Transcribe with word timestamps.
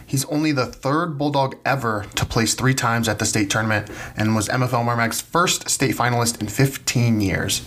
He's 0.05 0.25
only 0.25 0.51
the 0.51 0.65
third 0.65 1.17
Bulldog 1.17 1.55
ever 1.63 2.07
to 2.15 2.25
place 2.25 2.55
three 2.55 2.73
times 2.73 3.07
at 3.07 3.19
the 3.19 3.25
state 3.25 3.51
tournament 3.51 3.89
and 4.17 4.35
was 4.35 4.49
MFL 4.49 4.83
MarMac's 4.83 5.21
first 5.21 5.69
state 5.69 5.95
finalist 5.95 6.41
in 6.41 6.47
15 6.47 7.21
years. 7.21 7.61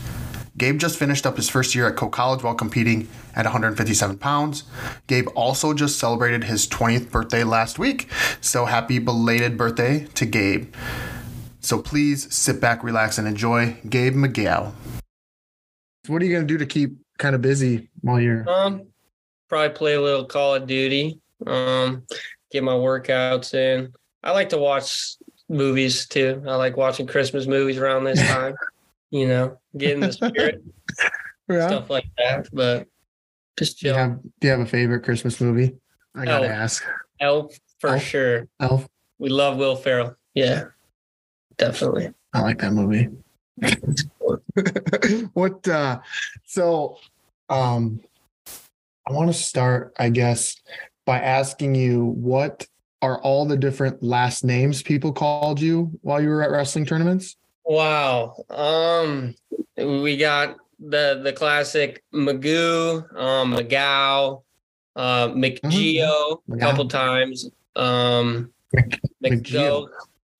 Gabe 0.56 0.78
just 0.78 0.98
finished 0.98 1.26
up 1.26 1.36
his 1.36 1.48
first 1.48 1.74
year 1.74 1.88
at 1.88 1.96
Coe 1.96 2.08
College 2.08 2.42
while 2.42 2.54
competing 2.54 3.08
at 3.34 3.44
157 3.44 4.18
pounds. 4.18 4.64
Gabe 5.06 5.28
also 5.34 5.72
just 5.72 5.98
celebrated 5.98 6.44
his 6.44 6.66
20th 6.66 7.10
birthday 7.10 7.44
last 7.44 7.78
week, 7.78 8.08
so 8.40 8.64
happy 8.66 8.98
belated 8.98 9.56
birthday 9.56 10.06
to 10.14 10.26
Gabe. 10.26 10.74
So 11.60 11.80
please 11.80 12.34
sit 12.34 12.60
back, 12.60 12.82
relax, 12.82 13.18
and 13.18 13.28
enjoy 13.28 13.76
Gabe 13.88 14.14
McGeough. 14.14 14.72
What 16.06 16.22
are 16.22 16.24
you 16.24 16.32
going 16.32 16.46
to 16.46 16.52
do 16.52 16.58
to 16.58 16.66
keep 16.66 16.96
kind 17.18 17.34
of 17.34 17.42
busy 17.42 17.90
while 18.00 18.20
you're? 18.20 18.48
Um, 18.48 18.86
probably 19.48 19.76
play 19.76 19.94
a 19.94 20.00
little 20.00 20.24
Call 20.24 20.54
of 20.54 20.66
Duty. 20.66 21.20
Um, 21.46 22.04
get 22.50 22.64
my 22.64 22.72
workouts 22.72 23.54
in. 23.54 23.92
I 24.22 24.32
like 24.32 24.48
to 24.50 24.58
watch 24.58 25.16
movies 25.48 26.06
too. 26.06 26.42
I 26.46 26.56
like 26.56 26.76
watching 26.76 27.06
Christmas 27.06 27.46
movies 27.46 27.78
around 27.78 28.04
this 28.04 28.20
time. 28.28 28.54
You 29.10 29.26
know, 29.28 29.58
get 29.76 29.92
in 29.92 30.00
the 30.00 30.12
spirit, 30.12 30.62
Yeah. 31.48 31.66
stuff 31.66 31.90
like 31.90 32.06
that. 32.18 32.48
But 32.52 32.86
just 33.58 33.80
Do 33.80 33.88
you 33.88 33.92
chill. 33.94 33.98
have 34.02 34.22
Do 34.40 34.46
you 34.48 34.50
have 34.52 34.60
a 34.60 34.66
favorite 34.66 35.02
Christmas 35.02 35.40
movie? 35.40 35.76
I 36.14 36.24
gotta 36.24 36.46
Elf. 36.46 36.54
ask. 36.54 36.84
Elf 37.20 37.58
for 37.80 37.90
Elf? 37.90 38.02
sure. 38.02 38.48
Elf. 38.60 38.88
We 39.18 39.28
love 39.28 39.56
Will 39.56 39.76
Ferrell. 39.76 40.16
Yeah, 40.34 40.64
definitely. 41.58 42.12
I 42.32 42.40
like 42.42 42.58
that 42.60 42.72
movie. 42.72 43.08
what? 45.34 45.66
uh 45.68 45.98
So, 46.46 46.98
um, 47.48 48.00
I 49.06 49.12
want 49.12 49.28
to 49.28 49.34
start, 49.34 49.92
I 49.98 50.08
guess, 50.10 50.54
by 51.04 51.18
asking 51.18 51.74
you 51.74 52.04
what 52.04 52.66
are 53.02 53.20
all 53.22 53.44
the 53.46 53.56
different 53.56 54.02
last 54.02 54.44
names 54.44 54.82
people 54.82 55.12
called 55.12 55.60
you 55.60 55.98
while 56.02 56.20
you 56.22 56.28
were 56.28 56.42
at 56.42 56.50
wrestling 56.50 56.86
tournaments? 56.86 57.36
Wow. 57.70 58.34
Um, 58.50 59.36
we 59.76 60.16
got 60.16 60.56
the 60.80 61.20
the 61.22 61.32
classic 61.32 62.02
Magoo, 62.12 63.16
um, 63.16 63.54
McGow, 63.54 64.42
uh, 64.96 65.28
McGeo 65.28 66.40
a 66.48 66.50
McGow. 66.50 66.60
couple 66.60 66.88
times. 66.88 67.48
Um, 67.76 68.52
McGeo. 69.24 69.88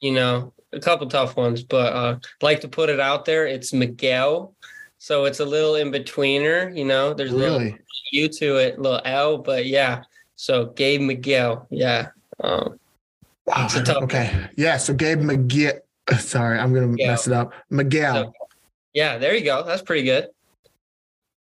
You 0.01 0.13
know, 0.13 0.53
a 0.73 0.81
couple 0.81 1.07
tough 1.07 1.37
ones, 1.37 1.63
but 1.63 1.93
uh, 1.93 2.19
like 2.43 2.61
to 2.63 2.69
put 2.69 2.89
it 2.91 2.99
out 2.99 3.27
there. 3.27 3.47
It's 3.47 3.73
Miguel, 3.73 4.53
so 4.99 5.27
it's 5.27 5.39
a 5.39 5.45
little 5.45 5.77
in 5.77 5.93
betweener. 5.93 6.77
You 6.77 6.85
know, 6.85 7.15
there's 7.15 7.31
a 7.31 7.37
little 7.37 7.61
Really? 7.61 7.79
U 8.11 8.29
to 8.29 8.57
it, 8.57 8.81
little 8.81 9.03
L, 9.05 9.39
but 9.39 9.67
yeah. 9.67 10.03
So 10.35 10.67
Gabe 10.67 11.03
McGeough, 11.03 11.65
yeah. 11.71 12.09
Um, 12.41 12.81
Wow. 13.47 13.65
It's 13.65 13.77
a 13.77 13.83
tough 13.83 14.03
Okay. 14.05 14.49
Yeah. 14.57 14.77
So 14.79 14.95
Gabe 14.95 15.21
McGee. 15.21 15.79
Sorry, 16.19 16.59
I'm 16.59 16.73
gonna 16.75 16.87
Miguel. 16.89 17.07
mess 17.09 17.27
it 17.27 17.33
up. 17.33 17.53
Miguel. 17.71 18.33
yeah, 18.95 19.19
there 19.19 19.35
you 19.35 19.45
go. 19.45 19.63
That's 19.65 19.83
pretty 19.83 20.03
good. 20.05 20.29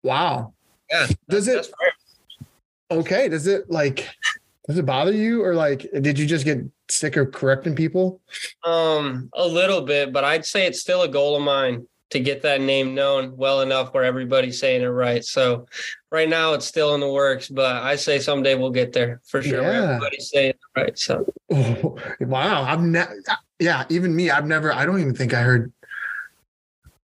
Wow. 0.03 0.53
Yeah. 0.90 1.07
Does 1.30 1.47
it? 1.47 1.68
Okay 2.91 3.30
does 3.30 3.46
it 3.46 3.69
like 3.69 4.07
does 4.68 4.80
it 4.80 4.85
bother 4.85 5.12
you 5.12 5.44
or 5.44 5.53
like 5.53 5.85
did 6.02 6.18
you 6.18 6.25
just 6.25 6.44
get 6.46 6.57
sick 6.90 7.18
of 7.18 7.31
correcting 7.31 7.75
people 7.75 8.19
Um, 8.63 9.30
a 9.34 9.46
little 9.47 9.81
bit, 9.81 10.12
but 10.12 10.24
I'd 10.24 10.44
say 10.46 10.66
it's 10.66 10.80
still 10.81 11.03
a 11.03 11.07
goal 11.07 11.36
of 11.36 11.44
mine 11.44 11.88
to 12.12 12.20
get 12.20 12.42
that 12.42 12.62
name 12.62 12.96
known 12.96 13.38
well 13.38 13.62
enough 13.62 13.94
where 13.94 14.03
everybody's 14.03 14.59
saying 14.59 14.81
it 14.81 14.88
right. 14.88 15.24
So 15.24 15.68
right 16.12 16.28
now 16.28 16.53
it's 16.53 16.66
still 16.66 16.96
in 16.96 17.02
the 17.02 17.12
works, 17.12 17.47
but 17.50 17.84
I 17.84 17.96
say 17.96 18.20
someday 18.20 18.56
we'll 18.56 18.72
get 18.72 18.94
there 18.94 19.22
for 19.25 19.42
sure. 19.42 19.62
Yeah. 19.62 19.84
everybody's 19.94 20.30
saying 20.30 20.50
it 20.52 20.59
right. 20.75 20.98
So 20.98 21.25
oh, 21.52 21.98
wow 22.22 22.64
i've 22.64 22.81
never 22.81 23.16
yeah 23.59 23.84
even 23.90 24.16
me 24.16 24.30
i've 24.30 24.46
never 24.46 24.72
i 24.74 24.86
don't 24.86 25.00
even 25.02 25.14
think 25.14 25.34
i 25.34 25.42
heard 25.42 25.72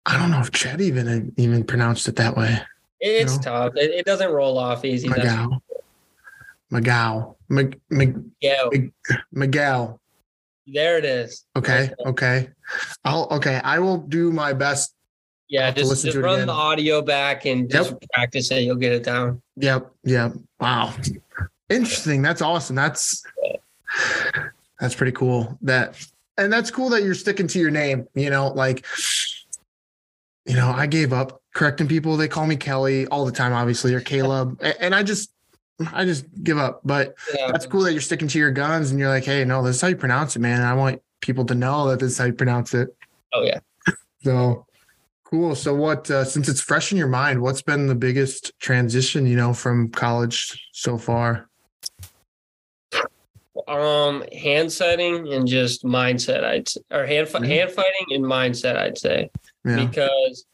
i 0.06 0.16
don't 0.18 0.30
know 0.30 0.40
if 0.40 0.50
chet 0.52 0.80
even 0.80 1.32
even 1.36 1.62
pronounced 1.64 2.08
it 2.08 2.16
that 2.16 2.36
way 2.36 2.58
it's 3.00 3.36
No. 3.36 3.42
tough. 3.42 3.72
It, 3.76 3.90
it 3.90 4.06
doesn't 4.06 4.32
roll 4.32 4.58
off 4.58 4.84
easy. 4.84 5.08
Mcgow 5.08 5.60
mcgow 6.72 7.36
Mc, 7.48 7.78
Mc, 7.90 8.14
yeah. 8.40 8.64
mcgow 9.34 9.97
There 10.72 10.98
it 10.98 11.04
is. 11.04 11.44
okay 11.56 11.90
okay 12.04 12.50
i'll 13.04 13.26
okay 13.30 13.60
i 13.64 13.78
will 13.78 13.98
do 13.98 14.30
my 14.30 14.52
best 14.52 14.94
Yeah, 15.48 15.70
just, 15.70 15.88
listen 15.88 16.10
just 16.10 16.22
run 16.22 16.46
the 16.46 16.52
audio 16.52 17.00
back 17.00 17.46
and 17.46 17.70
just 17.70 17.94
practice 18.12 18.50
it. 18.50 18.64
You'll 18.64 18.76
get 18.76 18.92
it 18.92 19.02
down. 19.02 19.40
Yep. 19.56 19.90
Yep. 20.04 20.32
Wow. 20.60 20.94
Interesting. 21.70 22.20
That's 22.20 22.42
awesome. 22.42 22.76
That's 22.76 23.24
that's 24.78 24.94
pretty 24.94 25.12
cool. 25.12 25.58
That 25.62 25.96
and 26.36 26.52
that's 26.52 26.70
cool 26.70 26.90
that 26.90 27.02
you're 27.02 27.14
sticking 27.14 27.46
to 27.48 27.58
your 27.58 27.70
name. 27.70 28.06
You 28.14 28.28
know, 28.28 28.48
like 28.48 28.84
you 30.44 30.54
know, 30.54 30.70
I 30.70 30.86
gave 30.86 31.12
up 31.14 31.40
correcting 31.54 31.88
people. 31.88 32.16
They 32.18 32.28
call 32.28 32.46
me 32.46 32.56
Kelly 32.56 33.06
all 33.06 33.24
the 33.24 33.32
time, 33.32 33.52
obviously, 33.54 33.94
or 33.94 34.00
Caleb, 34.00 34.60
and 34.80 34.94
I 34.94 35.02
just 35.02 35.30
I 35.92 36.04
just 36.04 36.24
give 36.42 36.58
up. 36.58 36.80
But 36.84 37.14
Yeah. 37.34 37.52
that's 37.52 37.66
cool 37.66 37.82
that 37.82 37.92
you're 37.92 38.00
sticking 38.00 38.28
to 38.28 38.38
your 38.38 38.50
guns 38.50 38.90
and 38.90 38.98
you're 38.98 39.08
like, 39.08 39.24
hey, 39.24 39.44
no, 39.44 39.62
this 39.62 39.76
is 39.76 39.82
how 39.82 39.88
you 39.88 39.96
pronounce 39.96 40.34
it, 40.36 40.40
man. 40.40 40.58
And 40.60 40.68
I 40.68 40.74
want 40.74 41.00
people 41.20 41.44
to 41.46 41.54
know 41.54 41.88
that 41.88 42.00
this 42.00 42.12
is 42.12 42.18
how 42.18 42.24
you 42.24 42.32
pronounce 42.32 42.74
it. 42.74 42.94
Oh 43.32 43.42
yeah. 43.42 43.60
So 44.24 44.66
cool. 45.24 45.54
So 45.54 45.74
what 45.74 46.10
uh, 46.10 46.24
since 46.24 46.48
it's 46.48 46.60
fresh 46.60 46.90
in 46.90 46.98
your 46.98 47.06
mind, 47.06 47.40
what's 47.40 47.62
been 47.62 47.86
the 47.86 47.94
biggest 47.94 48.50
transition, 48.58 49.26
you 49.26 49.36
know, 49.36 49.52
from 49.54 49.90
college 49.90 50.68
so 50.72 50.98
far? 50.98 51.48
Um, 53.68 54.24
hand 54.32 54.72
setting 54.72 55.32
and 55.32 55.46
just 55.46 55.84
mindset. 55.84 56.42
I'd 56.44 56.68
or 56.90 57.06
hand 57.06 57.28
Mhm. 57.28 57.46
hand 57.46 57.70
fighting 57.70 58.06
and 58.10 58.24
mindset. 58.24 58.76
I'd 58.76 58.98
say. 58.98 59.30
Yeah. 59.64 59.84
because 59.86 60.44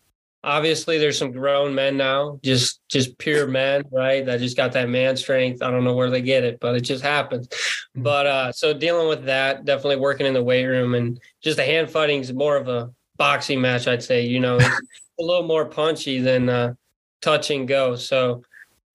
obviously 0.45 0.99
there's 0.99 1.19
some 1.19 1.33
grown 1.33 1.75
men 1.75 1.97
now, 1.97 2.39
just 2.45 2.81
just 2.89 3.17
pure 3.19 3.47
men, 3.47 3.83
right? 3.91 4.25
That 4.25 4.41
just 4.41 4.57
got 4.57 4.73
that 4.73 4.89
man 4.89 5.17
strength. 5.17 5.63
I 5.63 5.71
don't 5.71 5.85
know 5.85 5.95
where 5.95 6.11
they 6.11 6.21
get 6.21 6.45
it, 6.45 6.61
but 6.61 6.77
it 6.77 6.83
just 6.83 7.03
happens. 7.03 7.49
Mm-hmm. 7.49 8.03
But 8.03 8.27
uh 8.27 8.53
so 8.53 8.75
dealing 8.75 9.09
with 9.09 9.25
that, 9.25 9.65
definitely 9.65 9.97
working 9.97 10.27
in 10.27 10.35
the 10.35 10.45
weight 10.45 10.67
room 10.67 10.95
and 10.95 11.19
just 11.43 11.57
the 11.57 11.65
hand 11.65 11.91
fighting 11.91 12.21
is 12.21 12.33
more 12.33 12.57
of 12.57 12.69
a 12.69 12.91
boxing 13.17 13.61
match, 13.61 13.89
I'd 13.89 14.03
say. 14.03 14.27
You 14.27 14.41
know, 14.41 14.57
it's 14.57 14.67
a 15.19 15.23
little 15.23 15.47
more 15.47 15.65
punchy 15.65 16.21
than 16.21 16.49
uh 16.49 16.75
touch 17.23 17.51
and 17.51 17.67
go. 17.67 17.97
So 17.97 18.43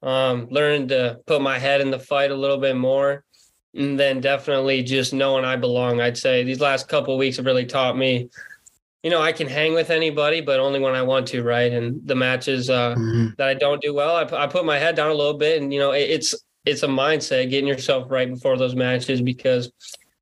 um 0.03 0.47
learning 0.51 0.89
to 0.89 1.19
put 1.25 1.41
my 1.41 1.57
head 1.57 1.81
in 1.81 1.91
the 1.91 1.99
fight 1.99 2.31
a 2.31 2.35
little 2.35 2.59
bit 2.59 2.77
more. 2.77 3.25
And 3.75 3.99
then 3.99 4.19
definitely 4.19 4.81
just 4.81 5.13
knowing 5.13 5.45
I 5.45 5.55
belong. 5.55 6.01
I'd 6.01 6.17
say 6.17 6.43
these 6.43 6.59
last 6.59 6.87
couple 6.87 7.13
of 7.13 7.19
weeks 7.19 7.37
have 7.37 7.45
really 7.45 7.65
taught 7.67 7.97
me 7.97 8.29
you 9.03 9.09
know, 9.09 9.21
I 9.21 9.31
can 9.31 9.47
hang 9.47 9.73
with 9.73 9.89
anybody, 9.89 10.41
but 10.41 10.59
only 10.59 10.79
when 10.79 10.93
I 10.93 11.01
want 11.01 11.27
to, 11.29 11.41
right? 11.43 11.71
And 11.71 12.01
the 12.05 12.15
matches 12.15 12.69
uh, 12.69 12.95
Mhm. 12.95 13.35
that 13.37 13.47
I 13.47 13.53
don't 13.53 13.81
do 13.81 13.93
well, 13.93 14.15
I, 14.15 14.43
I 14.43 14.47
put 14.47 14.65
my 14.65 14.77
head 14.77 14.95
down 14.95 15.09
a 15.09 15.13
little 15.13 15.37
bit, 15.37 15.61
and 15.61 15.73
you 15.73 15.79
know, 15.79 15.91
it, 15.91 16.09
it's 16.09 16.35
it's 16.65 16.83
a 16.83 16.87
mindset 16.87 17.49
getting 17.49 17.67
yourself 17.67 18.11
right 18.11 18.29
before 18.29 18.57
those 18.57 18.75
matches 18.75 19.21
because 19.21 19.71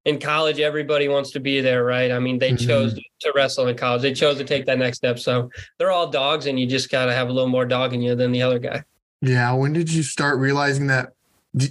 in 0.05 0.19
college, 0.19 0.59
everybody 0.59 1.09
wants 1.09 1.31
to 1.31 1.39
be 1.39 1.59
there, 1.59 1.83
right? 1.83 2.11
I 2.11 2.19
mean, 2.19 2.37
they 2.37 2.51
Mhm. 2.53 2.65
chose 2.65 2.93
to 2.93 3.33
wrestle 3.35 3.67
in 3.67 3.75
college. 3.75 4.03
They 4.03 4.13
chose 4.13 4.37
to 4.37 4.43
take 4.45 4.65
that 4.67 4.77
next 4.77 4.97
step. 4.97 5.17
So 5.19 5.49
they're 5.79 5.91
all 5.91 6.07
dogs, 6.09 6.45
and 6.45 6.59
you 6.59 6.67
just 6.67 6.89
got 6.91 7.07
to 7.07 7.13
have 7.13 7.29
a 7.29 7.31
little 7.33 7.49
more 7.49 7.65
dog 7.65 7.93
in 7.93 8.01
you 8.01 8.13
than 8.15 8.31
the 8.31 8.43
other 8.43 8.59
guy. 8.59 8.83
Yeah. 9.21 9.51
When 9.53 9.73
did 9.73 9.91
you 9.91 10.03
start 10.03 10.37
realizing 10.37 10.87
that? 10.87 11.09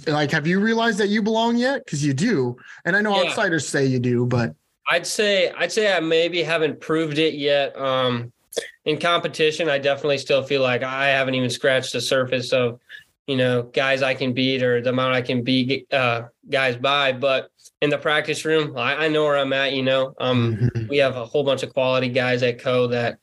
Like, 0.05 0.31
have 0.31 0.45
you 0.45 0.59
realized 0.59 0.97
that 0.97 1.07
you 1.07 1.21
belong 1.21 1.55
yet? 1.55 1.85
Because 1.85 2.05
you 2.05 2.13
do, 2.13 2.57
and 2.83 2.95
I 2.97 3.01
know 3.01 3.15
Yeah. 3.15 3.29
outsiders 3.29 3.65
say 3.65 3.85
you 3.85 3.99
do, 3.99 4.25
but 4.25 4.53
I'd 4.89 5.05
say 5.05 5.51
I'd 5.51 5.71
say 5.71 5.93
I 5.93 5.99
maybe 5.99 6.43
haven't 6.43 6.79
proved 6.79 7.17
it 7.17 7.33
yet. 7.33 7.77
Um, 7.77 8.31
in 8.85 8.99
competition, 8.99 9.69
I 9.69 9.77
definitely 9.77 10.17
still 10.17 10.43
feel 10.43 10.61
like 10.61 10.83
I 10.83 11.07
haven't 11.07 11.35
even 11.35 11.49
scratched 11.49 11.93
the 11.93 12.01
surface 12.01 12.53
of, 12.53 12.79
you 13.27 13.37
know, 13.37 13.63
guys 13.63 14.01
I 14.01 14.13
can 14.13 14.33
beat 14.33 14.63
or 14.63 14.81
the 14.81 14.89
amount 14.89 15.13
I 15.13 15.21
can 15.21 15.43
beat 15.43 15.91
uh, 15.93 16.23
guys 16.49 16.77
by. 16.77 17.11
But 17.11 17.51
in 17.81 17.89
the 17.89 17.97
practice 17.97 18.45
room, 18.45 18.77
I, 18.77 19.05
I 19.05 19.07
know 19.09 19.25
where 19.25 19.37
I'm 19.37 19.53
at. 19.53 19.73
You 19.73 19.83
know, 19.83 20.15
um, 20.19 20.57
Mhm. 20.57 20.87
we 20.89 20.97
have 20.97 21.17
a 21.17 21.25
whole 21.25 21.43
bunch 21.43 21.63
of 21.63 21.73
quality 21.73 22.09
guys 22.09 22.41
at 22.41 22.59
Coe 22.59 22.87
that, 22.87 23.19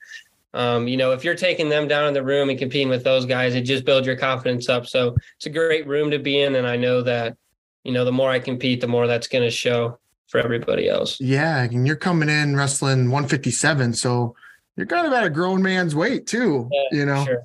um, 0.52 0.86
you 0.86 0.96
know, 0.96 1.12
if 1.12 1.24
you're 1.24 1.34
taking 1.34 1.68
them 1.68 1.88
down 1.88 2.06
in 2.06 2.14
the 2.14 2.22
room 2.22 2.50
and 2.50 2.58
competing 2.58 2.90
with 2.90 3.02
those 3.02 3.26
guys, 3.26 3.54
it 3.54 3.62
just 3.62 3.84
builds 3.84 4.06
your 4.06 4.16
confidence 4.16 4.68
up. 4.68 4.86
So 4.86 5.16
it's 5.36 5.46
a 5.46 5.50
great 5.50 5.86
room 5.86 6.10
to 6.10 6.18
be 6.18 6.42
in, 6.42 6.54
and 6.54 6.66
I 6.66 6.76
know 6.76 7.02
that, 7.02 7.36
you 7.82 7.92
know, 7.92 8.04
the 8.04 8.12
more 8.12 8.30
I 8.30 8.38
compete, 8.38 8.80
the 8.80 8.86
more 8.86 9.06
that's 9.08 9.26
going 9.26 9.42
to 9.44 9.50
show 9.50 9.98
for 10.28 10.38
everybody 10.40 10.88
else. 10.88 11.20
yeah, 11.20 11.62
and 11.62 11.86
you're 11.86 11.96
coming 11.96 12.28
in 12.28 12.56
wrestling 12.56 13.10
157, 13.10 13.92
so 13.94 14.34
you're 14.76 14.86
kind 14.86 15.06
of 15.06 15.12
at 15.12 15.24
a 15.24 15.30
grown 15.30 15.62
man's 15.62 15.94
weight 15.94 16.26
too. 16.26 16.68
Yeah, 16.72 16.98
you 16.98 17.06
know, 17.06 17.24
Sure. 17.24 17.44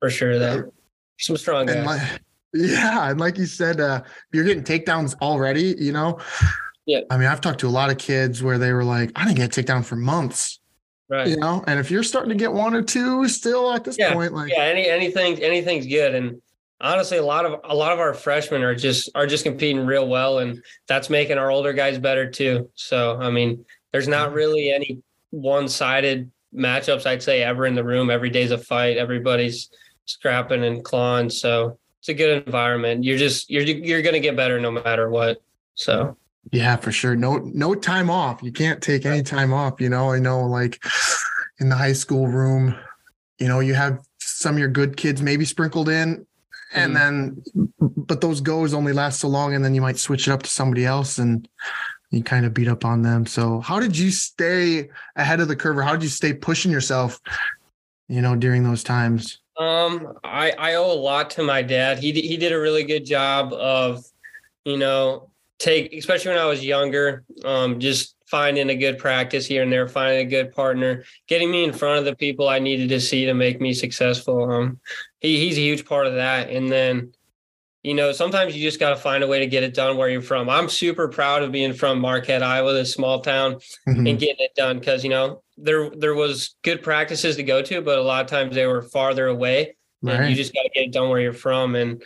For 0.00 0.10
sure. 0.10 0.38
That 0.38 0.70
some 1.18 1.36
strong 1.36 1.68
and 1.70 1.84
guys. 1.84 1.86
like, 1.86 2.20
yeah, 2.54 3.10
and 3.10 3.18
like 3.18 3.36
you 3.38 3.46
said, 3.46 3.80
uh, 3.80 4.02
you're 4.32 4.44
getting 4.44 4.62
takedowns 4.64 5.14
already. 5.20 5.74
You 5.78 5.92
know, 5.92 6.18
Yeah. 6.86 7.00
I 7.10 7.16
mean, 7.18 7.26
I've 7.28 7.40
talked 7.40 7.60
to 7.60 7.66
a 7.68 7.70
lot 7.70 7.90
of 7.90 7.98
kids 7.98 8.42
where 8.42 8.58
they 8.58 8.72
were 8.72 8.84
like, 8.84 9.10
"I 9.16 9.24
didn't 9.24 9.36
get 9.38 9.56
a 9.56 9.62
takedown 9.62 9.84
for 9.84 9.96
months," 9.96 10.60
right. 11.08 11.26
you 11.26 11.36
know. 11.36 11.64
And 11.66 11.80
if 11.80 11.90
you're 11.90 12.02
starting 12.04 12.30
to 12.30 12.36
get 12.36 12.52
one 12.52 12.74
or 12.74 12.82
two 12.82 13.26
still 13.28 13.72
at 13.72 13.84
this 13.84 13.96
Yeah, 13.98 14.12
point, 14.12 14.32
like, 14.34 14.52
Yeah. 14.52 14.62
Any 14.62 14.88
anything 14.88 15.42
anything's 15.42 15.86
good. 15.86 16.14
And 16.14 16.40
honestly, 16.80 17.18
a 17.18 17.24
lot 17.24 17.44
of 17.44 17.60
a 17.64 17.74
lot 17.74 17.92
of 17.92 17.98
our 17.98 18.14
freshmen 18.14 18.62
are 18.62 18.74
just 18.74 19.10
are 19.14 19.26
just 19.26 19.44
competing 19.44 19.84
real 19.86 20.08
well, 20.08 20.38
and 20.38 20.62
that's 20.86 21.10
making 21.10 21.38
our 21.38 21.50
older 21.50 21.72
guys 21.72 21.98
better 21.98 22.30
too. 22.30 22.70
So 22.74 23.18
I 23.20 23.30
mean, 23.30 23.64
there's 23.92 24.08
not 24.08 24.28
mm-hmm. 24.28 24.36
really 24.36 24.72
any 24.72 25.02
one 25.30 25.68
sided 25.68 26.30
matchups. 26.54 27.06
I'd 27.06 27.22
say 27.22 27.42
ever 27.42 27.66
in 27.66 27.74
the 27.74 27.84
room. 27.84 28.10
Every 28.10 28.30
day's 28.30 28.50
a 28.50 28.58
fight. 28.58 28.96
Everybody's 28.96 29.70
scrapping 30.06 30.64
and 30.64 30.84
clawing. 30.84 31.30
So 31.30 31.78
it's 32.00 32.08
a 32.08 32.14
good 32.14 32.46
environment. 32.46 33.04
You're 33.04 33.18
just 33.18 33.50
you're 33.50 33.62
you're 33.62 34.02
gonna 34.02 34.20
get 34.20 34.36
better 34.36 34.60
no 34.60 34.70
matter 34.70 35.10
what. 35.10 35.42
So 35.74 36.16
Yeah, 36.52 36.76
for 36.76 36.92
sure. 36.92 37.16
No, 37.16 37.36
no 37.38 37.74
time 37.74 38.10
off. 38.10 38.42
You 38.42 38.52
can't 38.52 38.82
take 38.82 39.04
any 39.04 39.22
time 39.22 39.52
off. 39.52 39.80
You 39.80 39.88
know, 39.88 40.12
I 40.12 40.18
know 40.18 40.46
like 40.46 40.82
in 41.60 41.68
the 41.68 41.76
high 41.76 41.92
school 41.92 42.26
room, 42.26 42.74
you 43.38 43.48
know, 43.48 43.60
you 43.60 43.74
have 43.74 44.00
some 44.18 44.54
of 44.54 44.58
your 44.58 44.68
good 44.68 44.96
kids 44.96 45.20
maybe 45.20 45.44
sprinkled 45.44 45.88
in, 45.88 46.26
and 46.74 46.94
then, 46.94 47.42
but 47.78 48.20
those 48.20 48.40
goes 48.40 48.74
only 48.74 48.92
last 48.92 49.20
so 49.20 49.28
long, 49.28 49.54
and 49.54 49.64
then 49.64 49.74
you 49.74 49.80
might 49.80 49.98
switch 49.98 50.28
it 50.28 50.32
up 50.32 50.42
to 50.42 50.50
somebody 50.50 50.84
else 50.84 51.18
and 51.18 51.48
you 52.10 52.22
kind 52.22 52.46
of 52.46 52.54
beat 52.54 52.68
up 52.68 52.84
on 52.84 53.02
them. 53.02 53.26
So, 53.26 53.60
how 53.60 53.80
did 53.80 53.96
you 53.96 54.10
stay 54.10 54.88
ahead 55.16 55.40
of 55.40 55.48
the 55.48 55.56
curve, 55.56 55.78
or 55.78 55.82
how 55.82 55.92
did 55.92 56.02
you 56.02 56.08
stay 56.08 56.32
pushing 56.32 56.70
yourself, 56.70 57.20
you 58.08 58.20
know, 58.20 58.36
during 58.36 58.64
those 58.64 58.82
times? 58.82 59.40
Um, 59.58 60.18
I 60.24 60.52
I 60.52 60.74
owe 60.74 60.92
a 60.92 60.94
lot 60.94 61.30
to 61.30 61.42
my 61.42 61.62
dad. 61.62 61.98
He 61.98 62.12
he 62.12 62.36
did 62.36 62.52
a 62.52 62.60
really 62.60 62.84
good 62.84 63.04
job 63.04 63.52
of, 63.52 64.04
you 64.64 64.76
know, 64.76 65.30
take 65.58 65.92
especially 65.92 66.30
when 66.30 66.40
I 66.40 66.46
was 66.46 66.64
younger, 66.64 67.24
um, 67.44 67.80
just 67.80 68.14
finding 68.30 68.68
a 68.70 68.74
good 68.76 68.98
practice 68.98 69.46
here 69.46 69.62
and 69.62 69.72
there, 69.72 69.88
finding 69.88 70.26
a 70.26 70.30
good 70.30 70.52
partner, 70.52 71.04
getting 71.26 71.50
me 71.50 71.64
in 71.64 71.72
front 71.72 71.98
of 71.98 72.04
the 72.04 72.14
people 72.14 72.48
I 72.48 72.58
needed 72.58 72.88
to 72.90 73.00
see 73.00 73.24
to 73.24 73.34
make 73.34 73.60
me 73.60 73.72
successful. 73.72 74.50
Um, 74.50 74.80
he 75.20 75.38
he's 75.38 75.56
a 75.56 75.62
huge 75.62 75.86
part 75.86 76.06
of 76.06 76.14
that. 76.14 76.50
And 76.50 76.70
then, 76.70 77.12
you 77.82 77.94
know, 77.94 78.12
sometimes 78.12 78.54
you 78.54 78.62
just 78.62 78.80
got 78.80 78.90
to 78.90 78.96
find 78.96 79.24
a 79.24 79.26
way 79.26 79.38
to 79.38 79.46
get 79.46 79.62
it 79.62 79.72
done 79.74 79.96
where 79.96 80.10
you're 80.10 80.20
from. 80.20 80.50
I'm 80.50 80.68
super 80.68 81.08
proud 81.08 81.42
of 81.42 81.52
being 81.52 81.72
from 81.72 82.00
Marquette, 82.00 82.42
Iowa, 82.42 82.72
this 82.74 82.92
small 82.92 83.20
town 83.20 83.54
Mhm. 83.88 84.10
and 84.10 84.18
getting 84.18 84.44
it 84.44 84.54
done 84.54 84.78
because 84.78 85.02
you 85.04 85.10
know 85.10 85.42
there 85.56 85.90
there 85.90 86.14
was 86.14 86.54
good 86.62 86.82
practices 86.82 87.36
to 87.36 87.42
go 87.42 87.62
to, 87.62 87.80
but 87.80 87.98
a 87.98 88.02
lot 88.02 88.22
of 88.24 88.30
times 88.30 88.54
they 88.54 88.66
were 88.66 88.82
farther 88.82 89.26
away, 89.28 89.74
and 90.06 90.28
you 90.30 90.36
just 90.36 90.54
got 90.54 90.62
to 90.64 90.70
get 90.70 90.84
it 90.84 90.92
done 90.92 91.08
where 91.08 91.20
you're 91.20 91.32
from. 91.32 91.74
And 91.76 92.02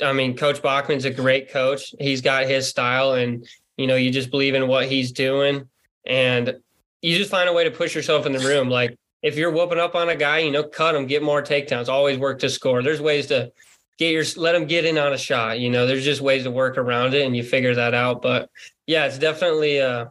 I 0.00 0.12
mean, 0.12 0.36
Coach 0.36 0.62
Bachman's 0.62 1.04
a 1.04 1.10
great 1.10 1.50
coach. 1.50 1.94
He's 2.00 2.20
got 2.22 2.46
his 2.46 2.68
style, 2.68 3.12
and 3.12 3.46
you 3.78 3.86
know 3.86 3.96
you 3.96 4.10
just 4.10 4.30
believe 4.30 4.54
in 4.54 4.68
what 4.68 4.86
he's 4.88 5.12
doing, 5.12 5.68
and 6.04 6.56
you 7.00 7.16
just 7.16 7.30
find 7.30 7.48
a 7.48 7.52
way 7.52 7.64
to 7.64 7.70
push 7.70 7.94
yourself 7.94 8.26
in 8.26 8.32
the 8.32 8.40
room. 8.40 8.68
Like 8.68 8.98
if 9.22 9.36
you're 9.36 9.50
whooping 9.50 9.78
up 9.78 9.94
on 9.94 10.08
a 10.10 10.16
guy, 10.16 10.38
you 10.40 10.50
know, 10.50 10.64
cut 10.64 10.94
him, 10.94 11.06
get 11.06 11.22
more 11.22 11.42
takedowns. 11.42 11.88
Always 11.88 12.18
work 12.18 12.40
to 12.40 12.50
score. 12.50 12.82
There's 12.82 13.00
ways 13.00 13.26
to 13.28 13.50
get 13.98 14.12
your 14.12 14.24
let 14.36 14.54
him 14.54 14.66
get 14.66 14.84
in 14.84 14.98
on 14.98 15.12
a 15.12 15.18
shot. 15.18 15.58
You 15.60 15.70
know, 15.70 15.86
there's 15.86 16.04
just 16.04 16.20
ways 16.20 16.44
to 16.44 16.50
work 16.50 16.76
around 16.76 17.14
it, 17.14 17.24
and 17.24 17.36
you 17.36 17.42
figure 17.42 17.74
that 17.74 17.94
out. 17.94 18.20
But 18.20 18.50
yeah, 18.86 19.06
it's 19.06 19.18
definitely 19.18 19.78
a 19.78 20.10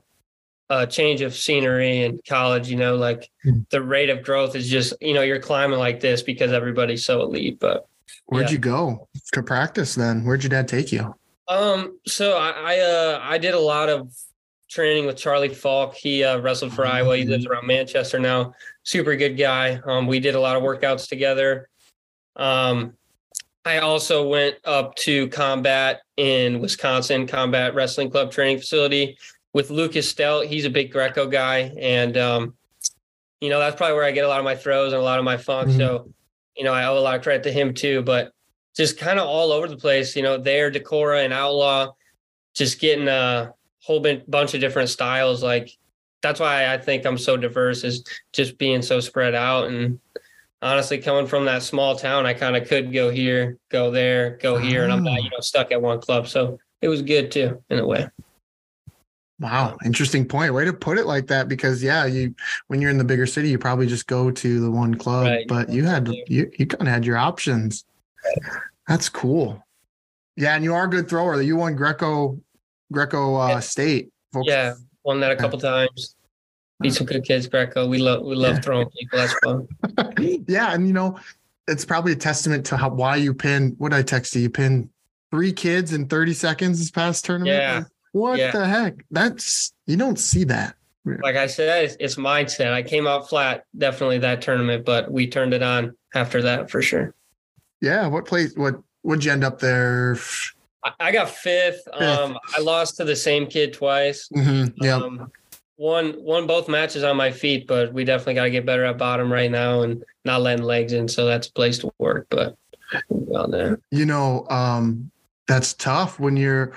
a 0.69 0.85
change 0.85 1.21
of 1.21 1.33
scenery 1.33 2.03
in 2.03 2.19
college. 2.27 2.69
You 2.69 2.77
know, 2.77 2.95
like 2.95 3.29
Hmm. 3.43 3.59
the 3.69 3.81
rate 3.81 4.09
of 4.09 4.23
growth 4.23 4.55
is 4.55 4.69
just 4.69 4.93
you 5.01 5.13
know 5.13 5.21
you're 5.21 5.39
climbing 5.39 5.79
like 5.79 5.99
this 5.99 6.21
because 6.21 6.51
everybody's 6.51 7.05
so 7.05 7.21
elite. 7.21 7.59
But 7.59 7.85
Where'd 8.27 8.47
yeah. 8.47 8.53
you 8.53 8.57
go 8.57 9.07
to 9.33 9.43
practice 9.43 9.95
then? 9.95 10.25
Where'd 10.25 10.43
your 10.43 10.49
dad 10.49 10.67
take 10.67 10.91
you? 10.91 11.15
Um, 11.47 11.99
so 12.05 12.37
I 12.37 12.49
I, 12.49 12.79
uh, 12.79 13.19
I 13.23 13.37
did 13.37 13.53
a 13.53 13.59
lot 13.59 13.89
of 13.89 14.11
training 14.69 15.05
with 15.05 15.17
Charlie 15.17 15.53
Falk. 15.53 15.95
He 15.95 16.23
uh, 16.23 16.39
wrestled 16.39 16.73
for 16.73 16.85
Iowa. 16.85 17.17
He 17.17 17.25
lives 17.25 17.45
around 17.45 17.67
Manchester 17.67 18.19
now. 18.19 18.53
Super 18.83 19.15
good 19.15 19.37
guy. 19.37 19.79
Um, 19.85 20.07
we 20.07 20.19
did 20.19 20.35
a 20.35 20.39
lot 20.39 20.57
of 20.57 20.63
workouts 20.63 21.07
together. 21.07 21.69
Um, 22.35 22.93
I 23.65 23.79
also 23.79 24.27
went 24.27 24.55
up 24.63 24.95
to 24.95 25.27
combat 25.29 26.01
in 26.15 26.59
Wisconsin, 26.59 27.27
Combat 27.27 27.75
Wrestling 27.75 28.09
Club 28.09 28.31
training 28.31 28.59
facility 28.59 29.17
with 29.53 29.69
Lucas 29.69 30.13
Stelt. 30.13 30.47
He's 30.47 30.65
a 30.65 30.69
big 30.69 30.91
Greco 30.91 31.27
guy, 31.27 31.73
and 31.79 32.17
um, 32.17 32.53
you 33.41 33.49
know 33.49 33.59
that's 33.59 33.75
probably 33.75 33.95
where 33.95 34.05
I 34.05 34.11
get 34.11 34.23
a 34.23 34.27
lot 34.27 34.39
of 34.39 34.45
my 34.45 34.55
throws 34.55 34.93
and 34.93 35.01
a 35.01 35.03
lot 35.03 35.19
of 35.19 35.25
my 35.25 35.37
funk. 35.37 35.69
Mhm. 35.69 35.77
So, 35.77 36.13
you 36.55 36.63
know, 36.63 36.73
I 36.73 36.85
owe 36.85 36.97
a 36.97 36.99
lot 36.99 37.15
of 37.15 37.23
credit 37.23 37.43
to 37.43 37.51
him 37.51 37.73
too. 37.73 38.01
But 38.03 38.31
just 38.77 38.97
kind 38.97 39.19
of 39.19 39.27
all 39.27 39.51
over 39.51 39.67
the 39.67 39.75
place. 39.75 40.15
You 40.15 40.21
know, 40.21 40.37
there, 40.37 40.71
Decorah 40.71 41.25
and 41.25 41.33
Outlaw, 41.33 41.93
just 42.53 42.79
getting 42.79 43.07
a 43.07 43.53
whole 43.81 43.99
bunch 44.27 44.53
of 44.53 44.61
different 44.61 44.89
styles. 44.89 45.43
Like 45.43 45.71
that's 46.21 46.39
why 46.39 46.71
I 46.71 46.77
think 46.77 47.05
I'm 47.05 47.17
so 47.17 47.37
diverse 47.37 47.83
is 47.83 48.03
just 48.33 48.57
being 48.57 48.81
so 48.81 48.99
spread 48.99 49.33
out. 49.35 49.69
And 49.69 49.99
honestly, 50.61 50.99
coming 50.99 51.27
from 51.27 51.45
that 51.45 51.63
small 51.63 51.95
town, 51.95 52.25
I 52.25 52.33
kind 52.33 52.55
of 52.55 52.67
could 52.67 52.93
go 52.93 53.09
here, 53.09 53.57
go 53.69 53.91
there, 53.91 54.37
go 54.41 54.57
here, 54.57 54.83
and 54.83 54.93
I'm 54.93 55.03
not, 55.03 55.21
you 55.23 55.29
ah. 55.33 55.37
know, 55.37 55.41
stuck 55.41 55.71
at 55.71 55.81
one 55.81 55.99
club. 55.99 56.27
So 56.27 56.59
it 56.81 56.87
was 56.87 57.01
good 57.01 57.31
too, 57.31 57.61
in 57.69 57.79
a 57.79 57.85
way. 57.85 58.07
Wow, 59.39 59.77
interesting 59.85 60.27
point. 60.27 60.53
Way 60.53 60.65
to 60.65 60.73
put 60.73 60.97
it 60.97 61.05
like 61.05 61.27
that 61.27 61.47
because 61.47 61.83
yeah, 61.83 62.05
you 62.05 62.33
when 62.67 62.81
you're 62.81 62.89
in 62.89 62.97
the 62.97 63.03
bigger 63.03 63.27
city, 63.27 63.49
you 63.49 63.59
probably 63.59 63.85
just 63.85 64.07
go 64.07 64.31
to 64.31 64.59
the 64.59 64.71
one 64.71 64.95
club, 64.95 65.27
Right. 65.27 65.47
but 65.47 65.69
you 65.69 65.85
had 65.85 66.07
you 66.27 66.51
you 66.57 66.65
kind 66.65 66.87
of 66.87 66.93
had 66.93 67.05
your 67.05 67.17
options. 67.17 67.85
That's 68.87 69.09
cool. 69.09 69.63
Yeah, 70.35 70.55
and 70.55 70.63
you 70.63 70.73
are 70.73 70.85
a 70.85 70.89
good 70.89 71.09
thrower. 71.09 71.41
You 71.41 71.55
won 71.57 71.75
Greco 71.75 72.39
Greco 72.91 73.35
uh, 73.35 73.47
Yeah. 73.49 73.59
state. 73.59 74.09
Folks- 74.33 74.47
Yeah, 74.49 74.73
won 75.03 75.19
that 75.21 75.31
a 75.31 75.35
couple 75.35 75.59
times. 75.59 76.15
Beat 76.79 76.93
some 76.93 77.07
good 77.07 77.23
kids, 77.23 77.47
Greco. 77.47 77.87
We 77.87 77.97
love 77.97 78.23
we 78.23 78.35
love 78.35 78.55
Yeah. 78.55 78.61
throwing 78.61 78.87
people. 78.89 79.17
That's 79.19 79.33
fun. 79.43 79.67
yeah, 80.47 80.73
and 80.73 80.85
you 80.87 80.93
know, 80.93 81.19
it's 81.67 81.83
probably 81.83 82.11
a 82.13 82.15
testament 82.15 82.65
to 82.67 82.77
how 82.77 82.89
why 82.89 83.15
you 83.15 83.33
pinned. 83.33 83.75
What 83.79 83.91
did 83.91 83.97
I 83.97 84.03
text 84.03 84.35
you? 84.35 84.43
You 84.43 84.49
pinned 84.49 84.89
three 85.31 85.51
kids 85.51 85.91
in 85.91 86.07
30 86.07 86.33
seconds 86.33 86.79
this 86.79 86.91
past 86.91 87.25
tournament. 87.25 87.57
Yeah. 87.57 87.77
Like, 87.79 87.87
what 88.13 88.39
Yeah. 88.39 88.51
the 88.51 88.65
heck? 88.67 88.93
That's 89.11 89.73
you 89.87 89.97
don't 89.97 90.19
see 90.19 90.43
that. 90.45 90.75
Like 91.23 91.35
I 91.37 91.47
said, 91.47 91.85
it's, 91.85 91.95
it's 91.99 92.15
mindset. 92.15 92.73
I 92.73 92.83
came 92.83 93.07
out 93.07 93.27
flat 93.29 93.63
definitely 93.77 94.17
that 94.19 94.41
tournament, 94.41 94.85
but 94.85 95.09
we 95.11 95.25
turned 95.27 95.53
it 95.53 95.63
on 95.63 95.95
after 96.13 96.41
that 96.43 96.69
for 96.69 96.81
sure. 96.81 97.13
Yeah. 97.81 98.07
What 98.07 98.25
place? 98.25 98.55
What 98.55 98.81
would 99.03 99.23
you 99.23 99.31
end 99.31 99.43
up 99.43 99.59
there? 99.59 100.17
I, 100.99 101.11
got 101.11 101.29
fifth. 101.29 101.81
Um, 101.93 102.37
I 102.55 102.61
lost 102.61 102.97
to 102.97 103.03
the 103.03 103.15
same 103.15 103.47
kid 103.47 103.73
twice. 103.73 104.29
Mhm, 104.33 104.73
Yeah. 104.77 104.95
Um, 104.95 105.31
won 105.77 106.15
won 106.17 106.47
both 106.47 106.67
matches 106.67 107.03
on 107.03 107.17
my 107.17 107.31
feet, 107.31 107.67
but 107.67 107.93
we 107.93 108.03
definitely 108.03 108.35
got 108.35 108.43
to 108.43 108.49
get 108.49 108.65
better 108.65 108.85
at 108.85 108.97
bottom 108.97 109.31
right 109.31 109.51
now 109.51 109.81
and 109.81 110.03
not 110.25 110.41
letting 110.41 110.65
legs 110.65 110.93
in. 110.93 111.07
So 111.07 111.25
that's 111.25 111.47
a 111.47 111.53
place 111.53 111.77
to 111.79 111.91
work. 111.99 112.27
But 112.29 112.55
well, 113.09 113.47
there. 113.47 113.79
you 113.91 114.05
know 114.05 114.47
um 114.49 115.11
that's 115.47 115.73
tough 115.73 116.19
when 116.19 116.37
you're 116.37 116.73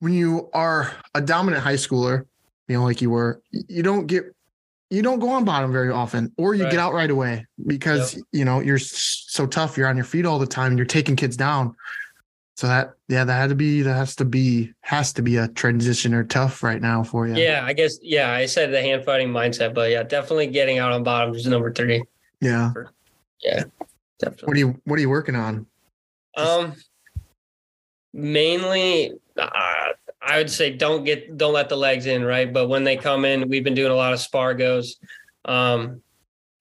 when 0.00 0.12
you 0.12 0.50
are 0.52 0.92
a 1.14 1.20
dominant 1.20 1.62
high 1.62 1.74
schooler 1.74 2.26
you 2.66 2.76
know 2.76 2.82
like 2.84 3.00
you 3.00 3.08
were 3.10 3.40
you 3.50 3.84
don't 3.84 4.06
get 4.06 4.24
you 4.92 5.00
don't 5.02 5.18
go 5.20 5.30
on 5.30 5.44
bottom 5.44 5.72
very 5.72 5.90
often 5.90 6.30
or 6.36 6.54
you 6.54 6.64
Right. 6.64 6.70
get 6.70 6.78
out 6.80 6.92
right 6.92 7.10
away 7.10 7.46
because 7.66 8.22
you 8.30 8.44
know 8.44 8.60
you're 8.60 8.78
so 8.78 9.46
tough 9.46 9.76
you're 9.76 9.88
on 9.88 9.96
your 9.96 10.04
feet 10.04 10.26
all 10.26 10.38
the 10.38 10.46
time 10.46 10.76
you're 10.76 10.84
taking 10.86 11.16
kids 11.16 11.36
down 11.36 11.74
So 12.56 12.66
that 12.68 12.92
yeah, 13.08 13.24
that 13.24 13.32
had 13.32 13.48
to 13.48 13.54
be 13.54 13.80
that 13.82 13.94
has 13.94 14.14
to 14.16 14.24
be 14.26 14.72
has 14.82 15.12
to 15.14 15.22
be 15.22 15.38
a 15.38 15.48
transition 15.48 16.12
or 16.12 16.22
tough 16.24 16.62
right 16.62 16.80
now 16.82 17.02
for 17.02 17.26
you. 17.26 17.34
Yeah, 17.34 17.64
I 17.64 17.72
guess. 17.72 17.98
Yeah, 18.02 18.30
I 18.30 18.44
said 18.46 18.70
the 18.70 18.80
hand 18.82 19.04
fighting 19.06 19.30
mindset, 19.30 19.72
but 19.74 19.90
yeah, 19.90 20.02
definitely 20.02 20.48
getting 20.48 20.78
out 20.78 20.92
on 20.92 21.02
bottom 21.02 21.34
is 21.34 21.46
number 21.46 21.72
three. 21.72 22.04
Yeah. 22.40 22.72
Yeah, 23.42 23.64
definitely. 24.20 24.46
What 24.46 24.56
are 24.56 24.60
you 24.60 24.80
what 24.84 24.96
are 24.98 25.00
you 25.00 25.10
working 25.10 25.34
on? 25.34 25.66
Um, 26.36 26.74
mainly, 28.12 29.12
uh, 29.38 29.88
I 30.24 30.38
would 30.38 30.50
say 30.50 30.70
don't 30.70 31.04
get 31.04 31.36
don't 31.36 31.52
let 31.52 31.68
the 31.68 31.76
legs 31.76 32.06
in, 32.06 32.24
right? 32.24 32.52
But 32.52 32.68
when 32.68 32.84
they 32.84 32.96
come 32.96 33.24
in, 33.24 33.48
we've 33.48 33.64
been 33.64 33.74
doing 33.74 33.92
a 33.92 33.96
lot 33.96 34.12
of 34.12 34.18
spargos, 34.20 34.96
um, 35.44 36.00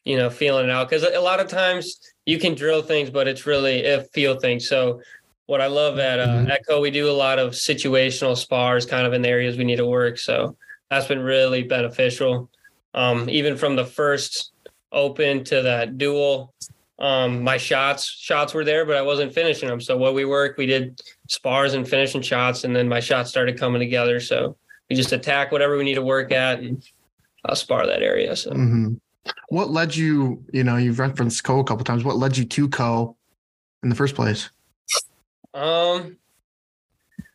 you 0.03 0.18
know, 0.18 0.30
feeling 0.30 0.65
it 0.65 0.72
out 0.72 0.89
because 0.89 1.03
a 1.03 1.20
lot 1.20 1.39
of 1.39 1.48
times 1.48 2.00
you 2.25 2.39
can 2.39 2.56
drill 2.56 2.82
things, 2.82 3.10
but 3.10 3.27
it's 3.27 3.46
really 3.46 3.86
a 3.86 4.01
feel 4.13 4.39
thing. 4.39 4.60
So. 4.60 5.01
What 5.48 5.60
I 5.60 5.68
love 5.68 6.00
at 6.00 6.18
uh, 6.18 6.27
Mhm. 6.27 6.50
Echo, 6.50 6.80
we 6.80 6.91
do 6.91 7.10
a 7.10 7.12
lot 7.12 7.38
of 7.38 7.51
situational 7.51 8.38
spars, 8.38 8.86
kind 8.86 9.06
of 9.06 9.12
in 9.12 9.22
the 9.22 9.27
areas 9.27 9.58
we 9.58 9.65
need 9.65 9.77
to 9.77 9.86
work. 9.86 10.18
So 10.18 10.56
that's 10.89 11.08
been 11.08 11.20
really 11.20 11.63
beneficial. 11.63 12.50
Um, 12.94 13.30
even 13.30 13.58
from 13.58 13.75
the 13.75 13.84
first 13.84 14.53
open 14.94 15.44
to 15.46 15.62
that 15.63 15.98
dual, 15.98 16.53
um, 17.01 17.43
my 17.43 17.58
shots 17.58 18.05
shots 18.05 18.53
were 18.53 18.63
there, 18.63 18.86
but 18.86 18.96
I 18.96 19.01
wasn't 19.01 19.34
finishing 19.34 19.67
them. 19.67 19.81
So 19.81 19.98
what 19.98 20.13
we 20.13 20.24
worked, 20.24 20.60
we 20.60 20.67
did 20.67 21.01
spars 21.27 21.74
and 21.74 21.88
finishing 21.88 22.22
shots, 22.22 22.63
and 22.63 22.75
then 22.75 22.88
my 22.88 23.00
shots 23.00 23.31
started 23.31 23.60
coming 23.60 23.79
together. 23.79 24.20
So 24.20 24.55
we 24.88 24.96
just 24.96 25.12
attack 25.12 25.51
whatever 25.51 25.77
we 25.77 25.84
need 25.84 25.96
to 25.96 26.03
work 26.03 26.31
at 26.31 26.60
and 26.60 26.88
I'll 27.43 27.55
spar 27.55 27.88
that 27.88 28.03
area. 28.03 28.36
So 28.36 28.51
hmm 28.53 28.93
What 29.50 29.72
led 29.72 29.96
you, 29.96 30.46
you 30.53 30.63
know, 30.63 30.77
you've 30.77 31.00
referenced 31.00 31.43
Coe 31.43 31.60
a 31.60 31.63
couple 31.63 31.84
times. 31.84 32.03
What 32.03 32.17
led 32.17 32.38
you 32.38 32.46
to 32.46 32.70
Coe 32.70 33.17
in 33.81 33.89
the 33.89 33.96
first 33.96 34.15
place? 34.15 34.50
um 35.55 36.17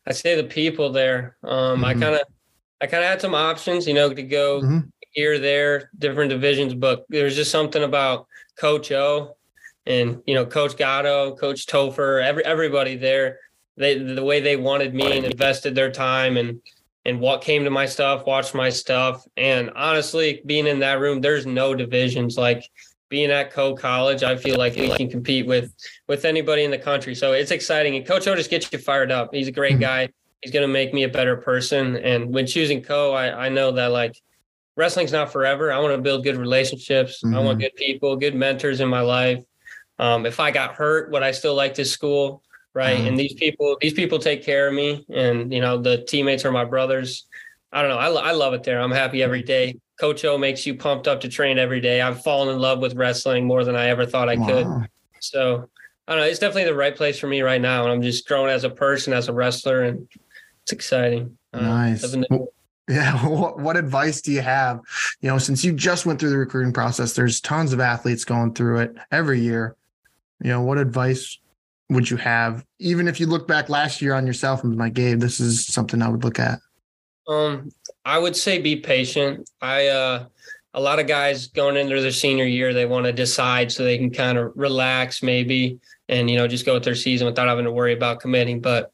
I'd 0.07 0.15
say 0.15 0.35
the 0.35 0.45
people 0.47 0.91
there. 0.91 1.35
Um 1.43 1.83
I 1.83 1.93
Mhm. 1.93 1.99
kinda 1.99 2.25
I 2.79 2.87
kinda 2.87 3.05
had 3.05 3.19
some 3.21 3.35
options, 3.35 3.85
you 3.85 3.93
know, 3.93 4.13
to 4.13 4.23
go 4.23 4.61
Mhm. 4.61 4.91
here, 5.11 5.39
there, 5.39 5.89
different 5.97 6.29
divisions, 6.29 6.73
but 6.73 7.05
there's 7.09 7.35
just 7.35 7.51
something 7.51 7.83
about 7.83 8.27
Coach 8.55 8.91
O 8.91 9.36
and 9.87 10.21
you 10.27 10.35
know, 10.35 10.45
Coach 10.45 10.77
Gatto, 10.77 11.35
Coach 11.35 11.65
Topher, 11.65 12.23
every 12.23 12.45
everybody 12.45 12.95
there. 12.95 13.39
They 13.77 13.97
the 13.97 14.23
way 14.23 14.39
they 14.41 14.55
wanted 14.57 14.93
me 14.93 15.17
and 15.17 15.25
invested 15.25 15.73
their 15.73 15.91
time 15.91 16.37
and 16.37 16.61
and 17.05 17.21
what 17.21 17.41
came 17.41 17.63
to 17.63 17.69
my 17.69 17.85
stuff, 17.85 18.25
watched 18.25 18.53
my 18.53 18.69
stuff. 18.69 19.25
And 19.37 19.71
honestly, 19.75 20.41
being 20.45 20.67
in 20.67 20.79
that 20.79 20.99
room, 20.99 21.21
there's 21.21 21.45
no 21.45 21.73
divisions. 21.73 22.37
Like 22.37 22.69
being 23.09 23.31
at 23.31 23.51
Coe 23.53 23.73
College, 23.75 24.23
I 24.23 24.35
feel 24.35 24.57
like 24.57 24.75
we 24.75 24.89
can 24.89 25.09
compete 25.09 25.47
with 25.47 25.73
with 26.07 26.25
anybody 26.25 26.65
in 26.65 26.71
the 26.71 26.77
country. 26.77 27.15
So 27.15 27.31
it's 27.31 27.51
exciting. 27.51 27.95
And 27.95 28.05
Coach 28.05 28.27
O 28.27 28.35
just 28.35 28.49
gets 28.49 28.69
you 28.71 28.79
fired 28.79 29.11
up. 29.11 29.33
He's 29.33 29.47
a 29.47 29.53
great 29.53 29.77
Mhm. 29.77 29.81
guy. 29.81 30.09
He's 30.41 30.51
gonna 30.51 30.67
make 30.67 30.93
me 30.93 31.03
a 31.03 31.09
better 31.09 31.37
person. 31.37 31.95
And 31.95 32.33
when 32.33 32.45
choosing 32.45 32.83
Coe, 32.83 33.13
I, 33.13 33.45
I 33.45 33.49
know 33.49 33.71
that 33.71 33.91
like 33.91 34.15
wrestling's 34.75 35.13
not 35.13 35.31
forever. 35.31 35.71
I 35.71 35.79
want 35.79 35.95
to 35.95 36.01
build 36.01 36.23
good 36.23 36.35
relationships. 36.37 37.23
I 37.23 37.39
want 37.39 37.59
good 37.59 37.75
people, 37.75 38.15
good 38.17 38.35
mentors 38.35 38.79
in 38.81 38.89
my 38.89 39.01
life. 39.01 39.39
Um, 39.99 40.25
if 40.25 40.39
I 40.39 40.51
got 40.51 40.75
hurt, 40.75 41.11
would 41.11 41.23
I 41.23 41.31
still 41.31 41.55
like 41.55 41.75
this 41.75 41.91
school? 41.91 42.43
Right. 42.73 42.97
Mhm. 42.97 43.07
And 43.07 43.19
these 43.19 43.33
people, 43.33 43.77
these 43.81 43.93
people 43.93 44.19
take 44.19 44.43
care 44.43 44.67
of 44.67 44.73
me. 44.73 45.05
And, 45.09 45.51
you 45.51 45.61
know, 45.61 45.77
the 45.81 46.03
teammates 46.03 46.45
are 46.45 46.51
my 46.51 46.65
brothers. 46.65 47.25
I 47.71 47.81
don't 47.81 47.89
know. 47.89 47.97
I, 47.97 48.29
I 48.29 48.31
love 48.31 48.53
it 48.53 48.63
there. 48.63 48.79
I'm 48.79 48.91
happy 48.91 49.23
every 49.23 49.41
day. 49.41 49.77
Coach 49.99 50.23
O 50.25 50.37
makes 50.37 50.65
you 50.65 50.75
pumped 50.75 51.07
up 51.07 51.21
to 51.21 51.27
train 51.29 51.57
every 51.57 51.81
day. 51.81 52.01
I've 52.01 52.21
fallen 52.21 52.53
in 52.53 52.61
love 52.61 52.79
with 52.79 52.93
wrestling 52.95 53.45
more 53.47 53.63
than 53.63 53.75
I 53.75 53.87
ever 53.87 54.05
thought 54.05 54.29
I 54.29 54.35
could. 54.35 54.67
So 55.19 55.67
I 56.07 56.13
don't 56.13 56.21
know. 56.21 56.27
It's 56.27 56.39
definitely 56.39 56.65
the 56.65 56.75
right 56.75 56.95
place 56.95 57.17
for 57.17 57.25
me 57.27 57.41
right 57.41 57.59
now. 57.59 57.83
And 57.83 57.91
I'm 57.91 58.01
just 58.03 58.27
growing 58.27 58.51
as 58.51 58.63
a 58.63 58.69
person, 58.69 59.11
as 59.11 59.27
a 59.27 59.33
wrestler, 59.33 59.81
and 59.83 60.07
it's 60.61 60.71
exciting. 60.71 61.35
Uh, 61.53 61.61
Nice. 61.61 62.15
Well, 62.29 62.49
Yeah. 62.87 63.27
What, 63.27 63.59
what 63.59 63.75
advice 63.75 64.21
do 64.21 64.31
you 64.31 64.41
have? 64.41 64.79
You 65.21 65.29
know, 65.29 65.39
since 65.39 65.65
you 65.65 65.73
just 65.73 66.05
went 66.05 66.19
through 66.19 66.29
the 66.29 66.37
recruiting 66.37 66.73
process, 66.73 67.13
there's 67.13 67.41
tons 67.41 67.73
of 67.73 67.79
athletes 67.79 68.23
going 68.23 68.53
through 68.53 68.79
it 68.81 68.95
every 69.11 69.41
year. 69.41 69.75
You 70.41 70.51
know, 70.51 70.61
what 70.61 70.77
advice 70.77 71.39
would 71.89 72.09
you 72.09 72.17
have? 72.17 72.65
Even 72.79 73.07
if 73.07 73.19
you 73.19 73.27
look 73.27 73.47
back 73.47 73.69
last 73.69 74.01
year 74.01 74.13
on 74.13 74.27
yourself 74.27 74.63
and 74.63 74.77
like, 74.77 74.93
Gabe, 74.93 75.19
this 75.19 75.39
is 75.39 75.65
something 75.65 76.01
I 76.01 76.09
would 76.09 76.23
look 76.23 76.39
at. 76.39 76.59
Um, 77.27 77.71
I 78.05 78.17
would 78.17 78.35
say 78.35 78.59
be 78.59 78.77
patient. 78.77 79.49
I 79.61 79.87
uh 79.87 80.25
a 80.73 80.81
lot 80.81 80.99
of 80.99 81.07
guys 81.07 81.47
going 81.47 81.75
into 81.75 81.99
their 82.01 82.11
senior 82.11 82.45
year, 82.45 82.71
they 82.71 82.85
want 82.85 83.05
to 83.05 83.11
decide 83.11 83.71
so 83.71 83.83
they 83.83 83.97
can 83.97 84.11
kind 84.11 84.37
of 84.37 84.51
relax 84.55 85.23
maybe 85.23 85.79
and 86.07 86.29
you 86.29 86.37
know 86.37 86.47
just 86.47 86.65
go 86.65 86.75
with 86.75 86.83
their 86.83 86.95
season 86.95 87.25
without 87.25 87.47
having 87.47 87.65
to 87.65 87.71
worry 87.71 87.93
about 87.93 88.19
committing. 88.19 88.61
But 88.61 88.91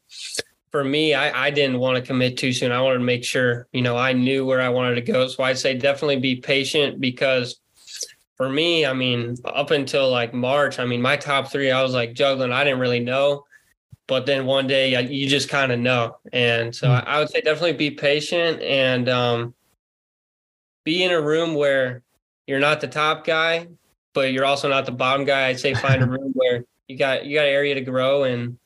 for 0.70 0.82
me, 0.82 1.14
I, 1.14 1.46
I 1.46 1.50
didn't 1.50 1.78
want 1.78 1.96
to 1.96 2.02
commit 2.02 2.36
too 2.36 2.52
soon. 2.52 2.72
I 2.72 2.80
wanted 2.80 2.98
to 2.98 3.04
make 3.04 3.22
sure, 3.22 3.68
you 3.72 3.82
know, 3.82 3.96
I 3.96 4.12
knew 4.12 4.44
where 4.44 4.60
I 4.60 4.70
wanted 4.70 4.96
to 4.96 5.02
go. 5.02 5.28
So 5.28 5.44
I'd 5.44 5.58
say 5.58 5.76
definitely 5.76 6.18
be 6.18 6.36
patient 6.36 7.00
because 7.00 7.60
for 8.36 8.48
me, 8.48 8.84
I 8.84 8.92
mean, 8.92 9.36
up 9.44 9.70
until 9.70 10.10
like 10.10 10.34
March, 10.34 10.78
I 10.78 10.84
mean, 10.84 11.00
my 11.00 11.16
top 11.16 11.50
three, 11.50 11.70
I 11.70 11.82
was 11.82 11.94
like 11.94 12.14
juggling. 12.14 12.52
I 12.52 12.64
didn't 12.64 12.80
really 12.80 13.00
know. 13.00 13.44
But 14.06 14.26
then 14.26 14.44
one 14.44 14.66
day 14.66 15.00
you 15.10 15.28
just 15.28 15.48
kind 15.48 15.72
of 15.72 15.78
know. 15.78 16.18
And 16.32 16.74
so 16.74 16.88
Hmm. 16.88 17.08
I, 17.08 17.18
would 17.18 17.30
say 17.30 17.40
definitely 17.40 17.72
be 17.72 17.90
patient 17.90 18.60
and 18.60 19.08
um, 19.08 19.54
be 20.84 21.02
in 21.02 21.10
a 21.10 21.20
room 21.20 21.54
where 21.54 22.02
you're 22.46 22.60
not 22.60 22.82
the 22.82 22.88
top 22.88 23.24
guy 23.24 23.68
but 24.14 24.32
you're 24.32 24.46
also 24.46 24.68
not 24.68 24.86
the 24.86 24.92
bottom 24.92 25.26
guy. 25.26 25.48
I'd 25.48 25.60
say 25.60 25.74
find 25.74 26.02
a 26.02 26.06
room 26.06 26.32
where 26.34 26.64
you 26.88 26.96
got 26.96 27.26
you 27.26 27.36
got 27.36 27.46
an 27.46 27.52
area 27.52 27.74
to 27.74 27.80
grow 27.82 28.22
and 28.22 28.56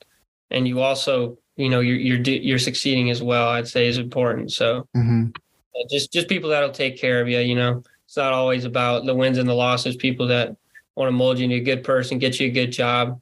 and 0.50 0.68
you 0.68 0.80
also 0.80 1.38
you 1.56 1.68
know 1.68 1.80
you're 1.80 1.96
you're 1.96 2.20
you're 2.20 2.58
succeeding 2.58 3.10
as 3.10 3.22
well 3.22 3.48
i'd 3.48 3.66
say 3.66 3.88
is 3.88 3.98
important. 3.98 4.52
So 4.52 4.86
hmm 4.94 5.26
uh, 5.74 5.84
just 5.90 6.12
just 6.12 6.28
people 6.28 6.50
that'll 6.50 6.70
take 6.70 7.00
care 7.00 7.20
of 7.20 7.28
you 7.28 7.38
you 7.38 7.56
know 7.56 7.82
it's 8.08 8.16
not 8.16 8.32
always 8.32 8.64
about 8.64 9.04
the 9.04 9.14
wins 9.14 9.36
and 9.36 9.46
the 9.46 9.54
losses 9.54 9.94
people 9.94 10.26
that 10.28 10.56
want 10.96 11.08
to 11.08 11.12
mold 11.12 11.38
you 11.38 11.44
into 11.44 11.56
a 11.56 11.60
good 11.60 11.84
person 11.84 12.18
get 12.18 12.40
you 12.40 12.46
a 12.46 12.50
good 12.50 12.72
job 12.72 13.20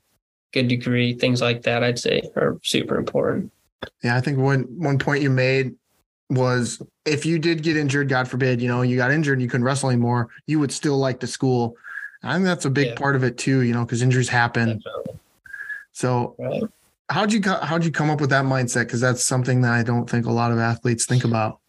good 0.53 0.69
degree 0.69 1.13
things 1.13 1.43
like 1.43 1.61
that 1.63 1.83
i'd 1.83 1.99
say 1.99 2.23
are 2.37 2.57
super 2.63 2.97
important 2.97 3.51
Yeah, 4.05 4.17
I 4.17 4.21
think 4.21 4.39
one 4.39 4.63
one 4.79 4.99
point 4.99 5.23
you 5.23 5.31
made 5.31 5.75
was 6.31 6.81
if 7.05 7.27
you 7.27 7.39
did 7.39 7.63
get 7.63 7.77
injured, 7.77 8.09
God 8.09 8.27
forbid, 8.27 8.61
you 8.61 8.67
know, 8.67 8.83
you 8.83 8.97
got 8.97 9.13
injured 9.13 9.35
and 9.35 9.43
you 9.43 9.49
couldn't 9.49 9.65
wrestle 9.65 9.91
anymore, 9.91 10.29
you 10.47 10.59
would 10.59 10.73
still 10.73 10.99
like 10.99 11.21
the 11.21 11.27
school. 11.27 11.77
I 12.23 12.33
think 12.35 12.45
that's 12.47 12.65
a 12.65 12.71
big 12.71 12.89
Yeah. 12.89 12.95
part 12.95 13.15
of 13.17 13.23
it 13.23 13.39
too, 13.39 13.61
you 13.63 13.73
know, 13.75 13.85
because 13.85 14.03
injuries 14.03 14.29
happen. 14.29 14.79
Definitely. 14.79 15.21
So 15.93 16.35
Right. 16.39 16.63
how'd 17.11 17.33
you 17.33 17.41
how'd 17.43 17.85
you 17.85 17.93
come 17.93 18.11
up 18.11 18.21
with 18.21 18.31
that 18.31 18.45
mindset? 18.45 18.87
Because 18.87 19.01
that's 19.01 19.23
something 19.23 19.61
that 19.61 19.73
I 19.73 19.83
don't 19.83 20.09
think 20.09 20.27
a 20.27 20.33
lot 20.33 20.51
of 20.53 20.59
athletes 20.59 21.07
think 21.07 21.25
about. 21.25 21.61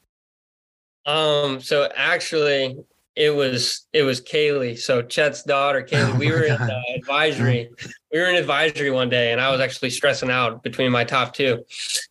Um, 1.06 1.62
so 1.62 1.90
actually 1.96 2.84
it 3.18 3.36
was 3.36 3.88
it 3.94 4.04
was 4.04 4.22
Kaylee. 4.22 4.78
So 4.78 5.02
Chet's 5.02 5.42
daughter, 5.42 5.82
Kaylee. 5.82 6.14
Oh 6.14 6.18
we 6.18 6.32
were 6.32 6.44
in 6.44 6.54
uh, 6.54 6.82
advisory. 6.96 7.68
We 8.14 8.20
were 8.20 8.28
in 8.28 8.36
advisory 8.36 8.92
one 8.92 9.10
day, 9.10 9.32
and 9.32 9.42
I 9.42 9.52
was 9.52 9.60
actually 9.60 9.90
stressing 9.90 10.30
out 10.30 10.62
between 10.62 10.92
my 10.92 11.04
top 11.04 11.34
two. 11.34 11.66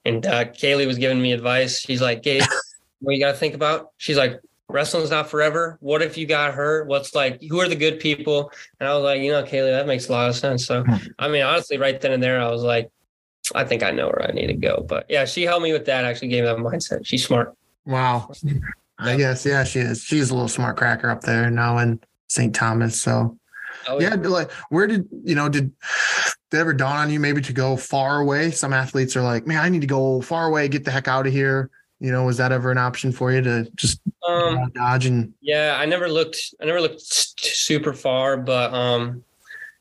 And 0.04 0.26
uh, 0.26 0.46
Kaylee 0.46 0.86
was 0.86 0.98
giving 0.98 1.22
me 1.22 1.32
advice. 1.32 1.78
She's 1.78 2.02
like, 2.02 2.24
"Gabe, 2.24 2.42
what 3.00 3.12
you 3.12 3.20
got 3.20 3.32
to 3.32 3.38
think 3.38 3.54
about?" 3.54 3.92
She's 3.98 4.16
like, 4.16 4.40
"Wrestling's 4.68 5.10
not 5.10 5.30
forever. 5.30 5.78
What 5.80 6.02
if 6.02 6.18
you 6.18 6.26
got 6.26 6.54
hurt? 6.54 6.88
What's 6.88 7.14
like? 7.14 7.40
Who 7.48 7.60
are 7.60 7.68
the 7.68 7.76
good 7.76 8.00
people?" 8.00 8.50
And 8.80 8.88
I 8.88 8.94
was 8.94 9.04
like, 9.04 9.20
"You 9.20 9.30
know, 9.30 9.44
Kaylee, 9.44 9.70
that 9.70 9.86
makes 9.86 10.08
a 10.08 10.12
lot 10.12 10.28
of 10.28 10.34
sense." 10.34 10.66
So, 10.66 10.84
I 11.20 11.28
mean, 11.28 11.44
honestly, 11.44 11.78
right 11.78 12.00
then 12.00 12.10
and 12.10 12.22
there, 12.22 12.40
I 12.40 12.50
was 12.50 12.62
like, 12.62 12.90
"I 13.54 13.62
think 13.62 13.84
I 13.84 13.92
know 13.92 14.08
where 14.08 14.28
I 14.28 14.32
need 14.32 14.48
to 14.48 14.54
go." 14.54 14.84
But 14.86 15.06
yeah, 15.08 15.24
she 15.24 15.44
helped 15.44 15.62
me 15.62 15.72
with 15.72 15.86
that. 15.86 16.04
Actually, 16.04 16.28
gave 16.28 16.42
me 16.42 16.50
that 16.50 16.56
mindset. 16.56 17.06
She's 17.06 17.24
smart. 17.24 17.54
Wow. 17.84 18.28
I 18.98 19.16
guess 19.16 19.44
yeah, 19.44 19.64
she 19.64 19.80
is. 19.80 20.02
She's 20.02 20.30
a 20.30 20.34
little 20.34 20.48
smart 20.48 20.76
cracker 20.76 21.10
up 21.10 21.22
there 21.22 21.50
now 21.50 21.78
in 21.78 22.00
St. 22.28 22.54
Thomas. 22.54 23.00
So 23.00 23.38
Oh, 23.88 24.00
yeah, 24.00 24.14
like 24.14 24.50
where 24.70 24.86
did 24.86 25.06
you 25.24 25.34
know 25.34 25.48
did 25.48 25.72
did 26.50 26.60
ever 26.60 26.72
dawn 26.72 26.96
on 26.96 27.10
you 27.10 27.20
maybe 27.20 27.40
to 27.42 27.52
go 27.52 27.76
far 27.76 28.20
away? 28.20 28.50
Some 28.50 28.72
athletes 28.72 29.16
are 29.16 29.22
like, 29.22 29.46
man, 29.46 29.62
I 29.62 29.68
need 29.68 29.80
to 29.82 29.86
go 29.86 30.20
far 30.20 30.46
away, 30.46 30.68
get 30.68 30.84
the 30.84 30.90
heck 30.90 31.08
out 31.08 31.26
of 31.26 31.32
here. 31.32 31.70
You 32.00 32.12
know, 32.12 32.24
was 32.24 32.36
that 32.36 32.52
ever 32.52 32.70
an 32.70 32.78
option 32.78 33.10
for 33.10 33.32
you 33.32 33.40
to 33.42 33.70
just 33.74 34.00
Um, 34.26 34.70
dodge 34.74 35.06
and 35.06 35.32
Yeah, 35.40 35.76
I 35.78 35.86
never 35.86 36.08
looked. 36.08 36.54
I 36.60 36.66
never 36.66 36.80
looked 36.80 37.00
super 37.00 37.92
far, 37.92 38.36
but 38.36 38.72
um, 38.74 39.24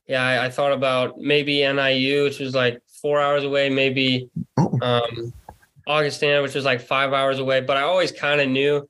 yeah, 0.07 0.23
I, 0.23 0.45
I 0.45 0.49
thought 0.49 0.71
about 0.71 1.19
maybe 1.19 1.61
NIU, 1.61 2.23
which 2.23 2.39
was 2.39 2.55
like 2.55 2.81
four 3.01 3.19
hours 3.19 3.43
away. 3.43 3.69
Maybe 3.69 4.29
oh, 4.57 4.79
um, 4.81 5.33
Augustana, 5.87 6.41
which 6.41 6.55
was 6.55 6.63
like 6.63 6.81
five 6.81 7.11
hours 7.11 7.39
away. 7.39 7.61
But 7.61 7.77
I 7.77 7.81
always 7.81 8.11
kind 8.11 8.39
of 8.39 8.49
knew 8.49 8.87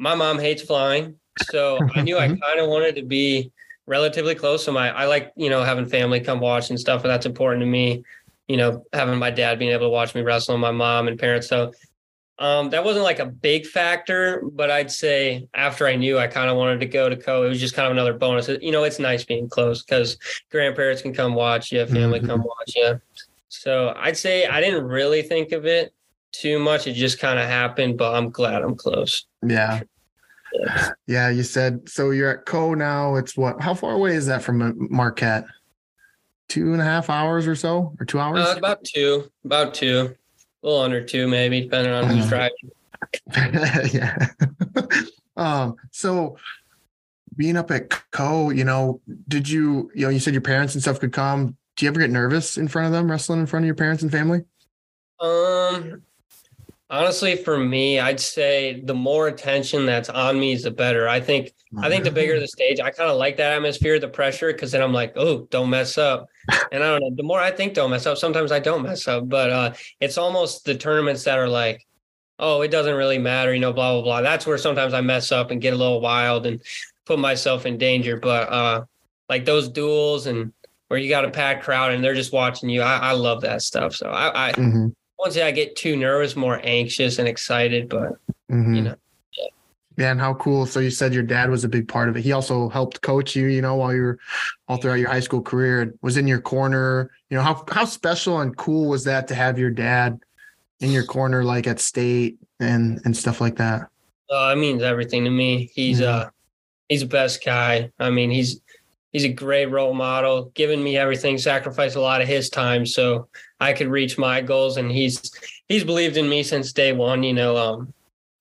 my 0.00 0.14
mom 0.14 0.38
hates 0.38 0.62
flying, 0.62 1.14
so 1.36 1.78
I 1.94 2.00
knew 2.00 2.18
I 2.18 2.26
kind 2.28 2.58
of 2.58 2.68
wanted 2.68 2.96
to 2.96 3.02
be 3.02 3.52
relatively 3.86 4.34
close. 4.34 4.64
So 4.64 4.72
my 4.72 4.90
I 4.90 5.04
like 5.04 5.30
you 5.36 5.50
know 5.50 5.62
having 5.62 5.86
family 5.86 6.20
come 6.20 6.40
watch 6.40 6.70
and 6.70 6.80
stuff, 6.80 7.02
and 7.04 7.10
that's 7.10 7.26
important 7.26 7.60
to 7.60 7.66
me. 7.66 8.02
You 8.48 8.56
know, 8.56 8.84
having 8.94 9.18
my 9.18 9.30
dad 9.30 9.58
being 9.58 9.70
able 9.70 9.86
to 9.86 9.90
watch 9.90 10.14
me 10.14 10.22
wrestle, 10.22 10.54
and 10.54 10.60
my 10.60 10.72
mom 10.72 11.06
and 11.06 11.18
parents. 11.18 11.48
So 11.48 11.72
um, 12.38 12.70
that 12.70 12.82
wasn't 12.82 13.04
like 13.04 13.18
a 13.18 13.26
big 13.26 13.66
factor, 13.66 14.42
but 14.54 14.70
I'd 14.70 14.90
say 14.90 15.46
after 15.52 15.86
I 15.86 15.96
knew 15.96 16.18
I 16.18 16.26
kind 16.26 16.48
of 16.48 16.56
wanted 16.56 16.80
to 16.80 16.86
go 16.86 17.10
to 17.10 17.16
Coe, 17.16 17.44
it 17.44 17.48
was 17.50 17.60
just 17.60 17.74
kind 17.74 17.84
of 17.84 17.92
another 17.92 18.14
bonus. 18.14 18.48
You 18.48 18.72
know, 18.72 18.84
it's 18.84 18.98
nice 18.98 19.22
being 19.22 19.50
close 19.50 19.82
because 19.84 20.16
grandparents 20.50 21.02
can 21.02 21.12
come 21.12 21.34
watch 21.34 21.70
you, 21.70 21.84
family 21.84 22.20
Mhm. 22.20 22.26
come 22.26 22.42
watch 22.42 22.74
you. 22.74 22.98
So 23.48 23.92
I'd 23.96 24.16
say 24.16 24.46
I 24.46 24.62
didn't 24.62 24.84
really 24.84 25.20
think 25.20 25.52
of 25.52 25.66
it 25.66 25.92
too 26.32 26.58
much. 26.58 26.86
It 26.86 26.94
just 26.94 27.18
kind 27.18 27.38
of 27.38 27.46
happened, 27.46 27.98
but 27.98 28.14
I'm 28.14 28.30
glad 28.30 28.62
I'm 28.62 28.74
close. 28.76 29.26
Yeah. 29.46 29.80
Yeah, 31.06 31.30
you 31.30 31.42
said 31.44 31.88
so. 31.88 32.10
You're 32.10 32.38
at 32.38 32.44
Coe 32.46 32.74
now. 32.74 33.14
It's 33.16 33.36
what? 33.36 33.60
How 33.60 33.72
far 33.74 33.92
away 33.92 34.16
is 34.16 34.26
that 34.26 34.42
from 34.42 34.88
Marquette? 34.90 35.44
Two 36.48 36.72
and 36.72 36.80
a 36.80 36.84
half 36.84 37.08
hours 37.08 37.46
or 37.46 37.54
so, 37.54 37.94
or 38.00 38.04
two 38.04 38.18
hours? 38.18 38.40
Uh, 38.40 38.54
about 38.58 38.82
two, 38.82 39.30
about 39.44 39.74
two, 39.74 40.16
a 40.62 40.66
little 40.66 40.82
under 40.82 41.04
two, 41.04 41.28
maybe, 41.28 41.60
depending 41.60 41.92
on 41.92 42.04
who's 42.08 42.32
Uh-huh. 42.32 42.48
driving. 43.32 43.90
yeah. 43.94 44.26
um. 45.36 45.76
So, 45.92 46.36
being 47.36 47.56
up 47.56 47.70
at 47.70 47.88
Coe, 48.10 48.50
you 48.50 48.64
know, 48.64 49.00
did 49.28 49.48
you, 49.48 49.92
you 49.94 50.06
know, 50.06 50.08
you 50.08 50.18
said 50.18 50.34
your 50.34 50.40
parents 50.40 50.74
and 50.74 50.82
stuff 50.82 50.98
could 50.98 51.12
come. 51.12 51.56
Do 51.76 51.84
you 51.86 51.90
ever 51.92 52.00
get 52.00 52.10
nervous 52.10 52.58
in 52.58 52.66
front 52.66 52.86
of 52.86 52.92
them, 52.92 53.08
wrestling 53.08 53.38
in 53.38 53.46
front 53.46 53.62
of 53.62 53.66
your 53.66 53.76
parents 53.76 54.02
and 54.02 54.10
family? 54.10 54.40
Um, 55.20 56.02
honestly, 56.90 57.36
for 57.36 57.58
me, 57.58 58.00
I'd 58.00 58.20
say 58.20 58.80
the 58.84 58.94
more 58.94 59.28
attention 59.28 59.86
that's 59.86 60.08
on 60.08 60.38
me 60.38 60.52
is 60.52 60.64
the 60.64 60.70
better. 60.70 61.08
I 61.08 61.20
think 61.20 61.52
I 61.78 61.88
think 61.88 62.04
the 62.04 62.10
bigger 62.10 62.40
the 62.40 62.48
stage, 62.48 62.80
I 62.80 62.90
kind 62.90 63.10
of 63.10 63.16
like 63.16 63.36
that 63.36 63.52
atmosphere, 63.52 63.98
the 63.98 64.08
pressure, 64.08 64.52
because 64.52 64.72
then 64.72 64.82
I'm 64.82 64.92
like, 64.92 65.12
oh, 65.16 65.46
don't 65.50 65.70
mess 65.70 65.96
up. 65.96 66.26
And 66.72 66.82
I 66.82 66.86
don't 66.88 67.00
know. 67.00 67.10
The 67.14 67.22
more 67.22 67.40
I 67.40 67.52
think 67.52 67.74
don't 67.74 67.90
mess 67.90 68.06
up, 68.06 68.18
sometimes 68.18 68.50
I 68.52 68.58
don't 68.58 68.82
mess 68.82 69.06
up. 69.06 69.28
But 69.28 69.50
uh, 69.50 69.72
it's 70.00 70.18
almost 70.18 70.64
the 70.64 70.74
tournaments 70.74 71.24
that 71.24 71.38
are 71.38 71.48
like, 71.48 71.86
oh, 72.38 72.62
it 72.62 72.70
doesn't 72.70 72.96
really 72.96 73.18
matter, 73.18 73.54
you 73.54 73.60
know, 73.60 73.72
blah 73.72 73.92
blah 73.94 74.02
blah. 74.02 74.20
That's 74.22 74.46
where 74.46 74.58
sometimes 74.58 74.92
I 74.92 75.00
mess 75.00 75.30
up 75.30 75.50
and 75.52 75.60
get 75.60 75.74
a 75.74 75.76
little 75.76 76.00
wild 76.00 76.46
and 76.46 76.60
put 77.06 77.18
myself 77.18 77.66
in 77.66 77.78
danger. 77.78 78.16
But 78.18 78.48
uh, 78.48 78.84
like 79.28 79.44
those 79.44 79.68
duels 79.68 80.26
and 80.26 80.52
where 80.88 80.98
you 80.98 81.08
got 81.08 81.24
a 81.24 81.30
packed 81.30 81.62
crowd 81.62 81.92
and 81.92 82.02
they're 82.02 82.14
just 82.14 82.32
watching 82.32 82.68
you, 82.68 82.82
I, 82.82 82.96
I 82.96 83.12
love 83.12 83.42
that 83.42 83.62
stuff. 83.62 83.94
So 83.94 84.08
I, 84.08 84.48
I 84.48 84.52
Mhm, 84.54 84.92
won't 85.20 85.32
say 85.34 85.42
I 85.42 85.50
get 85.50 85.76
too 85.76 85.96
nervous, 85.96 86.34
more 86.34 86.60
anxious 86.64 87.18
and 87.18 87.28
excited, 87.28 87.88
but 87.88 88.12
mhm. 88.50 88.76
You 88.76 88.82
know, 88.82 88.94
Yeah, 89.96 90.10
and 90.12 90.20
how 90.20 90.34
cool. 90.34 90.64
So 90.66 90.80
you 90.80 90.90
said 90.90 91.12
your 91.12 91.22
dad 91.22 91.50
was 91.50 91.62
a 91.64 91.68
big 91.68 91.86
part 91.86 92.08
of 92.08 92.16
it. 92.16 92.22
He 92.22 92.32
also 92.32 92.68
helped 92.70 93.02
coach 93.02 93.36
you, 93.36 93.46
you 93.48 93.60
know, 93.60 93.74
while 93.76 93.92
you 93.94 94.02
were 94.02 94.18
all 94.66 94.78
throughout 94.78 94.94
your 94.98 95.10
high 95.10 95.20
school 95.20 95.42
career 95.42 95.82
and 95.82 95.98
was 96.00 96.16
in 96.16 96.26
your 96.26 96.40
corner. 96.40 97.10
You 97.28 97.36
know, 97.36 97.42
how 97.42 97.64
how 97.70 97.84
special 97.84 98.40
and 98.40 98.56
cool 98.56 98.88
was 98.88 99.04
that 99.04 99.28
to 99.28 99.34
have 99.34 99.58
your 99.58 99.70
dad 99.70 100.18
in 100.80 100.90
your 100.90 101.04
corner 101.04 101.44
like 101.44 101.66
at 101.66 101.80
state 101.80 102.38
and 102.60 103.00
and 103.04 103.14
stuff 103.16 103.40
like 103.40 103.56
that? 103.56 103.88
uh, 104.32 104.52
it 104.54 104.58
means 104.58 104.82
everything 104.82 105.24
to 105.24 105.30
me. 105.30 105.70
He's 105.74 106.00
Yeah. 106.00 106.10
uh 106.10 106.30
he's 106.88 107.00
the 107.00 107.06
best 107.06 107.44
guy. 107.44 107.90
I 107.98 108.10
mean, 108.10 108.30
he's 108.30 108.60
he's 109.12 109.24
a 109.24 109.28
great 109.28 109.66
role 109.66 109.94
model, 109.94 110.50
given 110.54 110.82
me 110.82 110.96
everything, 110.96 111.38
sacrificed 111.38 111.96
a 111.96 112.00
lot 112.00 112.20
of 112.20 112.28
his 112.28 112.48
time 112.50 112.86
so 112.86 113.28
I 113.58 113.72
could 113.72 113.88
reach 113.88 114.18
my 114.18 114.40
goals. 114.40 114.76
And 114.76 114.90
he's 114.90 115.32
he's 115.68 115.84
believed 115.84 116.16
in 116.16 116.28
me 116.28 116.42
since 116.42 116.72
day 116.72 116.92
one. 116.92 117.22
You 117.22 117.34
know, 117.34 117.56
um, 117.56 117.92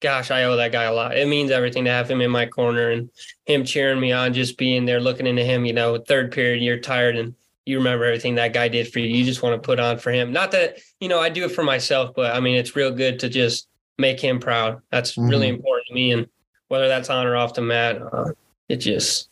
gosh, 0.02 0.32
I 0.32 0.44
owe 0.44 0.56
that 0.56 0.72
guy 0.72 0.84
a 0.84 0.94
lot. 0.94 1.18
It 1.18 1.28
means 1.28 1.52
everything 1.52 1.86
to 1.86 1.92
have 1.92 2.10
him 2.10 2.22
in 2.22 2.32
my 2.32 2.46
corner 2.46 2.92
and 2.92 3.10
him 3.46 3.64
cheering 3.64 4.00
me 4.00 4.12
on, 4.12 4.34
just 4.34 4.58
being 4.58 4.86
there, 4.86 5.00
looking 5.00 5.28
into 5.28 5.44
him. 5.44 5.66
You 5.66 5.74
know, 5.74 5.98
third 5.98 6.32
period, 6.32 6.62
you're 6.62 6.80
tired 6.80 7.18
and 7.18 7.36
you 7.66 7.78
remember 7.78 8.06
everything 8.06 8.36
that 8.36 8.54
guy 8.54 8.68
did 8.68 8.92
for 8.92 9.00
you. 9.00 9.08
You 9.08 9.24
just 9.24 9.44
want 9.44 9.62
to 9.62 9.66
put 9.66 9.80
on 9.80 10.00
for 10.00 10.12
him. 10.12 10.32
Not 10.32 10.52
that 10.52 10.80
you 11.00 11.08
know 11.08 11.20
I 11.20 11.30
do 11.30 11.46
it 11.46 11.52
for 11.52 11.64
myself, 11.64 12.12
but 12.16 12.36
I 12.36 12.40
mean 12.40 12.56
it's 12.56 12.76
real 12.76 12.92
good 12.92 13.20
to 13.20 13.30
just 13.30 13.68
make 13.98 14.20
him 14.20 14.40
proud. 14.40 14.82
That's 14.92 15.18
really 15.18 15.48
Mhm. 15.48 15.56
important 15.56 15.88
to 15.88 15.94
me. 15.94 16.12
And 16.14 16.28
whether 16.70 16.88
that's 16.88 17.10
on 17.10 17.28
or 17.28 17.36
off 17.36 17.54
the 17.54 17.62
mat, 17.62 18.02
uh, 18.02 18.32
it 18.70 18.78
just, 18.78 19.30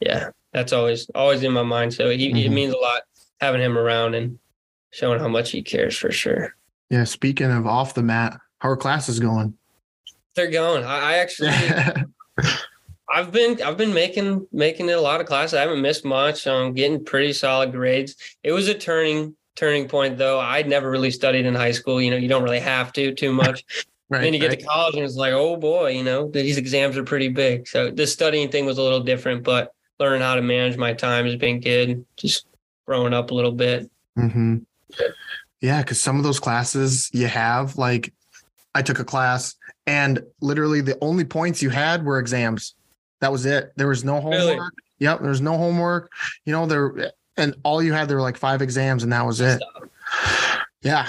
yeah, 0.00 0.30
that's 0.52 0.72
always 0.72 1.08
always 1.14 1.42
in 1.42 1.52
my 1.52 1.62
mind. 1.62 1.94
So 1.94 2.10
he, 2.10 2.30
it 2.30 2.50
Mhm. 2.50 2.52
means 2.52 2.74
a 2.74 2.78
lot 2.78 3.02
having 3.40 3.60
him 3.60 3.76
around 3.78 4.14
and 4.14 4.38
showing 4.90 5.20
how 5.20 5.28
much 5.28 5.50
he 5.50 5.62
cares 5.62 5.96
for 5.96 6.10
sure. 6.10 6.54
Yeah. 6.90 7.04
Speaking 7.04 7.50
of 7.50 7.66
off 7.66 7.94
the 7.94 8.02
mat, 8.02 8.38
how 8.60 8.70
are 8.70 8.76
classes 8.76 9.20
going? 9.20 9.54
They're 10.34 10.50
going. 10.50 10.84
I, 10.84 11.12
I 11.12 11.14
actually, 11.18 11.50
I've 13.10 13.32
been, 13.32 13.60
I've 13.62 13.76
been 13.76 13.94
making 13.94 14.46
making 14.52 14.88
it 14.88 14.92
a 14.96 15.00
lot 15.00 15.20
of 15.20 15.26
classes. 15.26 15.54
I 15.54 15.60
haven't 15.60 15.82
missed 15.82 16.04
much. 16.04 16.46
I'm 16.46 16.74
getting 16.74 17.04
pretty 17.04 17.32
solid 17.32 17.72
grades. 17.72 18.16
It 18.42 18.52
was 18.52 18.68
a 18.68 18.74
turning 18.74 19.34
turning 19.56 19.88
point 19.88 20.18
though. 20.18 20.38
I'd 20.38 20.68
never 20.68 20.90
really 20.90 21.10
studied 21.10 21.44
in 21.46 21.54
high 21.54 21.72
school. 21.72 22.00
You 22.00 22.10
know, 22.10 22.16
you 22.16 22.28
don't 22.28 22.42
really 22.44 22.60
have 22.60 22.92
to 22.94 23.12
too 23.14 23.32
much. 23.32 23.64
right. 24.10 24.20
then 24.22 24.32
you 24.32 24.40
get 24.40 24.48
right. 24.50 24.60
to 24.60 24.64
college 24.66 24.94
and 24.94 25.04
it's 25.04 25.16
like, 25.16 25.32
oh 25.32 25.56
boy, 25.56 25.90
you 25.90 26.04
know, 26.04 26.30
these 26.30 26.56
exams 26.56 26.96
are 26.96 27.04
pretty 27.04 27.28
big. 27.28 27.66
So 27.66 27.90
this 27.90 28.12
studying 28.12 28.50
thing 28.50 28.66
was 28.66 28.78
a 28.78 28.82
little 28.82 29.00
different, 29.00 29.42
but 29.42 29.74
learning 29.98 30.22
how 30.22 30.34
to 30.34 30.42
manage 30.42 30.76
my 30.76 30.92
time 30.92 31.26
has 31.26 31.36
been 31.36 31.60
good. 31.60 32.04
Just 32.16 32.46
growing 32.86 33.12
up 33.12 33.30
a 33.30 33.34
little 33.34 33.52
bit. 33.52 33.90
hmm 34.16 34.58
Yeah, 35.60 35.82
because 35.82 36.00
some 36.00 36.16
of 36.16 36.24
those 36.24 36.40
classes 36.40 37.10
you 37.12 37.26
have, 37.26 37.76
like 37.76 38.12
I 38.74 38.82
took 38.82 38.98
a 38.98 39.04
class 39.04 39.54
and 39.86 40.22
literally 40.40 40.80
the 40.80 40.98
only 41.00 41.24
points 41.24 41.62
you 41.62 41.70
had 41.70 42.04
were 42.04 42.18
exams. 42.18 42.74
That 43.20 43.32
was 43.32 43.46
it. 43.46 43.72
There 43.76 43.88
was 43.88 44.04
no 44.04 44.20
homework. 44.20 44.38
Really? 44.38 44.60
Yep, 45.00 45.20
there 45.20 45.30
was 45.30 45.40
no 45.40 45.56
homework. 45.56 46.10
You 46.44 46.52
know, 46.52 46.66
there 46.66 47.12
and 47.36 47.54
all 47.62 47.82
you 47.82 47.92
had 47.92 48.08
there 48.08 48.16
were 48.16 48.22
like 48.22 48.36
five 48.36 48.62
exams 48.62 49.02
and 49.02 49.12
that 49.12 49.26
was 49.26 49.40
it. 49.40 49.62
Yeah, 50.82 51.08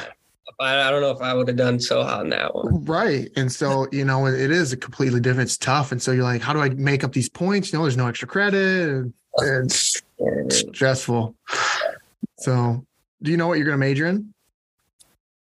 I, 0.59 0.87
I 0.87 0.91
don't 0.91 1.01
know 1.01 1.11
if 1.11 1.21
I 1.21 1.33
would 1.33 1.47
have 1.47 1.57
done 1.57 1.79
so 1.79 2.03
hot 2.03 2.23
in 2.23 2.29
that 2.31 2.53
one. 2.53 2.83
right. 2.85 3.29
And 3.35 3.51
so, 3.51 3.87
you 3.91 4.03
know, 4.03 4.25
it, 4.27 4.51
is 4.51 4.73
a 4.73 4.77
completely 4.77 5.19
different, 5.19 5.47
it's 5.47 5.57
tough. 5.57 5.91
And 5.91 6.01
so 6.01 6.11
you're 6.11 6.23
like, 6.23 6.41
how 6.41 6.53
do 6.53 6.59
I 6.59 6.69
make 6.69 7.03
up 7.03 7.13
these 7.13 7.29
points? 7.29 7.71
You 7.71 7.79
know, 7.79 7.83
there's 7.85 7.97
no 7.97 8.07
extra 8.07 8.27
credit. 8.27 9.11
It's 9.37 10.01
stressful. 10.73 11.35
So 12.39 12.85
do 13.21 13.31
you 13.31 13.37
know 13.37 13.47
what 13.47 13.57
you're 13.57 13.65
gonna 13.65 13.77
major 13.77 14.07
in? 14.07 14.33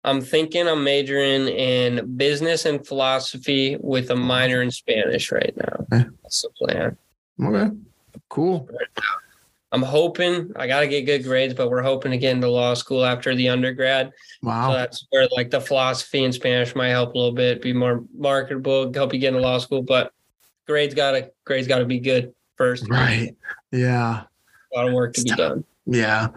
I'm 0.03 0.21
thinking 0.21 0.67
I'm 0.67 0.83
majoring 0.83 1.47
in 1.47 2.17
business 2.17 2.65
and 2.65 2.85
philosophy 2.85 3.77
with 3.79 4.09
a 4.09 4.15
minor 4.15 4.61
in 4.61 4.71
Spanish 4.71 5.31
right 5.31 5.53
now. 5.55 5.85
Okay. 5.93 6.09
That's 6.23 6.41
the 6.41 6.49
plan. 6.57 6.97
Okay. 7.41 7.75
Cool. 8.29 8.67
I'm 9.73 9.81
hoping 9.81 10.51
I 10.57 10.67
got 10.67 10.81
to 10.81 10.87
get 10.87 11.05
good 11.05 11.23
grades, 11.23 11.53
but 11.53 11.69
we're 11.69 11.81
hoping 11.81 12.11
to 12.11 12.17
get 12.17 12.35
into 12.35 12.49
law 12.49 12.73
school 12.73 13.05
after 13.05 13.33
the 13.35 13.47
undergrad. 13.49 14.11
So 14.43 14.47
Wow. 14.49 14.73
that's 14.73 15.05
where 15.11 15.27
like 15.35 15.49
the 15.49 15.61
philosophy 15.61 16.25
and 16.25 16.33
Spanish 16.33 16.75
might 16.75 16.89
help 16.89 17.13
a 17.13 17.17
little 17.17 17.31
bit, 17.33 17.61
be 17.61 17.71
more 17.71 18.03
marketable, 18.13 18.91
help 18.93 19.13
you 19.13 19.19
get 19.19 19.29
into 19.29 19.39
law 19.39 19.59
school. 19.59 19.81
But 19.81 20.11
grades 20.67 20.93
gotta 20.93 21.31
grades 21.45 21.67
gotta 21.67 21.85
be 21.85 21.99
good 21.99 22.33
first. 22.57 22.89
Right. 22.89 23.35
Yeah. 23.71 24.23
A 24.73 24.77
lot 24.77 24.87
of 24.87 24.93
work 24.93 25.13
to 25.13 25.23
be 25.23 25.29
done. 25.31 25.63
Yeah. 25.85 26.27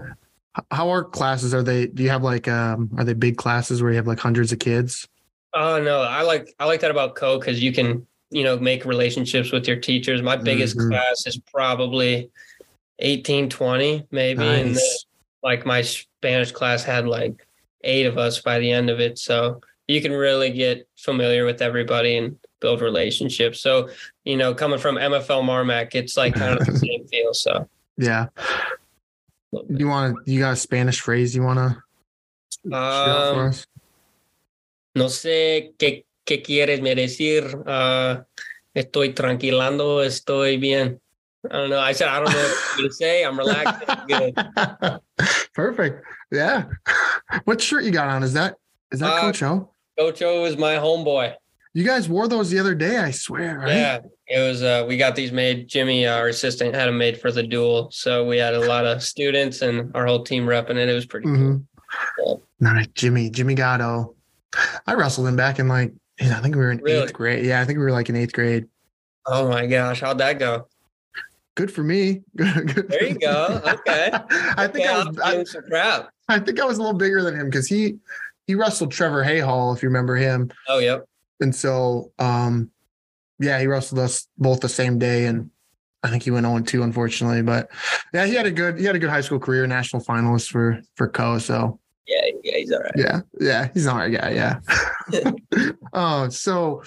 How 0.71 0.89
are 0.91 1.03
classes? 1.03 1.53
Are 1.53 1.63
they, 1.65 1.89
do 1.89 2.05
you 2.05 2.11
have 2.11 2.23
like, 2.23 2.47
um, 2.47 2.89
are 2.97 3.03
they 3.03 3.13
big 3.15 3.37
classes 3.37 3.83
where 3.83 3.91
you 3.91 3.97
have 3.97 4.07
like 4.07 4.21
hundreds 4.21 4.53
of 4.53 4.61
kids? 4.61 5.09
Oh 5.55 5.81
no, 5.83 6.03
I 6.03 6.23
like 6.23 6.55
I 6.59 6.65
like 6.67 6.81
that 6.81 6.91
about 6.91 7.15
Coe 7.17 7.39
because 7.39 7.63
you 7.63 7.73
can 7.73 8.07
you 8.31 8.43
know 8.43 8.59
make 8.59 8.85
relationships 8.85 9.53
with 9.53 9.67
your 9.69 9.77
teachers. 9.77 10.21
My 10.23 10.37
biggest 10.37 10.77
Mhm. 10.77 10.91
class 10.91 11.27
is 11.27 11.39
probably 11.53 12.29
18, 12.99 13.49
20 13.51 14.07
maybe, 14.11 14.43
and 14.43 14.77
then, 14.77 14.83
like 15.43 15.67
my 15.67 15.83
Spanish 15.83 16.53
class 16.53 16.85
had 16.85 17.07
like 17.07 17.47
eight 17.83 18.07
of 18.07 18.17
us 18.19 18.41
by 18.41 18.59
the 18.59 18.71
end 18.71 18.89
of 18.91 19.01
it. 19.01 19.19
So 19.19 19.61
you 19.89 20.01
can 20.01 20.13
really 20.13 20.51
get 20.51 20.89
familiar 20.97 21.45
with 21.45 21.61
everybody 21.61 22.17
and 22.17 22.37
build 22.61 22.81
relationships. 22.81 23.61
So 23.61 23.91
you 24.25 24.37
know, 24.37 24.55
coming 24.55 24.79
from 24.79 24.97
MFL 24.97 25.43
MarMac, 25.43 25.95
it's 25.95 26.17
like 26.17 26.35
kind 26.35 26.59
of 26.59 26.67
the 26.67 26.79
same 26.79 27.07
feel. 27.09 27.35
So. 27.35 27.69
Yeah. 27.97 28.27
You 29.69 29.87
want 29.87 30.17
to, 30.25 30.33
you 30.33 30.41
got 30.41 30.55
a 30.55 30.57
Spanish 30.57 31.01
phrase 31.01 31.37
you 31.37 31.43
want 31.43 31.59
to 31.59 31.77
for 32.69 32.75
Um, 32.75 33.49
us? 33.49 33.67
no 34.97 35.05
sé 35.07 35.75
qué, 35.79 36.05
qué 36.27 36.43
quieres 36.43 36.81
me 36.81 36.95
decir. 36.95 37.63
Uh, 37.67 38.25
estoy 38.75 39.15
tranquilando, 39.15 40.03
estoy 40.03 40.59
bien. 40.59 41.01
I 41.51 41.57
don't 41.57 41.71
know. 41.71 41.79
I 41.81 41.93
said, 41.93 42.09
I 42.09 42.21
don't 42.21 42.33
know 42.33 42.55
what 42.77 42.83
to 42.89 42.93
say. 42.93 43.25
I'm 43.25 43.39
relaxed. 43.39 43.85
I'm. 43.89 44.99
Perfect. 45.55 46.05
Yeah. 46.33 46.65
What 47.45 47.61
shirt 47.61 47.85
you 47.85 47.91
got 47.91 48.09
on? 48.09 48.23
Is 48.23 48.33
that, 48.33 48.57
is 48.93 49.01
that 49.01 49.13
Uh, 49.13 49.21
Coach 49.21 49.43
O? 49.43 49.71
Ocho 49.99 50.45
is 50.45 50.57
my 50.57 50.75
homeboy. 50.75 51.35
You 51.75 51.85
guys 51.85 52.09
wore 52.09 52.29
those 52.29 52.51
the 52.51 52.59
other 52.59 52.75
day, 52.75 52.99
I 52.99 53.11
swear, 53.11 53.59
right? 53.59 53.75
Yeah. 53.75 54.01
It 54.29 54.41
was, 54.41 54.63
uh, 54.63 54.85
we 54.89 54.97
got 54.97 55.15
these 55.17 55.33
made. 55.33 55.69
Jimmy, 55.69 56.07
our 56.07 56.29
assistant, 56.29 56.75
had 56.75 56.87
them 56.87 56.97
made 56.99 57.21
for 57.21 57.31
the 57.31 57.43
duel. 57.43 57.91
So 57.93 58.25
we 58.27 58.39
had 58.39 58.55
a 58.55 58.61
lot 58.67 58.87
of 58.87 59.03
students 59.03 59.61
and 59.63 59.91
our 59.95 60.07
whole 60.07 60.23
team 60.25 60.47
repping 60.47 60.77
it. 60.77 60.89
It 60.89 60.95
was 60.95 61.07
pretty 61.07 61.27
cool. 61.27 61.37
Mhm. 61.37 62.41
Nice. 62.61 62.87
Jimmy, 62.95 63.29
Jimmy 63.31 63.55
Gatto. 63.55 64.15
I 64.87 64.95
wrestled 64.95 65.27
him 65.27 65.37
back 65.37 65.59
in 65.59 65.69
like, 65.69 65.93
I 66.21 66.27
think 66.41 66.55
we 66.55 66.61
were 66.61 66.71
in 66.71 66.79
Really? 66.79 67.03
eighth 67.05 67.13
grade. 67.13 67.45
Yeah, 67.45 67.61
I 67.61 67.65
think 67.65 67.79
we 67.79 67.85
were 67.85 67.91
like 67.93 68.09
in 68.09 68.17
eighth 68.17 68.33
grade. 68.33 68.67
Oh 69.27 69.49
my 69.49 69.67
gosh. 69.67 70.01
How'd 70.01 70.19
that 70.19 70.39
go? 70.39 70.69
Good 71.55 71.71
for 71.71 71.85
me. 71.85 72.23
Good 72.37 72.89
There 72.89 73.05
you 73.05 73.19
go. 73.19 73.61
Okay. 73.65 74.11
I 74.57 74.67
think 74.67 74.87
Okay, 74.87 74.89
I 74.89 75.05
was. 75.05 75.19
I, 75.19 75.37
him 75.37 75.47
some 75.47 75.63
crap. 75.63 76.11
I 76.29 76.39
think 76.39 76.61
I 76.61 76.65
was 76.65 76.79
a 76.79 76.83
little 76.83 76.99
bigger 76.99 77.23
than 77.23 77.39
him 77.39 77.49
because 77.49 77.69
he 77.69 77.99
he 78.47 78.55
wrestled 78.55 78.91
Trevor 78.93 79.25
Hayhall, 79.25 79.75
if 79.77 79.83
you 79.83 79.89
remember 79.89 80.17
him. 80.17 80.51
Oh, 80.69 80.79
yep. 80.79 81.07
And 81.41 81.55
so, 81.55 82.13
um, 82.19 82.71
yeah, 83.39 83.59
he 83.59 83.67
wrestled 83.67 84.01
us 84.01 84.29
both 84.39 84.61
the 84.61 84.69
same 84.69 84.99
day, 84.99 85.27
and 85.27 85.51
I 86.03 86.11
think 86.11 86.23
he 86.23 86.31
went 86.31 86.47
0 86.47 86.61
2, 86.61 86.83
unfortunately. 86.83 87.43
But 87.43 87.71
yeah, 88.13 88.27
he 88.27 88.35
had 88.35 88.47
a 88.47 88.51
good 88.51 88.79
he 88.79 88.85
had 88.85 88.97
a 88.97 88.99
good 88.99 89.11
high 89.11 89.21
school 89.21 89.39
career, 89.39 89.67
national 89.67 90.03
finalist 90.03 90.51
for 90.51 90.81
for 90.97 91.09
Coe. 91.09 91.39
So 91.39 91.79
Yeah. 92.07 92.21
Yeah, 92.43 92.57
he's 92.57 92.73
all 92.73 92.81
right. 92.81 92.93
Yeah, 92.97 93.21
yeah, 93.41 93.69
he's 93.73 93.87
not 93.87 93.97
our 93.97 94.11
guy. 94.11 94.31
Yeah. 94.31 94.61
oh, 95.93 96.29
so 96.31 96.83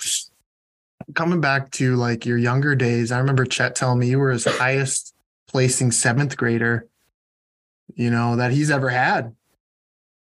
coming 1.17 1.41
back 1.41 1.71
to 1.71 1.95
like 1.95 2.25
your 2.25 2.37
younger 2.37 2.75
days, 2.75 3.11
I 3.11 3.17
remember 3.17 3.43
Chet 3.43 3.75
telling 3.75 3.97
me 3.99 4.07
you 4.07 4.19
were 4.19 4.29
his 4.29 4.45
highest 4.45 5.15
placing 5.47 5.91
seventh 5.91 6.37
grader, 6.37 6.87
you 7.95 8.11
know, 8.11 8.35
that 8.35 8.51
he's 8.51 8.69
ever 8.69 8.89
had. 8.89 9.35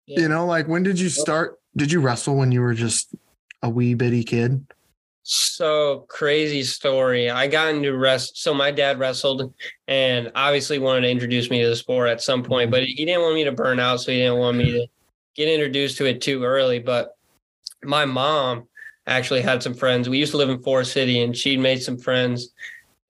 Yeah. 0.07 0.21
You 0.21 0.29
know, 0.29 0.47
like 0.47 0.69
when 0.69 0.85
did 0.85 1.01
you 1.01 1.09
start? 1.09 1.59
Did 1.77 1.91
you 1.91 2.01
wrestle 2.01 2.37
when 2.37 2.53
you 2.53 2.61
were 2.61 2.75
just 2.75 3.13
a 3.61 3.69
wee 3.69 3.95
bitty 3.95 4.23
kid? 4.23 4.65
So 5.25 6.05
crazy 6.09 6.63
story. 6.63 7.29
I 7.29 7.49
got 7.49 7.75
into 7.75 7.97
rest. 7.97 8.41
So 8.41 8.55
my 8.55 8.71
dad 8.71 9.01
wrestled 9.01 9.53
and 9.89 10.31
obviously 10.37 10.79
wanted 10.79 11.01
to 11.01 11.11
introduce 11.11 11.51
me 11.51 11.61
to 11.63 11.69
the 11.69 11.77
sport 11.77 12.09
at 12.09 12.23
some 12.23 12.45
point, 12.45 12.71
but 12.71 12.85
he 12.85 13.05
didn't 13.05 13.23
want 13.23 13.35
me 13.35 13.43
to 13.45 13.53
burn 13.53 13.81
out. 13.81 14.01
So 14.01 14.13
he 14.13 14.19
didn't 14.19 14.39
want 14.39 14.59
me 14.59 14.71
to 14.71 14.87
get 15.35 15.49
introduced 15.49 15.97
to 15.99 16.07
it 16.07 16.21
too 16.21 16.45
early. 16.45 16.79
But 16.79 17.17
my 17.83 18.05
mom 18.05 18.69
actually 19.07 19.43
had 19.43 19.63
some 19.63 19.75
friends. 19.75 20.09
We 20.09 20.19
used 20.19 20.33
to 20.33 20.39
live 20.39 20.51
in 20.51 20.63
Forest 20.63 20.93
City 20.93 21.23
and 21.23 21.37
she'd 21.37 21.61
made 21.61 21.83
some 21.83 21.99
friends 21.99 22.51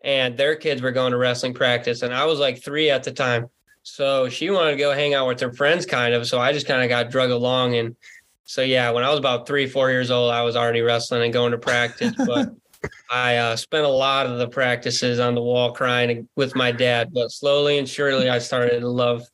and 0.03 0.37
their 0.37 0.57
kids 0.57 0.83
were 0.83 0.93
going 0.93 1.13
to 1.13 1.19
wrestling 1.19 1.55
practice. 1.55 2.03
And 2.03 2.13
I 2.13 2.25
was 2.25 2.39
like 2.39 2.63
three 2.63 2.91
at 2.91 3.05
the 3.05 3.13
time. 3.13 3.49
So 3.83 4.29
she 4.29 4.51
wanted 4.51 4.73
to 4.73 4.77
go 4.77 4.93
hang 4.93 5.15
out 5.15 5.29
with 5.29 5.41
her 5.41 5.53
friends 5.53 5.87
kind 5.87 6.15
of. 6.15 6.27
So 6.27 6.41
I 6.41 6.53
just 6.53 6.67
kind 6.67 6.83
of 6.83 6.89
got 6.89 7.11
drug 7.11 7.31
along 7.31 7.77
and 7.77 7.97
so 8.45 8.63
yeah, 8.63 8.91
when 8.91 9.05
I 9.05 9.11
was 9.11 9.19
about 9.19 9.47
three, 9.47 9.67
four 9.67 9.91
years 9.91 10.11
old, 10.11 10.31
I 10.31 10.43
was 10.43 10.55
already 10.55 10.83
wrestling 10.83 11.23
and 11.23 11.33
going 11.33 11.53
to 11.53 11.59
practice. 11.59 12.13
But 12.15 12.53
I 13.11 13.37
uh, 13.37 13.57
spent 13.57 13.85
a 13.85 13.89
lot 13.89 14.27
of 14.27 14.39
the 14.39 14.49
practices 14.49 15.19
on 15.19 15.35
the 15.35 15.43
wall 15.43 15.73
crying 15.73 16.29
with 16.37 16.55
my 16.55 16.71
dad. 16.71 17.13
But 17.13 17.31
slowly 17.31 17.79
and 17.79 17.89
surely, 17.89 18.29
I 18.29 18.39
started 18.39 18.81
to 18.81 18.89
love, 18.89 19.27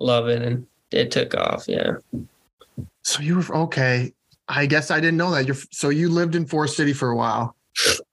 love 0.00 0.28
it, 0.28 0.42
and 0.42 0.66
it 0.90 1.10
took 1.10 1.34
off. 1.34 1.64
Yeah. 1.66 1.92
So 3.02 3.22
you 3.22 3.36
were 3.36 3.56
okay. 3.56 4.12
I 4.48 4.66
guess 4.66 4.90
I 4.90 5.00
didn't 5.00 5.16
know 5.18 5.30
that. 5.32 5.46
You're 5.46 5.56
so 5.70 5.90
you 5.90 6.08
lived 6.08 6.34
in 6.34 6.46
Forest 6.46 6.76
City 6.76 6.92
for 6.92 7.10
a 7.10 7.16
while. 7.16 7.54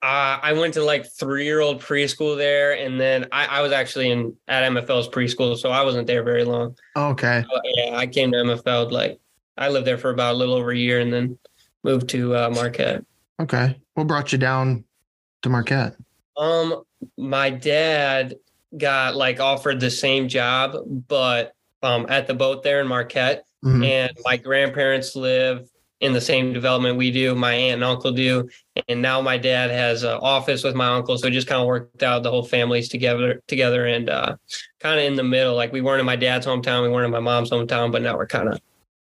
Uh, 0.02 0.38
I 0.42 0.52
went 0.52 0.74
to 0.74 0.84
like 0.84 1.06
three 1.18 1.44
year 1.44 1.60
old 1.60 1.80
preschool 1.80 2.36
there, 2.36 2.72
and 2.76 3.00
then 3.00 3.26
I, 3.32 3.46
I 3.46 3.60
was 3.62 3.72
actually 3.72 4.10
in 4.10 4.36
at 4.48 4.70
MFL's 4.70 5.08
preschool, 5.08 5.56
so 5.56 5.70
I 5.70 5.82
wasn't 5.82 6.06
there 6.06 6.22
very 6.22 6.44
long. 6.44 6.76
Okay. 6.96 7.44
But 7.52 7.62
yeah, 7.76 7.96
I 7.96 8.06
came 8.06 8.30
to 8.32 8.38
MFL 8.38 8.90
like 8.92 9.18
I 9.58 9.68
lived 9.68 9.86
there 9.86 9.98
for 9.98 10.10
about 10.10 10.34
a 10.34 10.38
little 10.38 10.54
over 10.54 10.70
a 10.70 10.76
year, 10.76 11.00
and 11.00 11.12
then 11.12 11.38
moved 11.82 12.08
to 12.10 12.36
uh, 12.36 12.50
Marquette. 12.50 13.04
Okay. 13.40 13.80
What 13.94 14.06
brought 14.06 14.30
you 14.32 14.38
down 14.38 14.84
to 15.42 15.48
Marquette? 15.48 15.96
Um, 16.36 16.82
my 17.16 17.50
dad 17.50 18.36
got 18.76 19.16
like 19.16 19.40
offered 19.40 19.80
the 19.80 19.90
same 19.90 20.28
job, 20.28 20.76
but 21.08 21.54
um 21.82 22.06
at 22.08 22.26
the 22.26 22.34
boat 22.34 22.62
there 22.62 22.80
in 22.80 22.86
Marquette, 22.86 23.44
Mhm. 23.64 23.84
and 23.86 24.12
my 24.24 24.36
grandparents 24.36 25.16
live 25.16 25.68
in 26.00 26.12
the 26.12 26.20
same 26.20 26.52
development 26.52 26.96
we 26.98 27.10
do. 27.10 27.34
My 27.34 27.52
aunt 27.54 27.74
and 27.74 27.84
uncle 27.84 28.12
do, 28.12 28.48
and 28.88 29.00
now 29.00 29.20
my 29.20 29.38
dad 29.38 29.70
has 29.70 30.02
an 30.02 30.18
office 30.20 30.62
with 30.62 30.74
my 30.74 30.88
uncle, 30.88 31.16
so 31.16 31.26
it 31.28 31.30
just 31.32 31.46
kind 31.46 31.60
of 31.60 31.66
worked 31.66 32.02
out. 32.02 32.22
The 32.22 32.30
whole 32.30 32.42
family's 32.44 32.88
together 32.88 33.42
together, 33.48 33.86
and 33.86 34.10
uh, 34.10 34.36
kind 34.80 34.98
of 35.00 35.06
in 35.06 35.14
the 35.16 35.22
middle. 35.24 35.54
Like 35.54 35.72
we 35.72 35.80
weren't 35.80 36.00
in 36.00 36.06
my 36.06 36.16
dad's 36.16 36.46
hometown, 36.46 36.82
we 36.82 36.88
weren't 36.90 37.06
in 37.06 37.10
my 37.12 37.20
mom's 37.20 37.50
hometown, 37.50 37.90
but 37.92 38.02
now 38.02 38.16
we're 38.16 38.26
kind 38.26 38.48
of, 38.48 38.60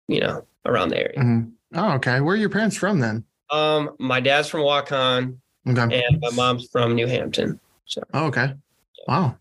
you 0.08 0.20
know, 0.20 0.46
around 0.66 0.90
the 0.90 0.98
area. 0.98 1.20
Mhm. 1.20 1.52
Oh, 1.76 1.92
okay. 1.94 2.20
Where 2.22 2.34
are 2.34 2.38
your 2.40 2.50
parents 2.50 2.76
from 2.76 3.00
then? 3.00 3.24
Um, 3.52 3.92
my 4.00 4.20
dad's 4.20 4.48
from 4.48 4.62
Waukon, 4.62 5.38
Okay. 5.68 6.04
and 6.04 6.20
my 6.22 6.32
mom's 6.32 6.68
from 6.72 6.96
New 6.96 7.08
Hampton. 7.08 7.60
So 7.86 8.02
Oh, 8.14 8.26
okay. 8.28 8.54
Wow. 9.08 9.38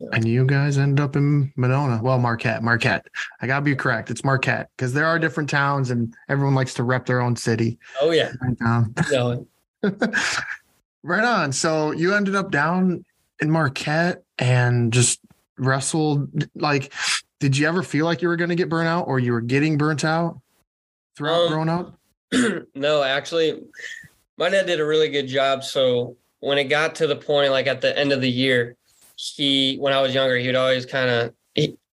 Yeah. 0.00 0.08
And 0.12 0.26
you 0.26 0.46
guys 0.46 0.78
ended 0.78 0.98
up 1.04 1.14
in 1.14 1.52
Monona. 1.56 2.00
Well, 2.02 2.18
Marquette. 2.18 2.62
Marquette. 2.62 3.06
I 3.42 3.46
gotta 3.46 3.62
be 3.62 3.76
correct. 3.76 4.10
It's 4.10 4.24
Marquette 4.24 4.70
because 4.76 4.94
there 4.94 5.04
are 5.04 5.18
different 5.18 5.50
towns 5.50 5.90
and 5.90 6.14
everyone 6.28 6.54
likes 6.54 6.72
to 6.74 6.82
rep 6.82 7.04
their 7.04 7.20
own 7.20 7.36
city. 7.36 7.78
oh 8.00 8.10
yeah, 8.10 8.32
Right 8.60 9.38
right 11.02 11.24
on. 11.24 11.52
So 11.52 11.92
you 11.92 12.14
ended 12.14 12.34
up 12.34 12.50
down 12.50 13.04
in 13.40 13.50
Marquette 13.50 14.22
and 14.38 14.92
just 14.92 15.20
wrestled. 15.58 16.46
Like, 16.54 16.92
did 17.38 17.56
you 17.56 17.68
ever 17.68 17.82
feel 17.82 18.06
like 18.06 18.22
you 18.22 18.28
were 18.28 18.36
going 18.36 18.50
to 18.50 18.56
get 18.56 18.68
burnt 18.68 18.88
out 18.88 19.06
or 19.06 19.18
you 19.18 19.32
were 19.32 19.40
getting 19.40 19.76
burnt 19.76 20.04
out 20.04 20.40
throughout 21.16 21.46
Um, 21.46 21.48
growing 21.48 21.68
up? 21.68 21.94
no, 22.74 23.02
actually, 23.02 23.62
my 24.38 24.48
dad 24.48 24.66
did 24.66 24.80
a 24.80 24.84
really 24.86 25.08
good 25.10 25.26
job. 25.26 25.64
So 25.64 26.16
when 26.40 26.56
it 26.58 26.64
got 26.64 26.94
to 26.96 27.06
the 27.06 27.16
point, 27.16 27.50
like 27.50 27.66
at 27.66 27.80
the 27.80 27.96
end 27.98 28.12
of 28.12 28.20
the 28.20 28.30
year, 28.30 28.76
he, 29.20 29.76
when 29.76 29.92
I 29.92 30.00
was 30.00 30.14
younger, 30.14 30.36
he 30.36 30.46
would 30.46 30.56
always 30.56 30.86
kind 30.86 31.10
of 31.10 31.34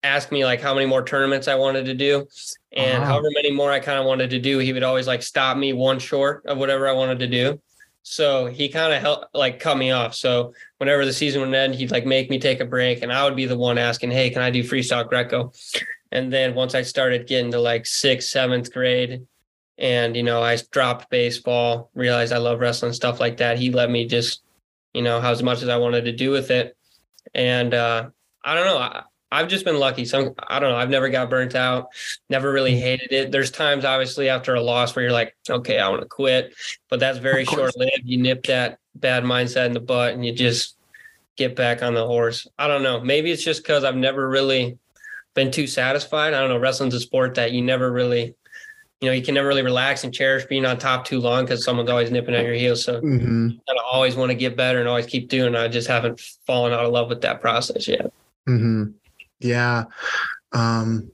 ask 0.04 0.30
me 0.30 0.44
like 0.44 0.60
how 0.60 0.72
many 0.72 0.86
more 0.86 1.04
tournaments 1.04 1.48
I 1.48 1.56
wanted 1.56 1.84
to 1.86 1.94
do, 1.94 2.26
and 2.72 3.02
Uh-huh. 3.02 3.12
however 3.12 3.28
many 3.34 3.50
more 3.50 3.72
I 3.72 3.80
kind 3.80 3.98
of 3.98 4.06
wanted 4.06 4.30
to 4.30 4.38
do, 4.38 4.58
he 4.58 4.72
would 4.72 4.84
always 4.84 5.06
like 5.06 5.22
stop 5.22 5.56
me 5.56 5.72
one 5.72 5.98
short 5.98 6.46
of 6.46 6.58
whatever 6.58 6.88
I 6.88 6.92
wanted 6.92 7.18
to 7.18 7.26
do. 7.26 7.60
So 8.02 8.46
he 8.46 8.68
kind 8.70 8.92
of 8.94 9.02
helped 9.02 9.34
like 9.34 9.60
cut 9.60 9.76
me 9.76 9.90
off. 9.90 10.14
So 10.14 10.54
whenever 10.78 11.04
the 11.04 11.12
season 11.12 11.42
would 11.42 11.52
end, 11.52 11.74
he'd 11.74 11.90
like 11.90 12.06
make 12.06 12.30
me 12.30 12.38
take 12.38 12.60
a 12.60 12.64
break, 12.64 13.02
and 13.02 13.12
I 13.12 13.24
would 13.24 13.36
be 13.36 13.44
the 13.44 13.58
one 13.58 13.76
asking, 13.76 14.12
"Hey, 14.12 14.30
can 14.30 14.40
I 14.40 14.50
do 14.50 14.62
freestyle 14.62 15.06
Greco?" 15.06 15.52
And 16.10 16.32
then 16.32 16.54
once 16.54 16.74
I 16.74 16.82
started 16.82 17.26
getting 17.26 17.50
to 17.50 17.60
like 17.60 17.84
sixth, 17.84 18.30
seventh 18.30 18.72
grade, 18.72 19.26
and 19.76 20.16
you 20.16 20.22
know, 20.22 20.42
I 20.42 20.56
dropped 20.70 21.10
baseball, 21.10 21.90
realized 21.94 22.32
I 22.32 22.38
love 22.38 22.60
wrestling, 22.60 22.94
stuff 22.94 23.20
like 23.20 23.36
that. 23.38 23.58
He 23.58 23.70
let 23.70 23.90
me 23.90 24.06
just, 24.06 24.42
you 24.94 25.02
know, 25.02 25.20
how 25.20 25.32
as 25.32 25.42
much 25.42 25.62
as 25.62 25.68
I 25.68 25.76
wanted 25.76 26.06
to 26.06 26.12
do 26.12 26.30
with 26.30 26.50
it. 26.50 26.76
And 27.34 27.74
uh, 27.74 28.10
I 28.44 28.54
don't 28.54 28.66
know. 28.66 28.78
I, 28.78 29.02
I've 29.30 29.48
just 29.48 29.64
been 29.64 29.78
lucky. 29.78 30.06
Some 30.06 30.34
I 30.46 30.58
don't 30.58 30.70
know. 30.70 30.76
I've 30.78 30.88
never 30.88 31.10
got 31.10 31.28
burnt 31.28 31.54
out. 31.54 31.88
Never 32.30 32.50
really 32.50 32.72
Mm-hmm. 32.72 32.80
hated 32.80 33.12
it. 33.12 33.30
There's 33.30 33.50
times, 33.50 33.84
obviously, 33.84 34.28
after 34.28 34.54
a 34.54 34.62
loss 34.62 34.96
where 34.96 35.02
you're 35.02 35.12
like, 35.12 35.36
okay, 35.50 35.78
I 35.78 35.88
want 35.88 36.00
to 36.02 36.08
quit, 36.08 36.54
but 36.88 36.98
that's 36.98 37.18
very 37.18 37.44
short 37.44 37.76
lived. 37.76 38.02
You 38.04 38.18
nip 38.18 38.44
that 38.46 38.78
bad 38.94 39.24
mindset 39.24 39.66
in 39.66 39.72
the 39.72 39.80
butt, 39.80 40.14
and 40.14 40.24
you 40.24 40.32
just 40.32 40.76
get 41.36 41.54
back 41.54 41.82
on 41.82 41.94
the 41.94 42.06
horse. 42.06 42.46
I 42.58 42.68
don't 42.68 42.82
know. 42.82 43.00
Maybe 43.00 43.30
it's 43.30 43.44
just 43.44 43.62
because 43.62 43.84
I've 43.84 43.96
never 43.96 44.28
really 44.28 44.78
been 45.34 45.50
too 45.50 45.66
satisfied. 45.66 46.32
I 46.34 46.40
don't 46.40 46.48
know. 46.48 46.58
Wrestling's 46.58 46.94
a 46.94 47.00
sport 47.00 47.34
that 47.34 47.52
you 47.52 47.62
never 47.62 47.92
really, 47.92 48.34
you 49.00 49.08
know, 49.08 49.12
you 49.12 49.22
can 49.22 49.34
never 49.34 49.46
really 49.46 49.62
relax 49.62 50.02
and 50.02 50.12
cherish 50.12 50.44
being 50.46 50.64
on 50.64 50.78
top 50.78 51.04
too 51.04 51.20
long 51.20 51.44
because 51.44 51.64
someone's 51.64 51.90
always 51.90 52.10
nipping 52.10 52.34
at 52.34 52.44
your 52.44 52.54
heels. 52.54 52.84
So 52.84 53.00
hmm 53.00 53.50
I 53.68 53.74
always 53.90 54.16
want 54.16 54.30
to 54.30 54.34
get 54.34 54.56
better 54.56 54.80
and 54.80 54.88
always 54.88 55.06
keep 55.06 55.28
doing. 55.28 55.54
I 55.54 55.68
just 55.68 55.88
haven't 55.88 56.20
fallen 56.46 56.72
out 56.72 56.84
of 56.84 56.92
love 56.92 57.08
with 57.08 57.20
that 57.22 57.40
process 57.40 57.86
yet. 57.86 58.12
hmm 58.46 58.84
Yeah. 59.40 59.84
Um, 60.52 61.12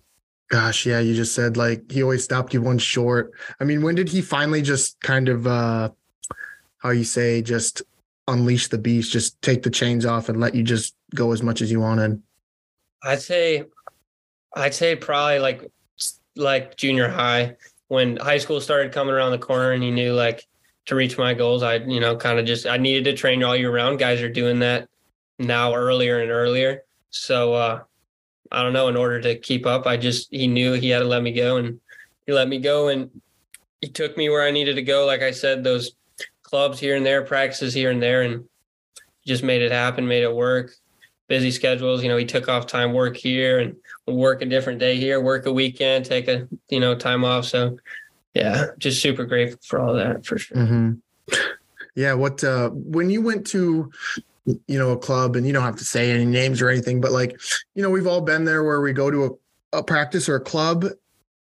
gosh, 0.49 0.87
yeah, 0.87 1.01
you 1.01 1.15
just 1.15 1.35
said 1.35 1.57
like 1.57 1.91
he 1.91 2.03
always 2.03 2.25
stopped 2.25 2.55
you 2.55 2.63
one 2.63 2.79
short. 2.79 3.33
I 3.61 3.65
mean, 3.65 3.83
when 3.83 3.95
did 3.95 4.09
he 4.09 4.23
finally 4.23 4.63
just 4.63 4.99
kind 5.01 5.29
of 5.29 5.47
uh 5.47 5.91
how 6.79 6.91
you 6.91 7.05
say 7.05 7.43
just 7.43 7.83
unleash 8.29 8.69
the 8.69 8.79
beast, 8.79 9.13
just 9.13 9.41
take 9.43 9.63
the 9.63 9.71
chains 9.71 10.07
off 10.07 10.29
and 10.31 10.41
let 10.41 10.55
you 10.55 10.63
just 10.63 10.95
go 11.15 11.33
as 11.33 11.43
much 11.43 11.61
as 11.61 11.71
you 11.71 11.81
wanted? 11.81 12.23
I'd 13.03 13.21
say, 13.21 13.65
I'd 14.57 14.75
say 14.75 14.97
probably 14.97 15.39
like 15.39 15.71
like 16.37 16.77
junior 16.77 17.09
high 17.09 17.57
when 17.95 18.17
high 18.17 18.39
school 18.39 18.61
started 18.61 18.93
coming 18.93 19.15
around 19.15 19.31
the 19.31 19.39
corner 19.39 19.73
and 19.73 19.83
he 19.83 19.91
knew 19.91 20.13
like 20.13 20.47
to 20.87 20.95
reach 20.95 21.17
my 21.17 21.33
goals. 21.33 21.63
I 21.63 21.77
you 21.77 22.01
know 22.01 22.17
kind 22.17 22.39
of 22.39 22.45
just 22.45 22.67
I 22.67 22.77
needed 22.77 23.05
to 23.05 23.17
train 23.17 23.43
all 23.43 23.57
year 23.57 23.73
round. 23.73 23.99
Guys 23.99 24.21
are 24.21 24.29
doing 24.29 24.59
that 24.59 24.89
now 25.39 25.75
earlier 25.75 26.21
and 26.21 26.31
earlier. 26.31 26.83
So 27.11 27.55
uh 27.55 27.83
I 28.53 28.63
don't 28.63 28.73
know. 28.73 28.89
In 28.89 28.97
order 28.97 29.21
to 29.23 29.39
keep 29.39 29.65
up, 29.67 29.87
I 29.87 29.97
just 29.97 30.29
he 30.31 30.47
knew 30.47 30.73
he 30.73 30.91
had 30.91 30.99
to 30.99 31.07
let 31.07 31.23
me 31.23 31.33
go 31.33 31.57
and 31.57 31.81
he 32.27 32.33
let 32.33 32.49
me 32.49 32.59
go 32.59 32.89
and 32.89 33.11
he 33.81 33.89
took 33.89 34.17
me 34.17 34.29
where 34.29 34.47
I 34.47 34.51
needed 34.51 34.75
to 34.75 34.83
go. 34.83 35.07
Like 35.07 35.23
I 35.23 35.31
said, 35.31 35.65
those 35.65 35.93
clubs 36.43 36.79
here 36.79 36.97
and 36.97 37.07
there, 37.07 37.23
practices 37.23 37.75
here 37.75 37.91
and 37.91 38.03
there, 38.03 38.23
and 38.23 38.45
just 39.27 39.43
made 39.43 39.63
it 39.63 39.73
happen, 39.73 40.07
made 40.07 40.23
it 40.23 40.35
work 40.35 40.73
busy 41.29 41.51
schedules. 41.51 42.03
You 42.03 42.09
know, 42.09 42.17
he 42.17 42.25
took 42.25 42.49
off 42.49 42.67
time 42.67 42.93
work 42.93 43.17
here 43.17 43.59
and 43.61 43.77
work 44.07 44.43
a 44.43 44.47
different 44.47 44.79
day 44.79 44.97
here, 44.97 45.21
work 45.21 45.47
a 45.47 45.53
weekend, 45.53 46.05
take 46.05 46.29
a 46.29 46.49
you 46.69 46.81
know 46.81 46.95
time 46.95 47.25
off. 47.25 47.47
So 47.47 47.79
yeah, 48.35 48.67
just 48.79 49.01
super 49.01 49.25
grateful 49.25 49.61
for 49.65 49.81
all 49.81 49.95
that 49.95 50.27
for 50.27 50.39
sure. 50.39 50.59
hmm 50.59 50.93
Yeah. 51.95 52.15
What 52.15 52.43
uh 52.45 52.71
when 52.71 53.11
you 53.11 53.23
went 53.23 53.47
to 53.49 53.91
you 54.47 54.79
know 54.79 54.93
a 54.93 54.99
club 54.99 55.37
and 55.37 55.47
you 55.47 55.53
don't 55.53 55.63
have 55.63 55.77
to 55.77 55.85
say 55.85 56.11
any 56.11 56.27
names 56.27 56.61
or 56.61 56.69
anything, 56.69 57.01
but 57.01 57.13
like 57.13 57.41
you 57.75 57.83
know 57.83 57.91
we've 57.91 58.07
all 58.07 58.21
been 58.21 58.45
there 58.45 58.65
where 58.65 58.81
we 58.81 58.93
go 58.93 59.11
to 59.11 59.25
a, 59.73 59.79
a 59.79 59.83
practice 59.83 60.29
or 60.29 60.37
a 60.37 60.41
club 60.41 60.87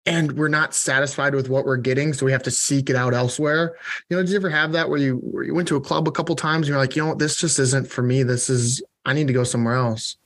and 0.07 0.33
we're 0.33 0.49
not 0.49 0.75
satisfied 0.75 1.33
with 1.33 1.49
what 1.49 1.65
we're 1.65 1.77
getting, 1.77 2.13
so 2.13 2.27
we 2.27 2.31
have 2.31 2.43
to 2.43 2.51
seek 2.51 2.91
it 2.91 2.95
out 2.95 3.15
elsewhere. 3.15 3.75
You 4.09 4.17
know, 4.17 4.23
did 4.23 4.29
you 4.29 4.35
ever 4.35 4.51
have 4.51 4.71
that 4.73 4.87
where 4.87 4.99
you 4.99 5.15
where 5.15 5.43
you 5.43 5.55
went 5.55 5.67
to 5.69 5.77
a 5.77 5.81
club 5.81 6.07
a 6.07 6.11
couple 6.11 6.35
times 6.35 6.67
and 6.67 6.73
you're 6.73 6.77
like, 6.77 6.95
you 6.95 7.03
know, 7.03 7.15
this 7.15 7.37
just 7.37 7.57
isn't 7.57 7.89
for 7.89 8.03
me. 8.03 8.21
This 8.21 8.47
is 8.49 8.83
I 9.05 9.13
need 9.13 9.27
to 9.27 9.33
go 9.33 9.43
somewhere 9.43 9.75
else. 9.75 10.17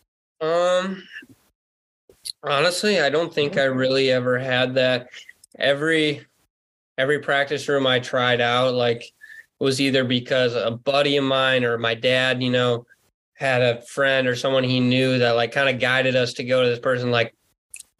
Um, 0.42 1.04
honestly, 2.44 3.00
I 3.00 3.10
don't 3.10 3.34
think 3.34 3.58
I 3.58 3.64
really 3.64 4.12
ever 4.12 4.40
had 4.40 4.76
that. 4.76 5.10
Every 5.58 6.26
every 6.98 7.20
practice 7.20 7.68
room 7.68 7.88
I 7.88 8.00
tried 8.00 8.42
out, 8.42 8.74
like 8.74 9.12
was 9.60 9.82
either 9.82 10.04
because 10.04 10.56
a 10.56 10.72
buddy 10.72 11.18
of 11.18 11.26
mine 11.26 11.66
or 11.66 11.78
my 11.78 11.94
dad, 11.94 12.42
you 12.42 12.50
know, 12.50 12.86
had 13.34 13.62
a 13.62 13.82
friend 13.82 14.28
or 14.28 14.36
someone 14.36 14.64
he 14.64 14.80
knew 14.80 15.18
that 15.20 15.32
like 15.32 15.52
kind 15.52 15.70
of 15.70 15.80
guided 15.80 16.16
us 16.16 16.34
to 16.34 16.44
go 16.44 16.64
to 16.64 16.70
this 16.70 16.80
person. 16.80 17.12
Like 17.12 17.36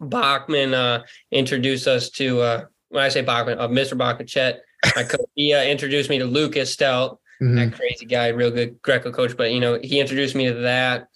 Bachman 0.00 0.72
uh, 0.74 1.02
introduced 1.30 1.86
us 1.86 2.08
to 2.10 2.40
uh, 2.40 2.64
when 2.88 3.04
I 3.04 3.08
say 3.08 3.22
Bachman, 3.22 3.58
uh, 3.58 3.68
Mr. 3.68 3.96
Bachman 3.96 4.26
Chet. 4.26 4.62
My 4.96 5.04
coach, 5.04 5.20
he 5.34 5.52
uh, 5.52 5.62
introduced 5.62 6.08
me 6.08 6.18
to 6.18 6.24
Lucas 6.24 6.72
Stout, 6.72 7.19
Mhm. 7.40 7.56
that 7.56 7.76
crazy 7.76 8.04
guy, 8.06 8.28
real 8.28 8.50
good 8.50 8.80
Greco 8.82 9.10
coach. 9.10 9.36
But 9.36 9.52
you 9.52 9.60
know, 9.60 9.78
he 9.82 9.98
introduced 10.00 10.34
me 10.34 10.46
to 10.48 10.54
that. 10.54 11.08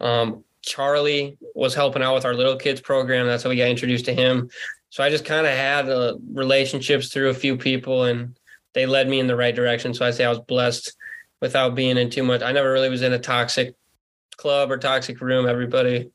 Um, 0.00 0.44
Charlie 0.62 1.36
was 1.54 1.74
helping 1.74 2.02
out 2.02 2.14
with 2.14 2.24
our 2.24 2.34
little 2.34 2.56
kids 2.56 2.80
program. 2.80 3.26
That's 3.26 3.42
how 3.42 3.50
we 3.50 3.56
got 3.56 3.68
introduced 3.68 4.04
to 4.04 4.14
him. 4.14 4.48
So 4.90 5.02
I 5.02 5.10
just 5.10 5.24
kind 5.24 5.46
of 5.46 5.52
had 5.54 5.88
uh, 5.88 6.14
relationships 6.32 7.08
through 7.08 7.30
a 7.30 7.34
few 7.34 7.56
people, 7.56 8.04
and 8.04 8.38
they 8.74 8.86
led 8.86 9.08
me 9.08 9.18
in 9.18 9.26
the 9.26 9.36
right 9.36 9.54
direction. 9.54 9.92
So 9.94 10.06
I 10.06 10.10
say 10.12 10.24
I 10.24 10.28
was 10.28 10.38
blessed 10.40 10.92
without 11.40 11.74
being 11.74 11.96
in 11.96 12.10
too 12.10 12.22
much. 12.22 12.42
I 12.42 12.52
never 12.52 12.72
really 12.72 12.88
was 12.90 13.02
in 13.02 13.12
a 13.12 13.18
toxic 13.18 13.74
club 14.36 14.70
or 14.70 14.78
toxic 14.78 15.20
room. 15.20 15.48
Everybody 15.48 16.10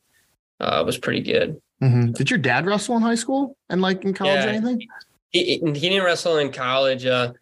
uh, 0.60 0.84
was 0.86 0.98
pretty 0.98 1.22
good. 1.22 1.62
Mhm. 1.82 2.14
Did 2.14 2.30
your 2.32 2.40
dad 2.40 2.66
wrestle 2.66 2.96
in 2.96 3.04
high 3.04 3.16
school 3.16 3.58
and 3.70 3.82
like 3.82 4.04
in 4.06 4.14
college 4.14 4.46
or 4.46 4.50
anything? 4.50 4.88
He, 5.30 5.58
he 5.58 5.72
didn't 5.90 6.04
wrestle 6.06 6.38
in 6.38 6.52
college. 6.52 7.06
Uh, 7.06 7.34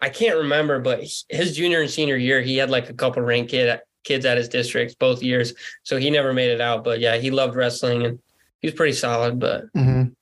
I 0.00 0.08
can't 0.08 0.36
remember, 0.38 0.78
but 0.80 1.00
his 1.28 1.56
junior 1.56 1.80
and 1.82 1.90
senior 1.90 2.16
year, 2.16 2.40
he 2.40 2.56
had 2.56 2.70
like 2.70 2.88
a 2.88 2.94
couple 2.94 3.22
ranked 3.22 3.50
kid 3.50 3.80
kids 4.04 4.24
at 4.24 4.36
his 4.38 4.48
district 4.48 4.98
both 4.98 5.22
years, 5.22 5.54
so 5.82 5.96
he 5.98 6.08
never 6.08 6.32
made 6.32 6.50
it 6.50 6.60
out. 6.60 6.84
But 6.84 7.00
yeah, 7.00 7.16
he 7.16 7.30
loved 7.30 7.56
wrestling 7.56 8.04
and 8.06 8.18
he 8.60 8.68
was 8.68 8.74
pretty 8.74 8.94
solid. 8.94 9.38
But 9.38 9.72
Mhm. 9.74 10.14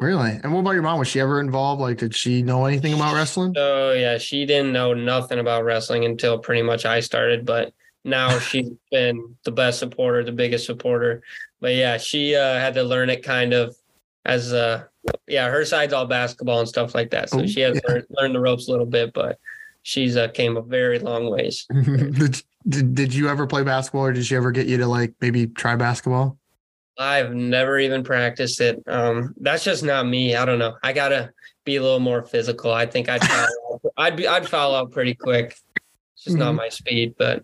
Really? 0.00 0.38
And 0.42 0.52
what 0.52 0.60
about 0.60 0.72
your 0.72 0.82
mom? 0.82 0.98
Was 0.98 1.08
she 1.08 1.20
ever 1.20 1.40
involved? 1.40 1.80
Like, 1.80 1.98
did 1.98 2.14
she 2.14 2.42
know 2.42 2.64
anything 2.66 2.94
about 2.94 3.14
wrestling? 3.14 3.52
so 3.54 3.92
yeah, 3.92 4.18
she 4.18 4.44
didn't 4.44 4.72
know 4.72 4.92
nothing 4.92 5.38
about 5.38 5.64
wrestling 5.64 6.04
until 6.04 6.38
pretty 6.38 6.62
much 6.62 6.84
I 6.84 7.00
started. 7.00 7.46
But 7.46 7.72
now 8.04 8.38
she's 8.38 8.70
been 8.90 9.36
the 9.44 9.52
best 9.52 9.78
supporter, 9.78 10.24
the 10.24 10.32
biggest 10.32 10.66
supporter. 10.66 11.22
But 11.60 11.74
yeah, 11.74 11.96
she 11.96 12.34
uh, 12.34 12.58
had 12.58 12.74
to 12.74 12.82
learn 12.82 13.08
it 13.08 13.22
kind 13.22 13.54
of 13.54 13.76
as 14.24 14.52
uh 14.52 14.84
yeah, 15.28 15.48
her 15.50 15.64
side's 15.64 15.92
all 15.92 16.06
basketball 16.06 16.60
and 16.60 16.68
stuff 16.68 16.94
like 16.94 17.10
that. 17.10 17.28
So 17.30 17.40
Oh, 17.40 17.46
she 17.46 17.60
has 17.60 17.74
yeah. 17.74 17.80
to 17.80 17.88
learn, 17.92 18.04
learn 18.10 18.32
the 18.32 18.40
ropes 18.40 18.68
a 18.68 18.70
little 18.70 18.86
bit, 18.86 19.12
but 19.12 19.38
she's 19.82 20.16
uh, 20.16 20.28
came 20.28 20.56
a 20.56 20.62
very 20.62 20.98
long 20.98 21.28
ways. 21.30 21.66
did, 21.72 22.42
did 22.66 22.94
did 22.94 23.14
you 23.14 23.28
ever 23.28 23.46
play 23.46 23.62
basketball, 23.62 24.06
or 24.06 24.12
did 24.12 24.24
she 24.24 24.34
ever 24.36 24.50
get 24.50 24.66
you 24.66 24.78
to 24.78 24.86
like 24.86 25.12
maybe 25.20 25.46
try 25.46 25.76
basketball? 25.76 26.38
I've 26.98 27.34
never 27.34 27.78
even 27.78 28.02
practiced 28.04 28.60
it. 28.60 28.82
Um, 28.86 29.34
that's 29.40 29.64
just 29.64 29.82
not 29.82 30.06
me. 30.06 30.36
I 30.36 30.44
don't 30.44 30.58
know. 30.60 30.76
I 30.82 30.92
gotta 30.92 31.32
be 31.64 31.76
a 31.76 31.82
little 31.82 32.00
more 32.00 32.22
physical. 32.22 32.72
I 32.72 32.86
think 32.86 33.08
I'd 33.08 33.22
foul. 33.26 33.80
I'd 33.98 34.16
be 34.16 34.26
I'd 34.26 34.48
foul 34.48 34.74
out 34.74 34.90
pretty 34.92 35.14
quick. 35.14 35.56
It's 36.14 36.24
just 36.24 36.36
not 36.38 36.54
Mhm. 36.54 36.58
my 36.58 36.68
speed, 36.70 37.14
but 37.18 37.42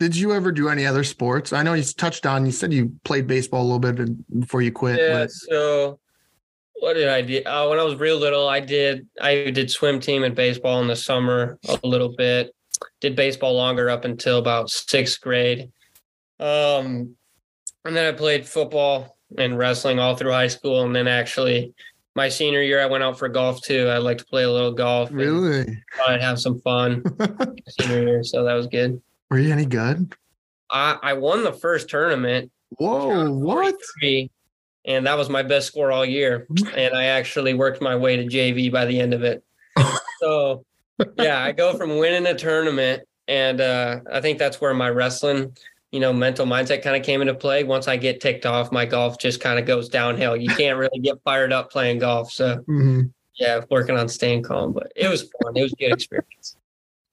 Did 0.00 0.16
you 0.16 0.32
ever 0.32 0.50
do 0.50 0.68
any 0.70 0.86
other 0.86 1.04
sports? 1.04 1.52
I 1.52 1.62
know 1.62 1.74
you 1.74 1.84
touched 1.84 2.24
on. 2.26 2.46
You 2.46 2.52
said 2.52 2.72
you 2.72 2.92
played 3.04 3.26
baseball 3.26 3.62
a 3.62 3.68
little 3.70 3.78
bit 3.78 4.40
before 4.40 4.62
you 4.62 4.72
quit. 4.72 4.98
yeah. 4.98 5.12
but- 5.12 5.30
So 5.30 6.00
what 6.80 6.94
did 6.94 7.08
I 7.08 7.20
do? 7.20 7.42
Uh, 7.44 7.68
when 7.68 7.78
I 7.78 7.82
was 7.84 7.96
real 7.96 8.16
little, 8.16 8.48
I 8.48 8.60
did 8.60 9.06
I 9.20 9.50
did 9.50 9.70
swim 9.70 10.00
team 10.00 10.24
and 10.24 10.34
baseball 10.34 10.80
in 10.80 10.88
the 10.88 10.96
summer 10.96 11.58
a 11.68 11.86
little 11.86 12.14
bit. 12.16 12.54
Did 13.02 13.14
baseball 13.14 13.54
longer 13.54 13.90
up 13.90 14.06
until 14.06 14.38
about 14.38 14.70
sixth 14.70 15.20
grade. 15.20 15.70
Um, 16.40 17.14
and 17.84 17.94
then 17.94 18.06
I 18.12 18.16
played 18.16 18.48
football 18.48 19.18
and 19.36 19.58
wrestling 19.58 19.98
all 19.98 20.16
through 20.16 20.32
high 20.32 20.48
school, 20.48 20.82
and 20.82 20.96
then 20.96 21.06
actually. 21.06 21.74
My 22.16 22.28
senior 22.28 22.60
year, 22.60 22.80
I 22.82 22.86
went 22.86 23.04
out 23.04 23.16
for 23.20 23.28
golf 23.28 23.62
too. 23.62 23.86
I 23.86 23.98
like 23.98 24.18
to 24.18 24.24
play 24.24 24.42
a 24.42 24.50
little 24.50 24.72
golf. 24.72 25.10
and 25.10 25.18
really? 25.18 25.78
I'd 26.08 26.20
have 26.20 26.40
some 26.40 26.58
fun 26.60 27.04
senior 27.68 28.02
year, 28.02 28.24
so 28.24 28.42
that 28.42 28.54
was 28.54 28.66
good. 28.66 29.00
Were 29.30 29.38
you 29.38 29.52
any 29.52 29.66
good? 29.66 30.14
I, 30.70 30.98
I 31.02 31.12
won 31.14 31.44
the 31.44 31.52
first 31.52 31.88
tournament, 31.88 32.50
Whoa! 32.78 33.30
What? 33.32 33.74
43, 34.00 34.30
and 34.86 35.06
that 35.06 35.16
was 35.16 35.28
my 35.28 35.42
best 35.42 35.66
score 35.68 35.90
all 35.92 36.04
year. 36.04 36.46
And 36.74 36.94
I 36.94 37.04
actually 37.06 37.54
worked 37.54 37.80
my 37.82 37.96
way 37.96 38.16
to 38.16 38.24
JV 38.24 38.70
by 38.72 38.84
the 38.86 39.00
end 39.00 39.14
of 39.14 39.22
it. 39.22 39.42
so 40.20 40.64
yeah, 41.18 41.42
I 41.42 41.52
go 41.52 41.76
from 41.76 41.98
winning 41.98 42.26
a 42.26 42.36
tournament, 42.36 43.02
and 43.28 43.60
uh, 43.60 44.00
I 44.12 44.20
think 44.20 44.38
that's 44.38 44.60
where 44.60 44.74
my 44.74 44.88
wrestling, 44.90 45.56
you 45.92 46.00
know, 46.00 46.12
mental 46.12 46.46
mindset 46.46 46.82
kind 46.82 46.96
of 46.96 47.02
came 47.02 47.20
into 47.20 47.34
play. 47.34 47.64
Once 47.64 47.88
I 47.88 47.96
get 47.96 48.20
ticked 48.20 48.46
off, 48.46 48.70
my 48.72 48.84
golf 48.84 49.18
just 49.18 49.40
kind 49.40 49.58
of 49.58 49.66
goes 49.66 49.88
downhill. 49.88 50.36
You 50.36 50.54
can't 50.54 50.78
really 50.78 51.00
get 51.00 51.16
fired 51.24 51.52
up 51.52 51.70
playing 51.70 51.98
golf. 51.98 52.32
So 52.32 52.58
Mhm. 52.68 53.12
yeah, 53.36 53.62
working 53.70 53.96
on 53.96 54.08
staying 54.08 54.42
calm, 54.42 54.72
but 54.72 54.92
it 54.94 55.08
was 55.08 55.22
fun. 55.42 55.56
It 55.56 55.62
was 55.62 55.72
a 55.72 55.76
good 55.76 55.92
experience. 55.92 56.56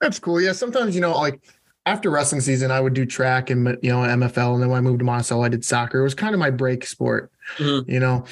That's 0.02 0.20
cool. 0.20 0.40
Yeah. 0.40 0.52
Sometimes 0.52 0.94
you 0.94 1.02
know, 1.02 1.18
like 1.18 1.42
after 1.88 2.10
wrestling 2.10 2.42
season, 2.42 2.70
I 2.70 2.82
would 2.82 2.94
do 2.94 3.06
track 3.06 3.50
and 3.50 3.78
you 3.82 3.90
know 3.90 4.00
MFL, 4.00 4.54
and 4.54 4.62
then 4.62 4.70
when 4.70 4.78
I 4.78 4.82
moved 4.82 5.00
to 5.00 5.06
Monticello, 5.06 5.44
I 5.44 5.50
did 5.50 5.64
soccer. 5.64 6.00
It 6.00 6.04
was 6.04 6.14
kind 6.14 6.34
of 6.34 6.40
my 6.40 6.50
break 6.50 6.86
sport. 6.86 7.32
Mhm. 7.58 7.88
You 7.88 8.00
know, 8.02 8.26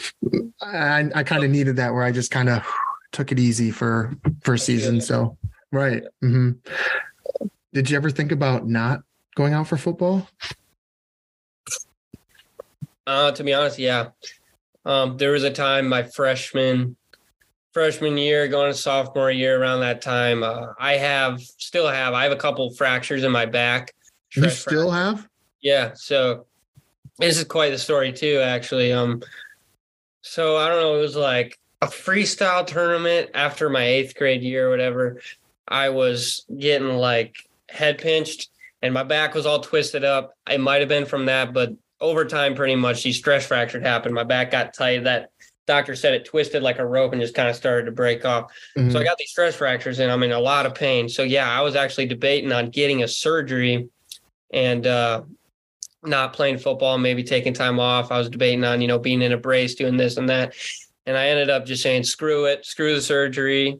I 0.61 1.09
I 1.15 1.23
kind 1.23 1.43
of 1.43 1.49
needed 1.49 1.77
that 1.77 1.93
where 1.93 2.03
I 2.03 2.11
just 2.11 2.31
kind 2.31 2.49
of 2.49 2.63
took 3.13 3.31
it 3.31 3.39
easy 3.39 3.71
for 3.71 4.13
for 4.43 4.57
season. 4.57 4.99
So 4.99 5.37
right. 5.71 6.03
hmm 6.21 6.51
Did 7.73 7.89
you 7.89 7.95
ever 7.95 8.09
think 8.09 8.33
about 8.33 8.67
not 8.67 9.03
going 9.35 9.53
out 9.53 9.67
for 9.67 9.77
football? 9.77 10.27
Uh, 13.07 13.31
to 13.31 13.43
be 13.43 13.53
honest, 13.53 13.79
yeah. 13.79 14.09
Um, 14.83 15.17
there 15.17 15.31
was 15.31 15.43
a 15.43 15.51
time 15.51 15.87
my 15.87 16.03
freshman 16.03 16.97
freshman 17.75 18.17
year, 18.17 18.47
going 18.47 18.71
to 18.71 18.77
sophomore 18.77 19.29
year, 19.29 19.61
around 19.61 19.81
that 19.81 20.01
time, 20.01 20.43
uh, 20.43 20.67
I 20.79 20.93
have 20.93 21.41
still 21.41 21.89
have 21.89 22.13
I 22.13 22.23
have 22.23 22.31
a 22.31 22.37
couple 22.37 22.73
fractures 22.73 23.25
in 23.25 23.33
my 23.33 23.45
back. 23.45 23.93
You 24.33 24.49
still 24.49 24.89
fractures. 24.89 24.93
have? 24.93 25.29
Yeah. 25.61 25.91
So 25.93 26.45
this 27.19 27.37
is 27.37 27.43
quite 27.43 27.71
the 27.71 27.77
story 27.77 28.13
too, 28.13 28.39
actually. 28.41 28.93
Um, 28.93 29.21
so 30.21 30.55
I 30.55 30.69
don't 30.69 30.79
know. 30.79 30.95
It 30.95 31.01
was 31.01 31.17
like 31.17 31.59
a 31.81 31.87
freestyle 31.87 32.65
tournament 32.65 33.31
after 33.33 33.69
my 33.69 33.83
eighth 33.83 34.15
grade 34.15 34.41
year 34.41 34.67
or 34.67 34.69
whatever. 34.69 35.19
I 35.67 35.89
was 35.89 36.45
getting 36.57 36.87
like 36.87 37.35
head 37.69 37.97
pinched 37.97 38.51
and 38.81 38.93
my 38.93 39.03
back 39.03 39.33
was 39.33 39.45
all 39.45 39.59
twisted 39.59 40.05
up. 40.05 40.33
It 40.49 40.61
might 40.61 40.79
have 40.79 40.89
been 40.89 41.05
from 41.05 41.25
that, 41.25 41.53
but 41.53 41.73
over 41.99 42.23
time, 42.23 42.55
pretty 42.55 42.75
much, 42.75 43.03
these 43.03 43.17
stress 43.17 43.47
fractures 43.47 43.83
happened. 43.83 44.15
My 44.15 44.23
back 44.23 44.51
got 44.51 44.73
tight. 44.73 45.05
That 45.05 45.31
doctor 45.67 45.95
said 45.95 46.13
it 46.13 46.25
twisted 46.25 46.61
like 46.61 46.79
a 46.79 46.85
rope 46.85 47.11
and 47.11 47.21
just 47.21 47.33
kind 47.33 47.49
of 47.49 47.55
started 47.55 47.85
to 47.85 47.91
break 47.91 48.23
off. 48.25 48.51
So 48.75 48.81
I 48.81 48.87
Mhm. 48.89 49.05
got 49.05 49.17
these 49.17 49.31
stress 49.31 49.55
fractures 49.55 49.99
and 49.99 50.11
I'm 50.11 50.23
in 50.23 50.31
a 50.31 50.39
lot 50.39 50.65
of 50.65 50.75
pain. 50.75 51.09
So 51.09 51.23
yeah, 51.23 51.49
I 51.49 51.61
was 51.61 51.75
actually 51.75 52.05
debating 52.05 52.51
on 52.51 52.69
getting 52.69 53.03
a 53.03 53.07
surgery 53.07 53.87
and 54.53 54.85
uh 54.85 55.23
not 56.03 56.33
playing 56.33 56.59
football, 56.59 56.99
maybe 56.99 57.23
taking 57.23 57.51
time 57.53 57.79
off. 57.79 58.11
I 58.11 58.19
was 58.19 58.29
debating 58.29 58.63
on, 58.63 58.79
you 58.79 58.87
know, 58.87 58.99
being 58.99 59.23
in 59.23 59.31
a 59.31 59.37
brace, 59.37 59.73
doing 59.73 59.97
this 59.97 60.17
and 60.17 60.29
that. 60.29 60.53
And 61.07 61.17
I 61.17 61.29
ended 61.29 61.49
up 61.49 61.65
just 61.65 61.81
saying, 61.81 62.03
screw 62.03 62.45
it, 62.45 62.63
screw 62.63 62.93
the 62.93 63.01
surgery, 63.01 63.79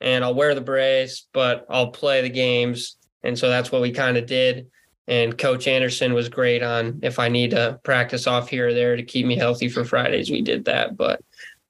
and 0.00 0.22
I'll 0.22 0.34
wear 0.34 0.54
the 0.54 0.60
brace, 0.60 1.26
but 1.32 1.64
I'll 1.70 1.90
play 1.90 2.20
the 2.20 2.28
games. 2.28 2.96
And 3.22 3.38
so 3.38 3.48
that's 3.48 3.72
what 3.72 3.80
we 3.80 3.90
kind 3.90 4.18
of 4.18 4.26
did. 4.26 4.66
And 5.08 5.36
Coach 5.36 5.66
Anderson 5.66 6.14
was 6.14 6.28
great 6.28 6.62
on 6.62 7.00
if 7.02 7.18
I 7.18 7.28
need 7.28 7.50
to 7.50 7.80
practice 7.82 8.26
off 8.26 8.48
here 8.48 8.68
or 8.68 8.74
there 8.74 8.96
to 8.96 9.02
keep 9.02 9.26
me 9.26 9.36
healthy 9.36 9.68
for 9.68 9.84
Fridays, 9.84 10.30
we 10.30 10.42
did 10.42 10.64
that. 10.66 10.96
But 10.96 11.20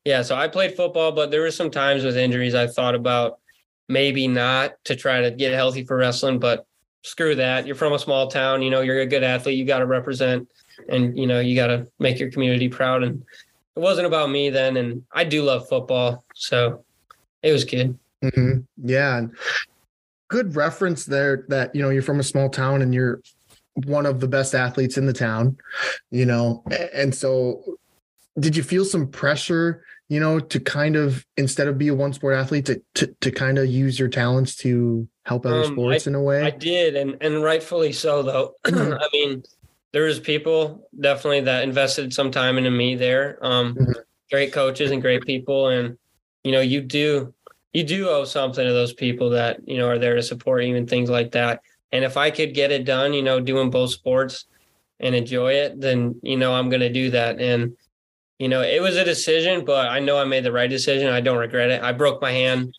yeah, 0.05 0.23
so 0.23 0.35
I 0.35 0.49
played 0.49 0.77
football, 0.77 1.12
but 1.12 1.31
there 1.31 1.40
were 1.40 1.51
some 1.51 1.71
times 1.71 2.05
with 2.05 2.16
injuries 2.16 2.55
I 2.55 2.66
thought 2.66 2.95
about 2.95 3.38
maybe 3.88 4.29
not 4.29 4.73
to 4.85 4.97
try 4.97 5.23
to 5.23 5.31
get 5.31 5.55
healthy 5.55 5.85
for 5.85 5.97
wrestling, 5.97 6.38
but 6.38 6.66
screw 7.03 7.35
that. 7.37 7.66
You're 7.66 7.75
from 7.77 7.95
a 7.95 7.99
small 7.99 8.29
town, 8.29 8.62
you 8.62 8.71
know, 8.71 8.81
you're 8.81 9.01
a 9.01 9.07
good 9.07 9.23
athlete, 9.25 9.59
you 9.59 9.64
got 9.64 9.79
to 9.81 9.87
represent 9.87 10.49
and 10.88 11.16
you 11.16 11.27
know, 11.27 11.40
you 11.40 11.55
got 11.57 11.68
to 11.68 11.87
make 11.99 12.18
your 12.18 12.31
community 12.31 12.68
proud 12.68 13.03
and 13.03 13.23
it 13.77 13.81
wasn't 13.81 14.07
about 14.07 14.31
me 14.31 14.51
then 14.51 14.77
and 14.77 15.05
I 15.12 15.25
do 15.25 15.42
love 15.42 15.68
football, 15.68 16.25
so 16.35 16.85
it 17.42 17.53
was 17.53 17.64
good. 17.64 17.99
Mhm. 18.23 18.64
Yeah. 18.85 19.18
and 19.18 19.33
Good 20.33 20.57
reference 20.57 21.05
there 21.05 21.45
that, 21.49 21.75
you 21.75 21.83
know, 21.83 21.90
you're 21.90 22.01
from 22.01 22.18
a 22.21 22.23
small 22.23 22.49
town 22.49 22.81
and 22.81 22.95
you're 22.95 23.21
one 23.85 24.07
of 24.07 24.18
the 24.18 24.29
best 24.29 24.55
athletes 24.55 24.97
in 24.97 25.05
the 25.05 25.12
town, 25.12 25.59
you 26.11 26.25
know, 26.25 26.64
and 26.95 27.14
so 27.14 27.77
did 28.40 28.57
you 28.57 28.62
feel 28.62 28.87
some 28.87 29.09
pressure, 29.09 29.85
you 30.09 30.18
know, 30.18 30.40
to 30.40 30.59
kind 30.59 30.97
of, 30.97 31.27
instead 31.37 31.68
of 31.68 31.77
be 31.77 31.88
a 31.88 31.95
one 31.95 32.14
sport 32.14 32.35
athlete, 32.35 32.64
to, 32.64 32.83
to, 32.95 33.14
to 33.21 33.31
kind 33.31 33.59
of 33.59 33.66
use 33.66 33.99
your 33.99 34.09
talents 34.09 34.57
to 34.57 35.07
help 35.27 35.45
other 35.45 35.64
Um, 35.64 35.73
sports 35.75 36.07
in 36.07 36.14
a 36.14 36.23
way? 36.23 36.42
I 36.42 36.51
did, 36.51 36.97
and 36.97 37.18
and 37.21 37.42
rightfully 37.42 37.92
so. 37.92 38.23
Though 38.23 38.55
I 38.64 39.09
mean, 39.12 39.42
there 39.92 40.05
was 40.05 40.18
people 40.18 40.88
definitely 40.99 41.42
that 41.42 41.62
invested 41.62 42.14
some 42.14 42.31
time 42.31 42.57
into 42.57 42.71
me 42.71 42.95
there. 42.95 43.38
Um, 43.42 43.75
Mhm. 43.75 43.95
great 44.31 44.53
coaches 44.55 44.92
and 44.92 45.03
great 45.03 45.27
people, 45.27 45.68
and 45.68 45.99
you 46.42 46.53
know, 46.53 46.62
you 46.62 46.81
do 46.81 47.35
you 47.73 47.85
do 47.85 48.09
owe 48.09 48.25
something 48.25 48.65
to 48.65 48.73
those 48.73 48.93
people 48.93 49.31
that 49.31 49.67
you 49.67 49.79
know 49.79 49.89
are 49.89 49.99
there 49.99 50.15
to 50.15 50.23
support 50.23 50.65
you 50.65 50.77
and 50.77 50.89
things 50.89 51.11
like 51.11 51.33
that. 51.33 51.63
And 51.91 52.05
if 52.05 52.17
I 52.17 52.31
could 52.31 52.55
get 52.55 52.73
it 52.73 52.85
done, 52.85 53.13
you 53.13 53.23
know, 53.23 53.41
doing 53.41 53.71
both 53.71 53.91
sports 53.91 54.47
and 55.01 55.15
enjoy 55.15 55.53
it, 55.55 55.81
then 55.81 56.19
you 56.23 56.37
know 56.37 56.55
I'm 56.55 56.69
going 56.69 56.81
to 56.81 56.93
do 56.93 57.11
that. 57.11 57.41
And 57.41 57.77
you 58.39 58.49
know, 58.49 58.63
it 58.63 58.81
was 58.83 58.97
a 58.97 59.05
decision, 59.05 59.65
but 59.65 59.89
I 59.89 60.01
know 60.01 60.19
I 60.19 60.25
made 60.25 60.45
the 60.45 60.53
right 60.53 60.71
decision. 60.71 61.09
I 61.09 61.21
don't 61.21 61.39
regret 61.39 61.71
it. 61.71 61.83
I 61.83 61.93
broke 61.93 62.21
my 62.21 62.33
hand 62.33 62.75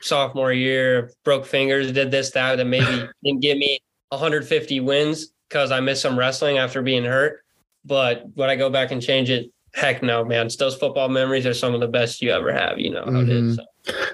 sophomore 0.00 0.52
year, 0.52 1.12
broke 1.24 1.46
fingers, 1.46 1.92
did 1.92 2.10
this, 2.10 2.30
that, 2.32 2.56
that 2.56 2.64
maybe 2.64 3.08
didn't 3.24 3.42
give 3.42 3.58
me 3.58 3.78
150 4.08 4.80
wins 4.80 5.32
because 5.48 5.70
I 5.70 5.80
missed 5.80 6.02
some 6.02 6.18
wrestling 6.18 6.58
after 6.58 6.82
being 6.82 7.04
hurt. 7.04 7.44
But 7.84 8.24
would 8.36 8.48
I 8.48 8.56
go 8.56 8.70
back 8.70 8.90
and 8.90 9.02
change 9.02 9.28
it? 9.28 9.52
heck 9.74 10.02
no, 10.02 10.24
man. 10.24 10.48
Those 10.58 10.76
football 10.76 11.08
memories 11.08 11.46
are 11.46 11.54
some 11.54 11.74
of 11.74 11.80
the 11.80 11.88
best 11.88 12.22
you 12.22 12.30
ever 12.30 12.52
have. 12.52 12.78
You 12.78 12.90
know 12.90 13.04
how 13.04 13.20
it 13.20 13.28
is. 13.28 13.42
Mm-hmm. 13.42 13.54
So. 13.54 13.64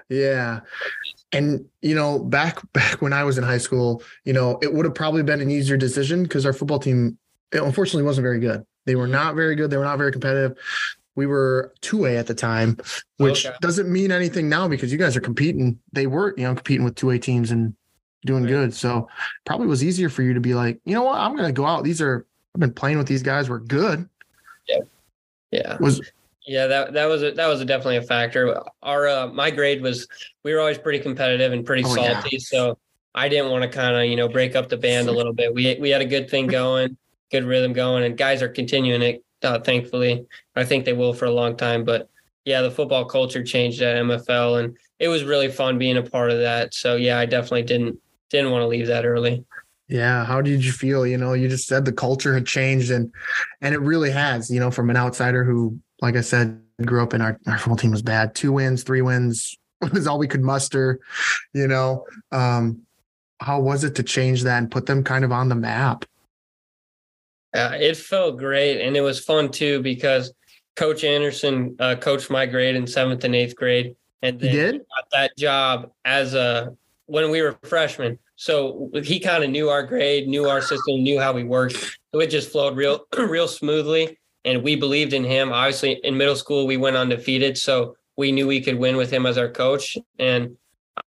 Yeah. 0.08 0.60
And 1.32 1.64
you 1.82 1.94
know, 1.94 2.18
back 2.18 2.60
back 2.72 3.02
when 3.02 3.12
I 3.12 3.24
was 3.24 3.38
in 3.38 3.44
high 3.44 3.58
school, 3.58 4.02
you 4.24 4.32
know, 4.32 4.58
it 4.62 4.72
would 4.72 4.84
have 4.84 4.94
probably 4.94 5.22
been 5.22 5.40
an 5.40 5.50
easier 5.50 5.76
decision 5.76 6.22
because 6.22 6.46
our 6.46 6.52
football 6.52 6.78
team 6.78 7.18
it 7.52 7.62
unfortunately 7.62 8.02
wasn't 8.02 8.24
very 8.24 8.40
good. 8.40 8.64
They 8.84 8.94
were 8.94 9.06
not 9.06 9.34
very 9.34 9.54
good. 9.54 9.70
They 9.70 9.76
were 9.76 9.84
not 9.84 9.98
very 9.98 10.12
competitive. 10.12 10.56
We 11.14 11.26
were 11.26 11.72
2A 11.82 12.16
at 12.18 12.26
the 12.26 12.34
time, 12.34 12.76
which 13.16 13.44
Okay. 13.46 13.56
doesn't 13.60 13.90
mean 13.90 14.12
anything 14.12 14.48
now 14.48 14.68
because 14.68 14.92
you 14.92 14.98
guys 14.98 15.16
are 15.16 15.20
competing. 15.20 15.78
They 15.92 16.06
were, 16.06 16.32
you 16.36 16.44
know, 16.44 16.54
competing 16.54 16.84
with 16.84 16.94
2A 16.94 17.20
teams 17.20 17.50
and 17.50 17.74
doing 18.24 18.44
Right. 18.44 18.50
good. 18.50 18.74
So 18.74 19.08
probably 19.44 19.66
was 19.66 19.82
easier 19.82 20.08
for 20.08 20.22
you 20.22 20.32
to 20.34 20.40
be 20.40 20.54
like, 20.54 20.78
you 20.84 20.94
know 20.94 21.02
what, 21.02 21.18
I'm 21.18 21.34
gonna 21.36 21.52
go 21.52 21.66
out. 21.66 21.84
These 21.84 22.00
are 22.00 22.24
I've 22.54 22.60
been 22.60 22.72
playing 22.72 22.98
with 22.98 23.06
these 23.06 23.22
guys. 23.22 23.48
We're 23.50 23.58
good. 23.58 24.08
Yeah. 24.68 24.78
Yeah. 25.50 25.76
Was 25.80 26.00
Yeah, 26.48 26.66
that 26.66 26.94
that 26.94 27.04
was 27.06 27.22
a, 27.22 27.32
that 27.32 27.46
was 27.46 27.60
a 27.60 27.64
definitely 27.66 27.98
a 27.98 28.02
factor. 28.02 28.58
Our 28.82 29.06
uh, 29.06 29.26
my 29.28 29.50
grade 29.50 29.82
was 29.82 30.08
we 30.44 30.54
were 30.54 30.60
always 30.60 30.78
pretty 30.78 30.98
competitive 30.98 31.52
and 31.52 31.64
pretty 31.64 31.84
Oh, 31.84 31.94
yeah. 31.94 32.20
salty, 32.20 32.38
so 32.38 32.78
I 33.14 33.28
didn't 33.28 33.50
want 33.50 33.62
to 33.62 33.68
kind 33.68 33.94
of 33.94 34.04
you 34.06 34.16
know 34.16 34.28
break 34.28 34.56
up 34.56 34.70
the 34.70 34.78
band 34.78 35.08
a 35.08 35.12
little 35.12 35.34
bit. 35.34 35.52
We 35.54 35.76
we 35.78 35.90
had 35.90 36.00
a 36.00 36.06
good 36.06 36.30
thing 36.30 36.46
going, 36.60 36.96
good 37.30 37.44
rhythm 37.44 37.74
going, 37.74 38.04
and 38.04 38.16
guys 38.16 38.42
are 38.42 38.48
continuing 38.48 39.02
it. 39.02 39.24
Uh, 39.42 39.58
thankfully, 39.60 40.26
I 40.56 40.64
think 40.64 40.84
they 40.86 40.94
will 40.94 41.12
for 41.12 41.26
a 41.26 41.30
long 41.30 41.54
time. 41.56 41.84
But 41.84 42.08
yeah, 42.46 42.62
the 42.62 42.70
football 42.70 43.04
culture 43.04 43.44
changed 43.44 43.82
at 43.82 43.96
MFL, 44.02 44.64
and 44.64 44.76
it 44.98 45.08
was 45.08 45.24
really 45.24 45.48
fun 45.48 45.76
being 45.76 45.98
a 45.98 46.02
part 46.02 46.30
of 46.30 46.38
that. 46.38 46.72
So 46.72 46.96
yeah, 46.96 47.18
I 47.18 47.26
definitely 47.26 47.64
didn't 47.64 47.98
didn't 48.30 48.52
want 48.52 48.62
to 48.62 48.66
leave 48.68 48.86
that 48.86 49.04
early. 49.04 49.44
Yeah, 49.88 50.24
how 50.24 50.40
did 50.40 50.64
you 50.64 50.72
feel? 50.72 51.06
You 51.06 51.18
know, 51.18 51.34
you 51.34 51.48
just 51.48 51.66
said 51.66 51.84
the 51.84 51.92
culture 51.92 52.32
had 52.32 52.46
changed 52.46 52.90
and 52.90 53.12
and 53.60 53.74
it 53.74 53.80
really 53.80 54.10
has, 54.10 54.50
you 54.50 54.60
know, 54.60 54.70
from 54.70 54.88
an 54.90 54.96
outsider 54.96 55.44
who, 55.44 55.78
like 56.00 56.16
I 56.16 56.20
said, 56.20 56.60
grew 56.84 57.02
up 57.02 57.14
in 57.14 57.20
our, 57.20 57.38
our 57.46 57.58
football 57.58 57.76
team 57.76 57.90
was 57.90 58.02
bad. 58.02 58.34
Two 58.34 58.52
wins, 58.52 58.82
three 58.82 59.02
wins 59.02 59.56
was 59.92 60.06
all 60.06 60.18
we 60.18 60.28
could 60.28 60.42
muster, 60.42 61.00
you 61.52 61.66
know. 61.66 62.04
Um, 62.32 62.82
how 63.40 63.60
was 63.60 63.84
it 63.84 63.94
to 63.96 64.02
change 64.02 64.42
that 64.42 64.58
and 64.58 64.70
put 64.70 64.86
them 64.86 65.04
kind 65.04 65.24
of 65.24 65.32
on 65.32 65.48
the 65.48 65.54
map? 65.54 66.04
Uh, 67.54 67.76
it 67.80 67.96
felt 67.96 68.36
great, 68.36 68.80
and 68.80 68.96
it 68.96 69.00
was 69.00 69.20
fun 69.20 69.50
too 69.50 69.80
because 69.82 70.32
Coach 70.76 71.02
Anderson 71.02 71.76
uh, 71.80 71.96
coached 71.96 72.30
my 72.30 72.46
grade 72.46 72.76
in 72.76 72.86
seventh 72.86 73.24
and 73.24 73.34
eighth 73.34 73.56
grade, 73.56 73.96
and 74.22 74.38
then 74.38 74.54
did? 74.54 74.72
got 74.78 75.10
that 75.12 75.36
job 75.36 75.90
as 76.04 76.34
a 76.34 76.76
when 77.06 77.30
we 77.30 77.40
were 77.40 77.58
freshmen. 77.64 78.18
So 78.36 78.90
he 79.02 79.18
kind 79.18 79.42
of 79.42 79.50
knew 79.50 79.68
our 79.68 79.82
grade, 79.82 80.28
knew 80.28 80.46
our 80.48 80.60
system, 80.60 81.02
knew 81.02 81.18
how 81.18 81.32
we 81.32 81.42
worked. 81.42 81.98
So 82.14 82.20
it 82.20 82.28
just 82.28 82.52
flowed 82.52 82.76
real, 82.76 83.04
real 83.18 83.48
smoothly, 83.48 84.16
and 84.44 84.62
we 84.62 84.76
believed 84.76 85.12
in 85.12 85.24
him. 85.24 85.52
Obviously, 85.52 86.00
in 86.04 86.16
middle 86.16 86.36
school, 86.36 86.66
we 86.66 86.76
went 86.76 86.96
undefeated, 86.96 87.58
so 87.58 87.96
we 88.16 88.32
knew 88.32 88.46
we 88.46 88.60
could 88.60 88.78
win 88.78 88.96
with 88.96 89.10
him 89.10 89.26
as 89.26 89.38
our 89.38 89.48
coach, 89.48 89.96
and 90.18 90.56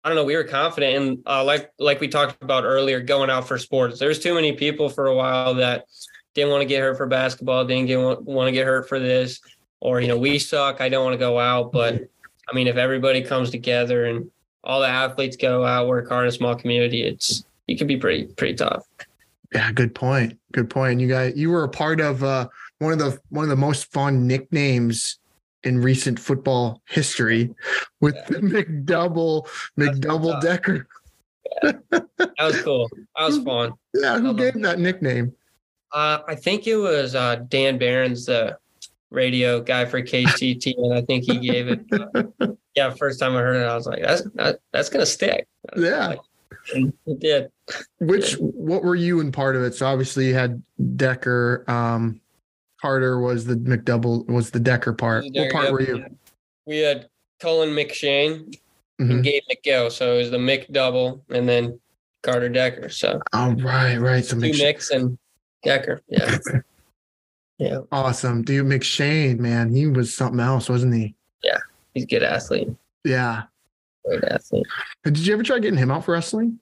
I 0.04 0.10
don't 0.10 0.16
know. 0.16 0.24
We 0.24 0.36
were 0.36 0.44
confident, 0.44 0.96
and 0.96 1.24
uh, 1.26 1.44
like 1.44 1.72
like 1.80 2.00
we 2.00 2.08
talked 2.08 2.42
about 2.44 2.64
earlier, 2.64 3.00
going 3.00 3.30
out 3.30 3.48
for 3.48 3.58
sports. 3.58 4.00
There's 4.00 4.20
too 4.20 4.34
many 4.34 4.54
people 4.54 4.90
for 4.90 5.08
a 5.08 5.16
while 5.16 5.54
that 5.56 5.86
didn't 6.34 6.52
want 6.52 6.62
to 6.62 6.68
get 6.68 6.82
hurt 6.82 6.98
for 6.98 7.08
basketball, 7.08 7.66
didn't 7.66 7.88
get 7.88 7.98
want 7.98 8.48
to 8.48 8.52
get 8.52 8.66
hurt 8.66 8.88
for 8.88 9.00
this, 9.00 9.42
or 9.80 10.02
you 10.02 10.08
know, 10.08 10.18
we 10.18 10.40
suck. 10.40 10.82
I 10.82 10.90
don't 10.90 11.04
want 11.04 11.14
to 11.14 11.20
go 11.20 11.40
out, 11.40 11.72
but 11.72 12.08
I 12.50 12.56
mean, 12.56 12.68
if 12.68 12.78
everybody 12.78 13.22
comes 13.24 13.50
together 13.50 14.06
and 14.06 14.30
all 14.64 14.82
the 14.82 14.88
athletes 14.88 15.38
go 15.38 15.66
out, 15.66 15.88
work 15.88 16.10
hard 16.10 16.26
in 16.26 16.30
a 16.30 16.32
small 16.32 16.56
community, 16.56 17.04
it's 17.04 17.44
it 17.68 17.78
can 17.78 17.88
be 17.88 17.98
pretty 17.98 18.26
pretty 18.26 18.56
tough. 18.56 18.86
Yeah, 19.54 19.72
good 19.72 19.96
point. 19.96 20.38
Good 20.52 20.70
point. 20.70 21.00
You 21.00 21.08
guys, 21.08 21.34
you 21.36 21.50
were 21.50 21.64
a 21.64 21.70
part 21.70 22.00
of 22.00 22.24
uh, 22.24 22.48
one 22.80 22.94
of 22.94 23.00
the 23.00 23.20
one 23.30 23.44
of 23.44 23.50
the 23.50 23.56
most 23.56 23.92
fun 23.92 24.28
nicknames 24.28 25.20
in 25.64 25.82
recent 25.82 26.20
football 26.20 26.82
history 26.88 27.54
with 28.02 28.16
the 28.28 28.38
McDouble 28.38 29.48
McDouble. 29.78 30.42
Decker. 30.42 30.88
That 31.62 32.36
was 32.40 32.62
cool. 32.62 32.90
That 33.18 33.26
was 33.28 33.40
fun. 33.40 33.74
Yeah, 33.94 34.20
who 34.20 34.34
gave 34.34 34.62
that 34.62 34.80
nickname? 34.80 35.34
Uh, 35.92 36.20
I 36.28 36.36
think 36.36 36.68
it 36.68 36.76
was 36.76 37.16
uh, 37.16 37.38
Dan 37.48 37.78
Barron's 37.78 38.26
the 38.26 38.58
radio 39.10 39.60
guy 39.60 39.86
for 39.86 40.02
KCT, 40.02 40.76
and 40.78 40.94
I 40.94 41.02
think 41.02 41.24
he 41.24 41.38
gave 41.38 41.68
it. 41.68 41.82
uh, 41.92 42.48
yeah, 42.76 42.92
first 42.92 43.20
time 43.20 43.36
I 43.36 43.40
heard 43.40 43.56
it, 43.56 43.66
I 43.66 43.76
was 43.76 43.88
like, 43.88 44.02
"That's 44.02 44.24
that, 44.36 44.60
that's 44.72 44.90
gonna 44.90 45.06
stick." 45.06 45.48
Yeah. 45.76 46.16
And 46.74 46.94
it 47.08 47.20
did. 47.20 47.52
Which 48.00 48.34
what 48.36 48.84
were 48.84 48.96
you 48.96 49.20
in 49.22 49.32
part 49.32 49.56
of 49.56 49.64
it? 49.64 49.74
So 49.74 49.88
obviously 49.88 50.28
you 50.28 50.36
had 50.36 50.62
Decker. 50.96 51.64
Um, 51.68 52.22
Carter 52.82 53.20
was 53.20 53.46
the 53.46 53.56
McDouble 53.56 54.26
was 54.28 54.52
the 54.52 54.60
Decker 54.60 54.94
part. 54.94 55.26
What 55.34 55.52
part 55.52 55.72
were 55.72 55.82
you? 55.82 56.06
We 56.66 56.80
had 56.80 57.10
Cullen 57.40 57.70
McShane 57.70 58.56
Mhm. 59.02 59.12
and 59.12 59.24
Gabe 59.24 59.44
McGeough, 59.52 59.92
so 59.92 60.16
it 60.16 60.18
was 60.18 60.32
the 60.32 60.38
McDouble 60.38 61.22
and 61.30 61.48
then 61.48 61.80
Carter 62.24 62.50
Decker. 62.50 62.90
So 62.90 63.22
Oh 63.34 63.52
right, 63.56 63.98
right. 63.98 64.24
So 64.24 64.36
two 64.40 64.48
McShane, 64.48 64.64
Micks 64.64 64.92
and 64.92 65.18
Decker. 65.64 66.02
Yeah, 66.08 66.38
yeah, 67.58 67.80
awesome, 67.92 68.44
dude. 68.44 68.66
McShane, 68.66 69.40
man, 69.40 69.74
he 69.74 69.88
was 69.88 70.14
something 70.16 70.40
else, 70.40 70.70
wasn't 70.70 70.94
he? 70.96 71.16
Yeah, 71.44 71.58
he's 71.94 72.04
a 72.04 72.08
good 72.08 72.24
athlete. 72.24 72.70
Yeah. 73.04 73.44
Great 74.06 74.24
athlete. 74.26 74.66
Did 75.04 75.18
you 75.20 75.34
ever 75.34 75.44
try 75.44 75.60
getting 75.60 75.78
him 75.78 75.92
out 75.92 76.06
for 76.06 76.14
wrestling? 76.14 76.60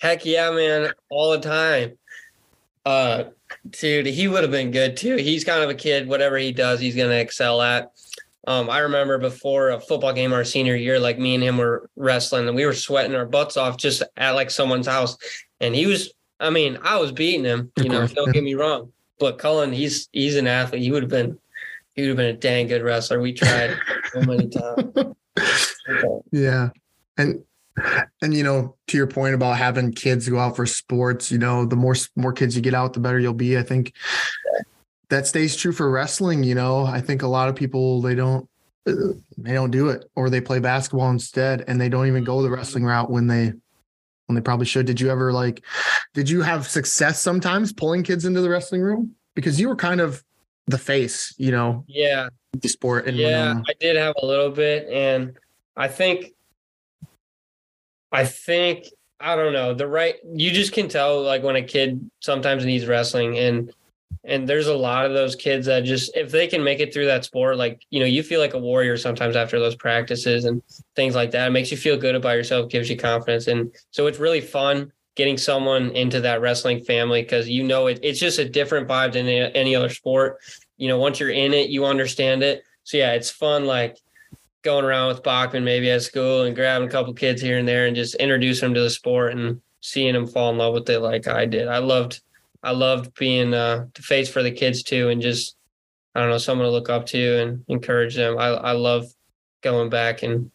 Heck 0.00 0.24
yeah, 0.26 0.50
man, 0.50 0.92
all 1.08 1.30
the 1.30 1.40
time. 1.40 1.96
Uh, 2.84 3.24
dude, 3.68 4.06
he 4.06 4.28
would 4.28 4.42
have 4.42 4.50
been 4.50 4.70
good 4.70 4.96
too. 4.96 5.16
He's 5.16 5.44
kind 5.44 5.62
of 5.62 5.70
a 5.70 5.74
kid. 5.74 6.08
Whatever 6.08 6.36
he 6.38 6.52
does, 6.52 6.80
he's 6.80 6.96
gonna 6.96 7.14
excel 7.14 7.60
at. 7.60 7.92
Um, 8.46 8.68
I 8.68 8.80
remember 8.80 9.18
before 9.18 9.70
a 9.70 9.80
football 9.80 10.12
game 10.12 10.32
our 10.32 10.44
senior 10.44 10.76
year, 10.76 11.00
like 11.00 11.18
me 11.18 11.34
and 11.34 11.42
him 11.42 11.56
were 11.56 11.88
wrestling, 11.96 12.46
and 12.46 12.56
we 12.56 12.66
were 12.66 12.74
sweating 12.74 13.14
our 13.14 13.26
butts 13.26 13.56
off 13.56 13.78
just 13.78 14.02
at 14.16 14.32
like 14.32 14.50
someone's 14.50 14.86
house. 14.86 15.16
And 15.60 15.74
he 15.74 15.86
was, 15.86 16.12
I 16.40 16.50
mean, 16.50 16.78
I 16.82 16.98
was 16.98 17.10
beating 17.10 17.44
him. 17.44 17.72
You 17.78 17.88
know, 17.88 18.06
don't 18.06 18.32
get 18.32 18.44
me 18.44 18.54
wrong, 18.54 18.92
but 19.18 19.38
Cullen, 19.38 19.72
he's 19.72 20.08
he's 20.12 20.36
an 20.36 20.46
athlete. 20.46 20.82
He 20.82 20.90
would 20.90 21.02
have 21.02 21.10
been, 21.10 21.38
he 21.94 22.02
would 22.02 22.08
have 22.08 22.16
been 22.18 22.34
a 22.34 22.38
dang 22.38 22.66
good 22.66 22.82
wrestler. 22.82 23.20
We 23.20 23.32
tried 23.32 23.78
so 24.12 24.20
many 24.20 24.48
times. 24.48 25.14
Yeah. 26.30 26.70
And 27.16 27.44
and 28.22 28.34
you 28.34 28.42
know, 28.42 28.76
to 28.88 28.96
your 28.96 29.06
point 29.06 29.34
about 29.34 29.56
having 29.56 29.92
kids 29.92 30.28
go 30.28 30.38
out 30.38 30.56
for 30.56 30.66
sports, 30.66 31.30
you 31.30 31.38
know, 31.38 31.64
the 31.64 31.76
more 31.76 31.94
more 32.16 32.32
kids 32.32 32.56
you 32.56 32.62
get 32.62 32.74
out, 32.74 32.92
the 32.92 33.00
better 33.00 33.18
you'll 33.18 33.34
be. 33.34 33.58
I 33.58 33.62
think 33.62 33.92
that 35.08 35.26
stays 35.26 35.56
true 35.56 35.72
for 35.72 35.90
wrestling, 35.90 36.44
you 36.44 36.54
know. 36.54 36.84
I 36.84 37.00
think 37.00 37.22
a 37.22 37.28
lot 37.28 37.48
of 37.48 37.54
people 37.54 38.00
they 38.00 38.14
don't 38.14 38.48
they 38.86 39.54
don't 39.54 39.70
do 39.70 39.88
it 39.88 40.04
or 40.14 40.28
they 40.28 40.40
play 40.40 40.58
basketball 40.58 41.10
instead 41.10 41.64
and 41.66 41.80
they 41.80 41.88
don't 41.88 42.06
even 42.06 42.22
go 42.22 42.42
the 42.42 42.50
wrestling 42.50 42.84
route 42.84 43.10
when 43.10 43.26
they 43.26 43.52
when 44.26 44.34
they 44.34 44.42
probably 44.42 44.66
should. 44.66 44.86
Did 44.86 45.00
you 45.00 45.10
ever 45.10 45.32
like 45.32 45.64
did 46.14 46.30
you 46.30 46.42
have 46.42 46.66
success 46.66 47.20
sometimes 47.20 47.72
pulling 47.72 48.02
kids 48.02 48.24
into 48.24 48.40
the 48.40 48.50
wrestling 48.50 48.82
room? 48.82 49.14
Because 49.34 49.60
you 49.60 49.68
were 49.68 49.76
kind 49.76 50.00
of 50.00 50.22
the 50.66 50.78
face, 50.78 51.34
you 51.36 51.50
know, 51.50 51.84
Yeah, 51.86 52.28
the 52.52 52.68
sport 52.68 53.06
and 53.06 53.16
yeah, 53.16 53.48
Winona. 53.48 53.62
I 53.68 53.72
did 53.80 53.96
have 53.96 54.14
a 54.22 54.26
little 54.26 54.50
bit, 54.50 54.88
and 54.88 55.36
I 55.76 55.88
think, 55.88 56.32
I 58.14 58.24
think 58.24 58.86
I 59.18 59.34
don't 59.34 59.52
know 59.52 59.74
the 59.74 59.88
right. 59.88 60.14
You 60.24 60.52
just 60.52 60.72
can 60.72 60.88
tell 60.88 61.20
like 61.22 61.42
when 61.42 61.56
a 61.56 61.62
kid 61.62 62.08
sometimes 62.20 62.64
needs 62.64 62.86
wrestling, 62.86 63.36
and 63.38 63.72
and 64.22 64.48
there's 64.48 64.68
a 64.68 64.76
lot 64.76 65.04
of 65.04 65.12
those 65.12 65.34
kids 65.34 65.66
that 65.66 65.80
just 65.80 66.16
if 66.16 66.30
they 66.30 66.46
can 66.46 66.62
make 66.62 66.78
it 66.78 66.94
through 66.94 67.06
that 67.06 67.24
sport, 67.24 67.56
like 67.56 67.82
you 67.90 67.98
know, 67.98 68.06
you 68.06 68.22
feel 68.22 68.38
like 68.38 68.54
a 68.54 68.58
warrior 68.58 68.96
sometimes 68.96 69.34
after 69.34 69.58
those 69.58 69.74
practices 69.74 70.44
and 70.44 70.62
things 70.94 71.16
like 71.16 71.32
that. 71.32 71.48
It 71.48 71.50
makes 71.50 71.72
you 71.72 71.76
feel 71.76 71.96
good 71.96 72.14
about 72.14 72.36
yourself, 72.36 72.70
gives 72.70 72.88
you 72.88 72.96
confidence, 72.96 73.48
and 73.48 73.74
so 73.90 74.06
it's 74.06 74.20
really 74.20 74.40
fun 74.40 74.92
getting 75.16 75.36
someone 75.36 75.90
into 75.90 76.20
that 76.20 76.40
wrestling 76.40 76.82
family 76.84 77.22
because 77.22 77.48
you 77.48 77.64
know 77.64 77.88
it, 77.88 77.98
it's 78.02 78.20
just 78.20 78.38
a 78.38 78.48
different 78.48 78.88
vibe 78.88 79.12
than 79.12 79.26
any, 79.26 79.54
any 79.56 79.74
other 79.74 79.88
sport. 79.88 80.38
You 80.76 80.86
know, 80.86 80.98
once 80.98 81.18
you're 81.18 81.30
in 81.30 81.52
it, 81.52 81.68
you 81.68 81.84
understand 81.84 82.44
it. 82.44 82.62
So 82.84 82.96
yeah, 82.96 83.12
it's 83.14 83.30
fun 83.30 83.64
like 83.66 83.98
going 84.64 84.84
around 84.84 85.08
with 85.08 85.22
Bachman 85.22 85.62
maybe 85.64 85.90
at 85.90 86.02
school 86.02 86.42
and 86.42 86.56
grabbing 86.56 86.88
a 86.88 86.90
couple 86.90 87.12
kids 87.12 87.40
here 87.40 87.58
and 87.58 87.68
there 87.68 87.86
and 87.86 87.94
just 87.94 88.14
introduce 88.16 88.60
them 88.60 88.74
to 88.74 88.80
the 88.80 88.90
sport 88.90 89.32
and 89.34 89.60
seeing 89.80 90.14
them 90.14 90.26
fall 90.26 90.50
in 90.50 90.58
love 90.58 90.72
with 90.74 90.88
it 90.88 91.00
like 91.00 91.28
I 91.28 91.44
did. 91.46 91.68
I 91.68 91.78
loved 91.78 92.20
I 92.62 92.72
loved 92.72 93.14
being 93.18 93.52
uh, 93.52 93.86
the 93.94 94.02
face 94.02 94.28
for 94.28 94.42
the 94.42 94.50
kids 94.50 94.82
too 94.82 95.10
and 95.10 95.20
just 95.20 95.54
I 96.14 96.20
don't 96.20 96.30
know 96.30 96.38
someone 96.38 96.66
to 96.66 96.72
look 96.72 96.88
up 96.88 97.06
to 97.06 97.42
and 97.42 97.64
encourage 97.68 98.16
them. 98.16 98.38
I 98.38 98.46
I 98.48 98.72
love 98.72 99.06
going 99.62 99.90
back 99.90 100.22
and 100.22 100.50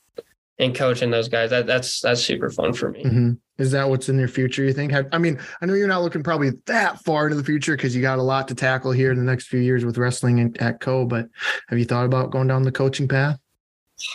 and 0.57 0.75
coaching 0.75 1.11
those 1.11 1.29
guys. 1.29 1.51
That 1.51 1.67
that's 1.67 2.01
that's 2.01 2.21
super 2.21 2.49
fun 2.49 2.73
for 2.73 2.89
me. 2.89 3.03
Mhm. 3.03 3.37
Is 3.59 3.71
that 3.71 3.89
what's 3.89 4.09
in 4.09 4.17
your 4.17 4.29
future? 4.29 4.63
You 4.63 4.71
think? 4.73 4.93
I 5.11 5.17
mean, 5.17 5.37
I 5.61 5.65
know 5.65 5.73
you're 5.73 5.87
not 5.87 6.01
looking 6.01 6.23
probably 6.23 6.51
that 6.65 7.03
far 7.03 7.25
into 7.25 7.35
the 7.35 7.43
future 7.43 7.75
because 7.75 7.93
you 7.93 8.01
got 8.01 8.17
a 8.17 8.23
lot 8.23 8.47
to 8.47 8.55
tackle 8.55 8.91
here 8.91 9.11
in 9.11 9.17
the 9.17 9.23
next 9.23 9.47
few 9.47 9.59
years 9.59 9.83
with 9.83 9.97
wrestling 9.97 10.55
at 10.59 10.79
Coe. 10.79 11.05
But 11.05 11.27
have 11.67 11.77
you 11.77 11.83
thought 11.83 12.05
about 12.05 12.31
going 12.31 12.47
down 12.47 12.63
the 12.63 12.71
coaching 12.71 13.07
path? 13.07 13.37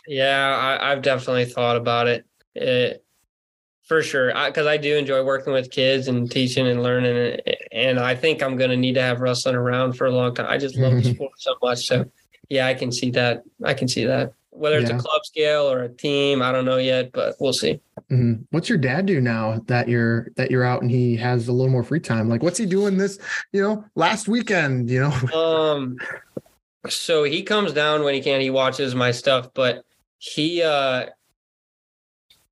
Yeah, 0.06 0.78
I, 0.80 0.92
I've 0.92 1.02
definitely 1.02 1.46
thought 1.46 1.76
about 1.76 2.06
it, 2.06 2.26
it 2.54 3.04
for 3.82 4.02
sure. 4.02 4.32
Because 4.46 4.66
I, 4.66 4.76
do 4.76 4.96
enjoy 4.96 5.24
working 5.24 5.52
with 5.52 5.70
kids 5.70 6.08
and 6.08 6.30
teaching 6.30 6.66
and 6.66 6.82
learning, 6.82 7.40
and 7.72 7.98
I 7.98 8.14
think 8.14 8.42
I'm 8.42 8.56
going 8.56 8.70
to 8.70 8.76
need 8.76 8.94
to 8.94 9.02
have 9.02 9.20
wrestling 9.20 9.54
around 9.56 9.94
for 9.94 10.06
a 10.06 10.10
long 10.10 10.34
time. 10.34 10.46
I 10.48 10.58
just 10.58 10.76
love 10.76 10.94
the 11.02 11.04
sport 11.14 11.32
so 11.36 11.54
much. 11.62 11.86
So 11.86 12.04
yeah, 12.48 12.66
I 12.66 12.74
can 12.74 12.90
see 12.92 13.10
that. 13.12 13.42
I 13.62 13.74
can 13.74 13.88
see 13.88 14.04
that. 14.04 14.32
Whether 14.50 14.78
it's 14.78 14.88
Yeah. 14.88 14.96
a 14.96 15.00
club 15.00 15.24
scale 15.24 15.70
or 15.70 15.82
a 15.82 15.88
team, 15.88 16.40
I 16.40 16.52
don't 16.52 16.64
know 16.64 16.76
yet, 16.76 17.10
but 17.12 17.34
we'll 17.40 17.52
see. 17.52 17.80
Mhm. 18.10 18.44
What's 18.50 18.68
your 18.68 18.78
dad 18.78 19.06
do 19.06 19.20
now 19.20 19.60
that 19.66 19.88
you're 19.88 20.28
that 20.36 20.50
you're 20.50 20.62
out 20.62 20.82
and 20.82 20.90
he 20.90 21.16
has 21.16 21.48
a 21.48 21.52
little 21.52 21.72
more 21.72 21.82
free 21.82 21.98
time? 21.98 22.28
Like, 22.28 22.42
what's 22.42 22.58
he 22.58 22.66
doing 22.66 22.96
this? 22.96 23.18
You 23.52 23.62
know, 23.62 23.84
last 23.96 24.28
weekend. 24.28 24.90
You 24.90 25.00
know. 25.00 25.14
Um, 25.34 25.96
so 26.88 27.24
he 27.24 27.42
comes 27.42 27.72
down 27.72 28.02
when 28.02 28.14
he 28.14 28.20
can. 28.20 28.40
He 28.40 28.50
watches 28.50 28.94
my 28.94 29.10
stuff, 29.10 29.50
but 29.54 29.84
he, 30.18 30.62
uh, 30.62 31.06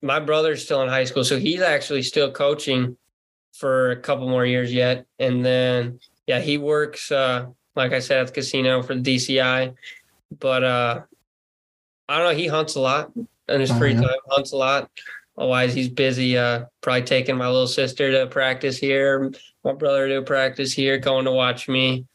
my 0.01 0.19
brother's 0.19 0.63
still 0.63 0.81
in 0.81 0.89
high 0.89 1.03
school, 1.03 1.23
so 1.23 1.37
he's 1.37 1.61
actually 1.61 2.03
still 2.03 2.31
coaching 2.31 2.97
for 3.53 3.91
a 3.91 3.99
couple 3.99 4.29
more 4.29 4.45
years 4.45 4.73
yet. 4.73 5.05
And 5.19 5.45
then, 5.45 5.99
yeah, 6.27 6.39
he 6.39 6.57
works, 6.57 7.11
uh, 7.11 7.47
like 7.75 7.91
I 7.91 7.99
said, 7.99 8.19
at 8.19 8.27
the 8.27 8.33
casino 8.33 8.81
for 8.81 8.95
the 8.95 9.15
DCI. 9.15 9.75
But 10.39 10.63
uh, 10.63 11.01
I 12.07 12.17
don't 12.17 12.31
know. 12.31 12.37
He 12.37 12.47
hunts 12.47 12.75
a 12.75 12.79
lot 12.79 13.11
in 13.49 13.59
his 13.59 13.71
Oh, 13.71 13.77
free 13.77 13.93
time. 13.93 14.05
Hunts 14.29 14.51
a 14.53 14.57
lot. 14.57 14.89
Otherwise, 15.37 15.73
he's 15.73 15.89
busy. 15.89 16.37
Uh, 16.37 16.65
probably 16.81 17.03
taking 17.03 17.37
my 17.37 17.47
little 17.47 17.67
sister 17.67 18.11
to 18.11 18.27
practice 18.27 18.77
here, 18.77 19.31
my 19.63 19.73
brother 19.73 20.07
to 20.09 20.21
practice 20.21 20.73
here, 20.73 20.97
going 20.97 21.25
to 21.25 21.31
watch 21.31 21.67
me. 21.67 22.05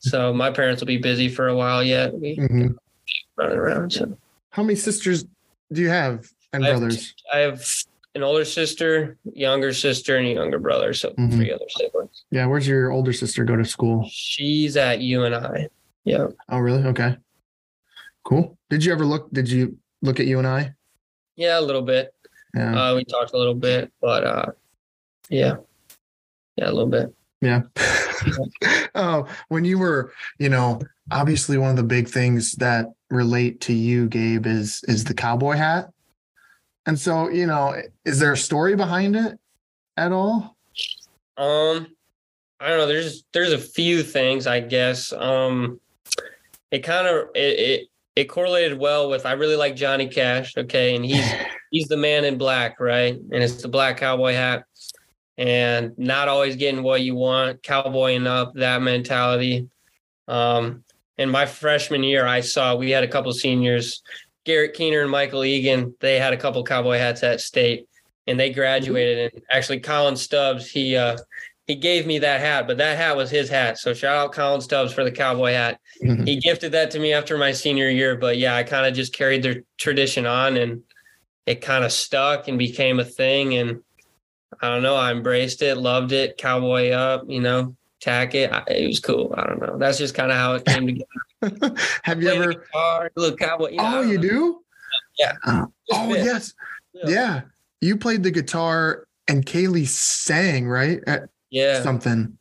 So 0.00 0.32
my 0.32 0.50
parents 0.50 0.80
will 0.80 0.86
be 0.86 0.98
busy 0.98 1.28
for 1.28 1.48
a 1.48 1.56
while 1.56 1.82
yet. 1.82 2.14
We 2.14 2.36
Mhm. 2.36 2.76
running 3.36 3.58
around. 3.58 3.92
So 3.92 4.16
How 4.50 4.62
many 4.62 4.76
sisters 4.76 5.24
do 5.72 5.80
you 5.82 5.88
have 5.88 6.28
and 6.52 6.64
I 6.64 6.68
have 6.68 6.78
brothers? 6.80 7.14
I 7.32 7.38
have 7.38 7.64
an 8.14 8.22
older 8.22 8.44
sister, 8.44 9.16
younger 9.34 9.72
sister, 9.72 10.16
and 10.16 10.26
a 10.26 10.30
younger 10.32 10.58
brother. 10.58 10.92
So 10.94 11.10
Mhm. 11.10 11.32
three 11.32 11.52
other 11.52 11.68
siblings. 11.68 12.24
Yeah. 12.30 12.46
Where's 12.46 12.66
your 12.66 12.90
older 12.90 13.12
sister 13.12 13.44
go 13.44 13.56
to 13.56 13.64
school? 13.64 14.06
She's 14.10 14.76
at 14.76 15.00
UNI. 15.00 15.68
Yeah. 16.04 16.28
Oh, 16.48 16.58
really? 16.58 16.82
Okay. 16.84 17.16
Cool. 18.24 18.58
Did 18.70 18.84
you 18.84 18.92
ever 18.92 19.04
look? 19.04 19.30
Did 19.32 19.48
you 19.50 19.78
look 20.02 20.20
at 20.20 20.26
UNI? 20.26 20.72
Yeah, 21.36 21.58
a 21.60 21.62
little 21.62 21.82
bit. 21.82 22.14
Yeah. 22.54 22.90
Uh, 22.90 22.94
we 22.96 23.04
talked 23.04 23.32
a 23.34 23.38
little 23.38 23.54
bit, 23.54 23.92
but 24.00 24.24
uh, 24.24 24.46
yeah, 25.28 25.56
yeah, 26.56 26.68
a 26.68 26.72
little 26.72 26.88
bit. 26.88 27.14
Yeah. 27.40 27.62
oh, 28.94 29.28
when 29.48 29.64
you 29.64 29.78
were, 29.78 30.12
you 30.38 30.48
know, 30.48 30.80
obviously 31.10 31.58
one 31.58 31.70
of 31.70 31.76
the 31.76 31.82
big 31.82 32.08
things 32.08 32.52
that 32.52 32.86
relate 33.10 33.60
to 33.62 33.72
you, 33.72 34.08
Gabe, 34.08 34.46
is 34.46 34.82
is 34.88 35.04
the 35.04 35.14
cowboy 35.14 35.56
hat. 35.56 35.90
And 36.86 36.98
so, 36.98 37.28
you 37.28 37.46
know, 37.46 37.74
is 38.04 38.18
there 38.18 38.32
a 38.32 38.36
story 38.36 38.74
behind 38.74 39.14
it 39.14 39.38
at 39.96 40.12
all? 40.12 40.56
Um, 41.36 41.86
I 42.60 42.68
don't 42.68 42.78
know. 42.78 42.86
There's 42.86 43.24
there's 43.32 43.52
a 43.52 43.58
few 43.58 44.02
things 44.02 44.46
I 44.46 44.60
guess. 44.60 45.12
Um, 45.12 45.80
it 46.70 46.80
kind 46.80 47.06
of 47.06 47.28
it, 47.34 47.58
it 47.58 47.88
it 48.16 48.24
correlated 48.24 48.78
well 48.78 49.08
with 49.08 49.26
I 49.26 49.32
really 49.32 49.56
like 49.56 49.76
Johnny 49.76 50.08
Cash. 50.08 50.56
Okay, 50.56 50.96
and 50.96 51.04
he's 51.04 51.24
he's 51.70 51.88
the 51.88 51.96
man 51.96 52.24
in 52.24 52.38
black, 52.38 52.80
right? 52.80 53.14
And 53.14 53.42
it's 53.42 53.62
the 53.62 53.68
black 53.68 53.98
cowboy 53.98 54.32
hat, 54.32 54.64
and 55.38 55.96
not 55.96 56.28
always 56.28 56.56
getting 56.56 56.82
what 56.82 57.00
you 57.00 57.14
want, 57.14 57.62
cowboying 57.62 58.26
up 58.26 58.52
that 58.54 58.82
mentality. 58.82 59.68
Um, 60.26 60.84
in 61.16 61.30
my 61.30 61.46
freshman 61.46 62.02
year, 62.02 62.26
I 62.26 62.40
saw 62.40 62.74
we 62.74 62.90
had 62.90 63.04
a 63.04 63.08
couple 63.08 63.32
seniors, 63.32 64.02
Garrett 64.44 64.74
Keener 64.74 65.02
and 65.02 65.10
Michael 65.10 65.44
Egan. 65.44 65.94
They 66.00 66.18
had 66.18 66.32
a 66.32 66.36
couple 66.36 66.62
cowboy 66.64 66.98
hats 66.98 67.22
at 67.22 67.40
state, 67.40 67.88
and 68.26 68.38
they 68.38 68.50
graduated. 68.50 69.32
And 69.32 69.42
actually, 69.50 69.80
Colin 69.80 70.16
Stubbs, 70.16 70.68
he 70.68 70.96
uh, 70.96 71.16
he 71.68 71.76
gave 71.76 72.06
me 72.06 72.18
that 72.18 72.40
hat, 72.40 72.66
but 72.66 72.78
that 72.78 72.96
hat 72.96 73.16
was 73.16 73.30
his 73.30 73.48
hat. 73.48 73.78
So 73.78 73.94
shout 73.94 74.16
out 74.16 74.32
Colin 74.32 74.60
Stubbs 74.60 74.92
for 74.92 75.04
the 75.04 75.12
cowboy 75.12 75.52
hat. 75.52 75.78
He 76.24 76.36
gifted 76.36 76.72
that 76.72 76.90
to 76.92 76.98
me 76.98 77.12
after 77.12 77.36
my 77.36 77.52
senior 77.52 77.90
year, 77.90 78.16
but 78.16 78.38
yeah, 78.38 78.56
I 78.56 78.62
kind 78.62 78.86
of 78.86 78.94
just 78.94 79.12
carried 79.12 79.42
their 79.42 79.62
tradition 79.76 80.24
on 80.26 80.56
and 80.56 80.82
it 81.44 81.60
kind 81.60 81.84
of 81.84 81.92
stuck 81.92 82.48
and 82.48 82.58
became 82.58 83.00
a 83.00 83.04
thing. 83.04 83.54
And 83.54 83.82
I 84.60 84.68
don't 84.68 84.82
know, 84.82 84.96
I 84.96 85.10
embraced 85.12 85.62
it, 85.62 85.76
loved 85.76 86.12
it, 86.12 86.36
cowboy 86.38 86.90
up, 86.90 87.24
you 87.28 87.40
know, 87.40 87.76
tack 88.00 88.34
it. 88.34 88.50
I, 88.52 88.62
it 88.68 88.86
was 88.86 89.00
cool. 89.00 89.34
I 89.36 89.44
don't 89.46 89.60
know. 89.60 89.78
That's 89.78 89.98
just 89.98 90.14
kind 90.14 90.30
of 90.30 90.38
how 90.38 90.54
it 90.54 90.64
came 90.64 90.86
together. 90.86 91.74
Have 92.02 92.22
you 92.22 92.28
ever? 92.30 92.52
guitar, 92.54 93.10
little 93.16 93.36
cowboy. 93.36 93.70
You 93.70 93.76
know, 93.76 93.98
Oh, 93.98 94.00
you 94.02 94.16
know. 94.16 94.22
do? 94.22 94.60
Yeah. 95.18 95.32
Uh, 95.44 95.66
oh, 95.92 96.14
yes. 96.14 96.54
Yeah. 96.92 97.04
Yeah. 97.08 97.40
You 97.80 97.96
played 97.96 98.22
the 98.22 98.30
guitar 98.30 99.06
and 99.28 99.44
Kaylee 99.44 99.86
sang, 99.86 100.66
right? 100.68 101.00
At 101.06 101.28
Yeah. 101.50 101.82
something. 101.82 102.36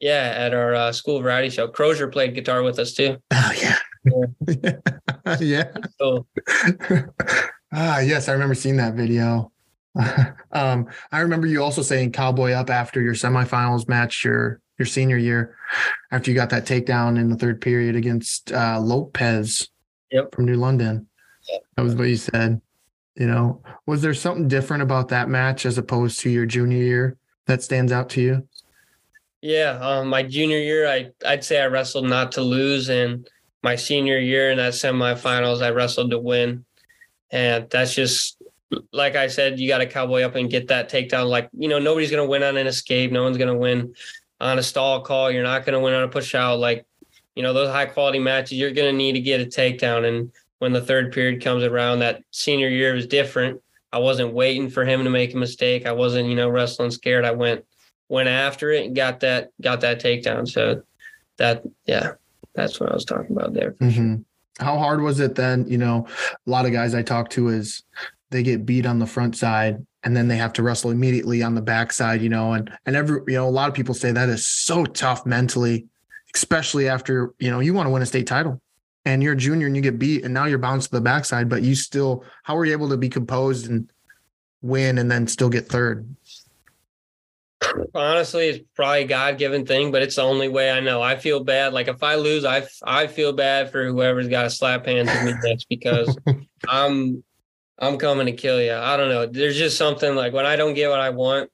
Yeah. 0.00 0.32
At 0.36 0.52
our 0.54 0.74
uh, 0.74 0.92
school 0.92 1.20
variety 1.22 1.48
show. 1.50 1.68
Crozier 1.68 2.08
played 2.08 2.34
guitar 2.34 2.62
with 2.62 2.78
us 2.78 2.92
too. 2.92 3.16
Oh, 3.30 3.52
yeah. 3.60 3.76
yeah. 5.40 5.72
So 6.00 6.26
ah, 7.72 8.00
yes, 8.00 8.28
I 8.28 8.32
remember 8.32 8.54
seeing 8.54 8.76
that 8.78 8.94
video. 8.94 9.52
um, 10.52 10.86
I 11.10 11.20
remember 11.20 11.46
you 11.46 11.62
also 11.62 11.82
saying 11.82 12.12
cowboy 12.12 12.52
up 12.52 12.70
after 12.70 13.00
your 13.00 13.14
semifinals 13.14 13.88
match 13.88 14.24
your 14.24 14.60
your 14.78 14.86
senior 14.86 15.18
year, 15.18 15.54
after 16.10 16.30
you 16.30 16.34
got 16.34 16.50
that 16.50 16.64
takedown 16.64 17.18
in 17.18 17.28
the 17.28 17.36
third 17.36 17.60
period 17.60 17.94
against 17.94 18.52
uh, 18.52 18.80
Lopez 18.80 19.68
Yep. 20.10 20.34
from 20.34 20.44
New 20.44 20.56
London. 20.56 21.06
Yep. 21.50 21.62
That 21.76 21.82
was 21.82 21.94
what 21.94 22.08
you 22.08 22.16
said. 22.16 22.60
You 23.16 23.26
know, 23.26 23.62
was 23.86 24.02
there 24.02 24.14
something 24.14 24.48
different 24.48 24.82
about 24.82 25.08
that 25.08 25.28
match 25.28 25.66
as 25.66 25.76
opposed 25.78 26.20
to 26.20 26.30
your 26.30 26.46
junior 26.46 26.82
year 26.82 27.16
that 27.46 27.62
stands 27.62 27.92
out 27.92 28.08
to 28.10 28.22
you? 28.22 28.48
Yeah, 29.42 29.78
um, 29.80 30.08
my 30.08 30.22
junior 30.22 30.58
year, 30.58 30.88
I 30.88 31.10
I'd 31.26 31.44
say 31.44 31.60
I 31.60 31.66
wrestled 31.66 32.06
not 32.06 32.32
to 32.32 32.42
lose, 32.42 32.88
and 32.88 33.28
my 33.62 33.76
senior 33.76 34.18
year 34.18 34.50
in 34.50 34.58
that 34.58 34.72
semifinals, 34.72 35.62
I 35.62 35.70
wrestled 35.70 36.10
to 36.12 36.18
win, 36.18 36.64
and 37.30 37.68
that's 37.68 37.94
just 37.94 38.41
like 38.92 39.16
I 39.16 39.26
said, 39.26 39.58
you 39.58 39.68
got 39.68 39.78
to 39.78 39.86
cowboy 39.86 40.22
up 40.22 40.34
and 40.34 40.50
get 40.50 40.68
that 40.68 40.90
takedown. 40.90 41.28
Like 41.28 41.48
you 41.56 41.68
know, 41.68 41.78
nobody's 41.78 42.10
gonna 42.10 42.26
win 42.26 42.42
on 42.42 42.56
an 42.56 42.66
escape. 42.66 43.12
No 43.12 43.22
one's 43.22 43.38
gonna 43.38 43.56
win 43.56 43.94
on 44.40 44.58
a 44.58 44.62
stall 44.62 45.00
call. 45.02 45.30
You're 45.30 45.42
not 45.42 45.64
gonna 45.64 45.80
win 45.80 45.94
on 45.94 46.02
a 46.02 46.08
push 46.08 46.34
out. 46.34 46.58
Like 46.58 46.86
you 47.34 47.42
know, 47.42 47.52
those 47.52 47.68
high 47.68 47.86
quality 47.86 48.18
matches, 48.18 48.58
you're 48.58 48.72
gonna 48.72 48.92
need 48.92 49.12
to 49.12 49.20
get 49.20 49.40
a 49.40 49.44
takedown. 49.44 50.06
And 50.06 50.32
when 50.58 50.72
the 50.72 50.80
third 50.80 51.12
period 51.12 51.42
comes 51.42 51.64
around, 51.64 52.00
that 52.00 52.22
senior 52.30 52.68
year 52.68 52.94
was 52.94 53.06
different. 53.06 53.60
I 53.92 53.98
wasn't 53.98 54.32
waiting 54.32 54.70
for 54.70 54.84
him 54.84 55.04
to 55.04 55.10
make 55.10 55.34
a 55.34 55.36
mistake. 55.36 55.86
I 55.86 55.92
wasn't, 55.92 56.28
you 56.28 56.34
know, 56.34 56.48
wrestling 56.48 56.90
scared. 56.90 57.24
I 57.24 57.32
went 57.32 57.64
went 58.08 58.28
after 58.28 58.70
it 58.70 58.86
and 58.86 58.96
got 58.96 59.20
that 59.20 59.50
got 59.60 59.80
that 59.80 60.00
takedown. 60.00 60.48
So 60.48 60.82
that 61.38 61.62
yeah, 61.86 62.12
that's 62.54 62.78
what 62.80 62.90
I 62.90 62.94
was 62.94 63.04
talking 63.04 63.34
about 63.36 63.54
there. 63.54 63.72
Mhm. 63.72 64.24
How 64.58 64.76
hard 64.76 65.00
was 65.00 65.18
it 65.18 65.34
then? 65.34 65.66
You 65.66 65.78
know, 65.78 66.06
a 66.46 66.50
lot 66.50 66.66
of 66.66 66.72
guys 66.72 66.94
I 66.94 67.02
talked 67.02 67.32
to 67.32 67.48
is 67.48 67.82
they 68.32 68.42
get 68.42 68.66
beat 68.66 68.86
on 68.86 68.98
the 68.98 69.06
front 69.06 69.36
side 69.36 69.86
and 70.02 70.16
then 70.16 70.28
they 70.28 70.36
have 70.36 70.52
to 70.54 70.62
wrestle 70.62 70.90
immediately 70.90 71.42
on 71.42 71.54
the 71.54 71.62
back 71.62 71.92
side, 71.92 72.22
you 72.22 72.28
know, 72.28 72.52
and 72.52 72.70
and 72.86 72.96
every 72.96 73.20
you 73.28 73.34
know, 73.34 73.48
a 73.48 73.50
lot 73.50 73.68
of 73.68 73.74
people 73.74 73.94
say 73.94 74.10
that 74.10 74.28
is 74.28 74.46
so 74.46 74.84
tough 74.84 75.24
mentally, 75.24 75.86
especially 76.34 76.88
after, 76.88 77.34
you 77.38 77.50
know, 77.50 77.60
you 77.60 77.72
want 77.74 77.86
to 77.86 77.90
win 77.90 78.02
a 78.02 78.06
state 78.06 78.26
title 78.26 78.60
and 79.04 79.22
you're 79.22 79.34
a 79.34 79.36
junior 79.36 79.66
and 79.66 79.76
you 79.76 79.82
get 79.82 79.98
beat 79.98 80.24
and 80.24 80.34
now 80.34 80.46
you're 80.46 80.58
bounced 80.58 80.90
to 80.90 80.96
the 80.96 81.00
backside, 81.00 81.48
but 81.48 81.62
you 81.62 81.74
still 81.74 82.24
how 82.42 82.56
were 82.56 82.64
you 82.64 82.72
able 82.72 82.88
to 82.88 82.96
be 82.96 83.08
composed 83.08 83.70
and 83.70 83.90
win 84.62 84.98
and 84.98 85.10
then 85.10 85.26
still 85.26 85.48
get 85.48 85.68
third? 85.68 86.08
Honestly, 87.94 88.48
it's 88.48 88.64
probably 88.74 89.02
a 89.02 89.06
God 89.06 89.38
given 89.38 89.64
thing, 89.64 89.92
but 89.92 90.02
it's 90.02 90.16
the 90.16 90.22
only 90.22 90.48
way 90.48 90.70
I 90.70 90.80
know. 90.80 91.00
I 91.00 91.16
feel 91.16 91.44
bad. 91.44 91.72
Like 91.72 91.86
if 91.86 92.02
I 92.02 92.16
lose, 92.16 92.44
I 92.44 92.66
I 92.84 93.06
feel 93.06 93.32
bad 93.32 93.70
for 93.70 93.86
whoever's 93.86 94.28
got 94.28 94.42
to 94.42 94.50
slap 94.50 94.86
hands 94.86 95.08
with 95.08 95.24
me 95.24 95.34
next 95.44 95.68
because 95.68 96.16
I'm 96.68 97.22
I'm 97.78 97.98
coming 97.98 98.26
to 98.26 98.32
kill 98.32 98.60
you. 98.62 98.74
I 98.74 98.96
don't 98.96 99.08
know. 99.08 99.26
There's 99.26 99.56
just 99.58 99.76
something 99.76 100.14
like 100.14 100.32
when 100.32 100.46
I 100.46 100.56
don't 100.56 100.74
get 100.74 100.90
what 100.90 101.00
I 101.00 101.10
want, 101.10 101.50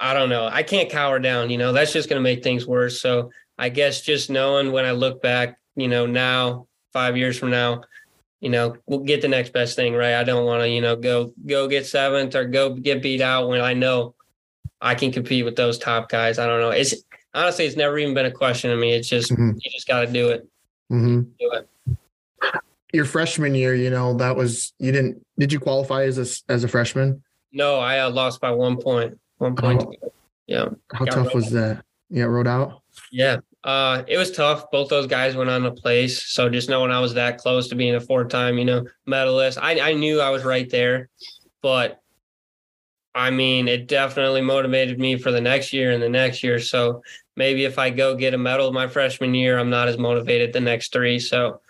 I 0.00 0.14
don't 0.14 0.28
know. 0.28 0.48
I 0.50 0.62
can't 0.62 0.90
cower 0.90 1.18
down. 1.18 1.50
You 1.50 1.58
know, 1.58 1.72
that's 1.72 1.92
just 1.92 2.08
going 2.08 2.18
to 2.18 2.22
make 2.22 2.42
things 2.42 2.66
worse. 2.66 3.00
So 3.00 3.30
I 3.58 3.68
guess 3.68 4.00
just 4.00 4.30
knowing 4.30 4.72
when 4.72 4.84
I 4.84 4.92
look 4.92 5.22
back, 5.22 5.58
you 5.76 5.88
know, 5.88 6.06
now 6.06 6.66
five 6.92 7.16
years 7.16 7.38
from 7.38 7.50
now, 7.50 7.82
you 8.40 8.50
know, 8.50 8.76
we'll 8.86 9.00
get 9.00 9.22
the 9.22 9.28
next 9.28 9.52
best 9.52 9.76
thing, 9.76 9.94
right? 9.94 10.14
I 10.14 10.24
don't 10.24 10.44
want 10.44 10.62
to, 10.62 10.68
you 10.68 10.80
know, 10.80 10.96
go 10.96 11.32
go 11.46 11.68
get 11.68 11.86
seventh 11.86 12.34
or 12.34 12.44
go 12.44 12.74
get 12.74 13.02
beat 13.02 13.20
out 13.20 13.48
when 13.48 13.60
I 13.60 13.74
know 13.74 14.14
I 14.80 14.96
can 14.96 15.12
compete 15.12 15.44
with 15.44 15.54
those 15.54 15.78
top 15.78 16.08
guys. 16.08 16.40
I 16.40 16.46
don't 16.46 16.60
know. 16.60 16.70
It's 16.70 16.94
honestly, 17.34 17.66
it's 17.66 17.76
never 17.76 17.98
even 17.98 18.14
been 18.14 18.26
a 18.26 18.32
question 18.32 18.70
to 18.70 18.76
me. 18.76 18.94
It's 18.94 19.08
just 19.08 19.30
Mhm. 19.30 19.54
you 19.62 19.70
just 19.70 19.86
got 19.86 20.00
to 20.00 20.06
do 20.08 20.30
it. 20.30 20.48
Mm-hmm. 20.90 21.20
Do 21.38 21.52
it. 21.52 21.68
Your 22.92 23.04
freshman 23.04 23.54
year, 23.54 23.74
you 23.74 23.90
know, 23.90 24.14
that 24.18 24.36
was 24.36 24.72
you 24.78 24.92
didn't 24.92 25.24
did 25.38 25.52
you 25.52 25.60
qualify 25.60 26.04
as 26.04 26.18
a 26.18 26.52
as 26.52 26.64
a 26.64 26.68
freshman? 26.68 27.22
No, 27.52 27.76
I 27.76 28.00
uh, 28.00 28.10
lost 28.10 28.40
by 28.40 28.50
one 28.50 28.76
point. 28.76 29.18
One 29.38 29.56
point. 29.56 29.82
Oh. 29.82 30.12
Yeah. 30.46 30.68
How 30.92 31.04
Got 31.04 31.14
tough 31.14 31.34
was 31.34 31.50
that? 31.52 31.84
Yeah, 32.10 32.24
rode 32.24 32.46
out? 32.46 32.82
Yeah. 33.10 33.38
Uh, 33.64 34.02
it 34.06 34.18
was 34.18 34.30
tough. 34.30 34.70
Both 34.70 34.88
those 34.88 35.06
guys 35.06 35.36
went 35.36 35.50
on 35.50 35.62
to 35.62 35.70
place. 35.70 36.22
So 36.32 36.48
just 36.48 36.68
knowing 36.68 36.90
I 36.90 37.00
was 37.00 37.14
that 37.14 37.38
close 37.38 37.68
to 37.68 37.74
being 37.74 37.94
a 37.94 38.00
four 38.00 38.24
time, 38.24 38.58
you 38.58 38.64
know, 38.64 38.86
medalist, 39.06 39.58
I, 39.60 39.80
I 39.80 39.92
knew 39.94 40.20
I 40.20 40.30
was 40.30 40.44
right 40.44 40.68
there. 40.68 41.08
But 41.62 42.00
I 43.14 43.30
mean, 43.30 43.68
it 43.68 43.88
definitely 43.88 44.40
motivated 44.40 44.98
me 44.98 45.16
for 45.16 45.30
the 45.30 45.40
next 45.40 45.72
year 45.72 45.92
and 45.92 46.02
the 46.02 46.08
next 46.08 46.42
year. 46.42 46.58
So 46.58 47.02
maybe 47.36 47.64
if 47.64 47.78
I 47.78 47.90
go 47.90 48.16
get 48.16 48.34
a 48.34 48.38
medal 48.38 48.72
my 48.72 48.88
freshman 48.88 49.34
year, 49.34 49.58
I'm 49.58 49.70
not 49.70 49.88
as 49.88 49.98
motivated 49.98 50.52
the 50.52 50.60
next 50.60 50.92
three. 50.92 51.18
So 51.18 51.60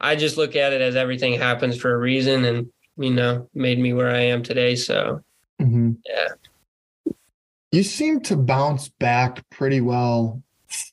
I 0.00 0.16
just 0.16 0.36
look 0.36 0.56
at 0.56 0.72
it 0.72 0.80
as 0.80 0.96
everything 0.96 1.34
happens 1.34 1.76
for 1.76 1.94
a 1.94 1.98
reason, 1.98 2.44
and 2.44 2.72
you 2.96 3.10
know, 3.10 3.48
made 3.54 3.78
me 3.78 3.92
where 3.92 4.10
I 4.10 4.20
am 4.20 4.42
today. 4.42 4.76
So 4.76 5.22
Mhm. 5.60 5.96
yeah, 6.06 6.28
You 7.72 7.82
seem 7.82 8.20
to 8.22 8.36
bounce 8.36 8.88
back 8.88 9.48
pretty 9.50 9.80
well 9.80 10.42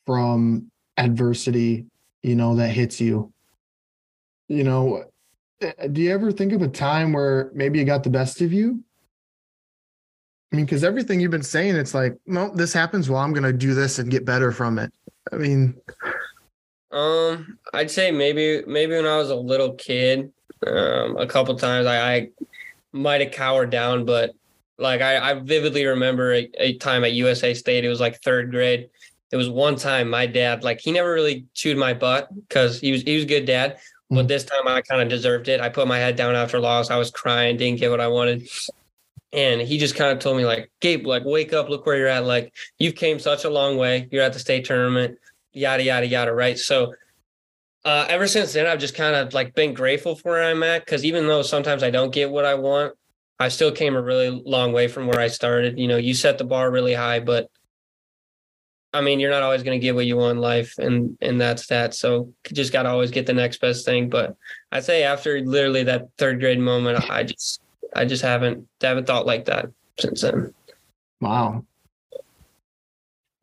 from 0.05 0.71
adversity, 0.97 1.85
you 2.23 2.35
know, 2.35 2.55
that 2.55 2.69
hits 2.69 3.01
you. 3.01 3.33
You 4.47 4.63
know, 4.63 5.03
eh, 5.61 5.87
do 5.87 6.01
you 6.01 6.11
ever 6.11 6.31
think 6.31 6.53
of 6.53 6.61
a 6.61 6.67
time 6.67 7.13
where 7.13 7.51
maybe 7.53 7.81
it 7.81 7.85
got 7.85 8.03
the 8.03 8.09
best 8.09 8.41
of 8.41 8.53
you? 8.53 8.83
I 10.51 10.55
mean, 10.55 10.65
because 10.65 10.83
everything 10.83 11.19
you've 11.19 11.31
been 11.31 11.43
saying, 11.43 11.75
it's 11.75 11.93
like, 11.93 12.17
no, 12.25 12.49
this 12.53 12.71
happens. 12.71 13.09
Well, 13.09 13.21
I'm 13.21 13.33
going 13.33 13.43
to 13.43 13.51
do 13.51 13.73
this 13.73 13.99
and 13.99 14.09
get 14.09 14.23
better 14.23 14.51
from 14.51 14.79
it. 14.79 14.93
I 15.31 15.35
mean, 15.35 15.75
Um, 16.91 17.57
I'd 17.73 17.91
say 17.91 18.11
maybe 18.11 18.63
maybe 18.65 18.95
when 18.95 19.05
I 19.05 19.17
was 19.17 19.29
a 19.29 19.35
little 19.35 19.73
kid, 19.73 20.31
um, 20.65 21.17
a 21.17 21.27
couple 21.27 21.55
times 21.55 21.85
I, 21.85 22.15
I 22.15 22.29
might 22.91 23.21
have 23.21 23.31
cowered 23.31 23.69
down, 23.69 24.05
but 24.05 24.33
like 24.77 25.01
I, 25.01 25.31
I 25.31 25.33
vividly 25.39 25.85
remember 25.85 26.33
a, 26.33 26.49
a 26.57 26.77
time 26.77 27.03
at 27.03 27.13
USA 27.13 27.53
State. 27.53 27.83
It 27.83 27.89
was 27.89 27.99
like 27.99 28.21
third 28.21 28.51
grade. 28.51 28.89
It 29.31 29.35
was 29.35 29.49
one 29.49 29.75
time 29.75 30.09
my 30.09 30.25
dad 30.25 30.63
like 30.63 30.79
he 30.79 30.91
never 30.91 31.11
really 31.13 31.45
chewed 31.53 31.77
my 31.77 31.93
butt 31.93 32.33
because 32.47 32.79
he 32.79 32.91
was 32.91 33.01
he 33.01 33.15
was 33.15 33.23
a 33.25 33.27
good 33.27 33.45
dad. 33.45 33.77
But 34.09 34.25
Mm. 34.25 34.27
this 34.29 34.45
time 34.45 34.65
I 34.65 34.81
kind 34.81 35.01
of 35.01 35.09
deserved 35.09 35.49
it. 35.49 35.59
I 35.59 35.67
put 35.67 35.85
my 35.85 35.97
head 35.97 36.15
down 36.15 36.33
after 36.33 36.61
loss. 36.61 36.89
I 36.89 36.95
was 36.95 37.11
crying, 37.11 37.57
didn't 37.57 37.81
get 37.81 37.91
what 37.91 37.99
I 37.99 38.07
wanted. 38.07 38.47
And 39.33 39.59
he 39.59 39.77
just 39.77 39.95
kind 39.95 40.13
of 40.13 40.19
told 40.19 40.37
me 40.37 40.45
like, 40.45 40.71
Gabe, 40.79 41.05
like 41.05 41.25
wake 41.25 41.51
up, 41.51 41.67
look 41.67 41.85
where 41.85 41.97
you're 41.97 42.07
at. 42.07 42.23
Like 42.23 42.53
you've 42.79 42.95
came 42.95 43.19
such 43.19 43.43
a 43.43 43.49
long 43.49 43.75
way. 43.75 44.07
You're 44.09 44.23
at 44.23 44.31
the 44.31 44.39
state 44.39 44.63
tournament 44.63 45.17
yada 45.57 45.83
yada 45.83 46.07
yada 46.07 46.33
right? 46.33 46.57
So 46.57 46.93
uh 47.85 48.05
ever 48.09 48.27
since 48.27 48.53
then 48.53 48.65
i've 48.67 48.79
just 48.79 48.95
kind 48.95 49.15
of 49.15 49.33
like 49.33 49.55
been 49.55 49.73
grateful 49.73 50.15
for 50.15 50.31
where 50.31 50.43
i'm 50.43 50.63
at 50.63 50.83
because 50.83 51.05
even 51.05 51.27
though 51.27 51.41
sometimes 51.41 51.83
i 51.83 51.89
don't 51.89 52.11
get 52.13 52.29
what 52.29 52.43
i 52.43 52.53
want 52.53 52.93
i 53.39 53.47
still 53.47 53.71
came 53.71 53.95
a 53.95 54.01
really 54.01 54.29
long 54.45 54.73
way 54.73 54.87
from 54.87 55.07
where 55.07 55.19
i 55.19 55.27
started. 55.27 55.79
You 55.79 55.87
know 55.87 55.97
you 55.97 56.13
set 56.13 56.37
the 56.37 56.43
bar 56.43 56.69
really 56.69 56.93
high 56.93 57.19
but 57.19 57.49
i 58.93 58.99
mean 58.99 59.19
you're 59.19 59.31
not 59.31 59.43
always 59.43 59.63
going 59.63 59.79
to 59.79 59.83
get 59.83 59.95
what 59.95 60.05
you 60.05 60.17
want 60.17 60.37
in 60.37 60.41
life 60.41 60.73
and 60.79 61.17
and 61.21 61.39
that's 61.39 61.67
that. 61.67 61.93
So 61.93 62.33
you 62.49 62.55
just 62.55 62.73
got 62.73 62.83
to 62.83 62.89
always 62.89 63.11
get 63.11 63.25
the 63.25 63.33
next 63.33 63.61
best 63.61 63.85
thing. 63.85 64.09
But 64.09 64.35
i'd 64.71 64.83
say 64.83 65.03
after 65.03 65.39
literally 65.39 65.83
that 65.83 66.07
third 66.17 66.39
grade 66.39 66.59
moment 66.59 67.09
i 67.09 67.23
just 67.23 67.61
i 67.95 68.05
just 68.05 68.23
haven't 68.23 68.67
haven't 68.81 69.07
thought 69.07 69.25
like 69.25 69.45
that 69.45 69.67
since 69.99 70.21
then. 70.21 70.53
Wow. 71.21 71.63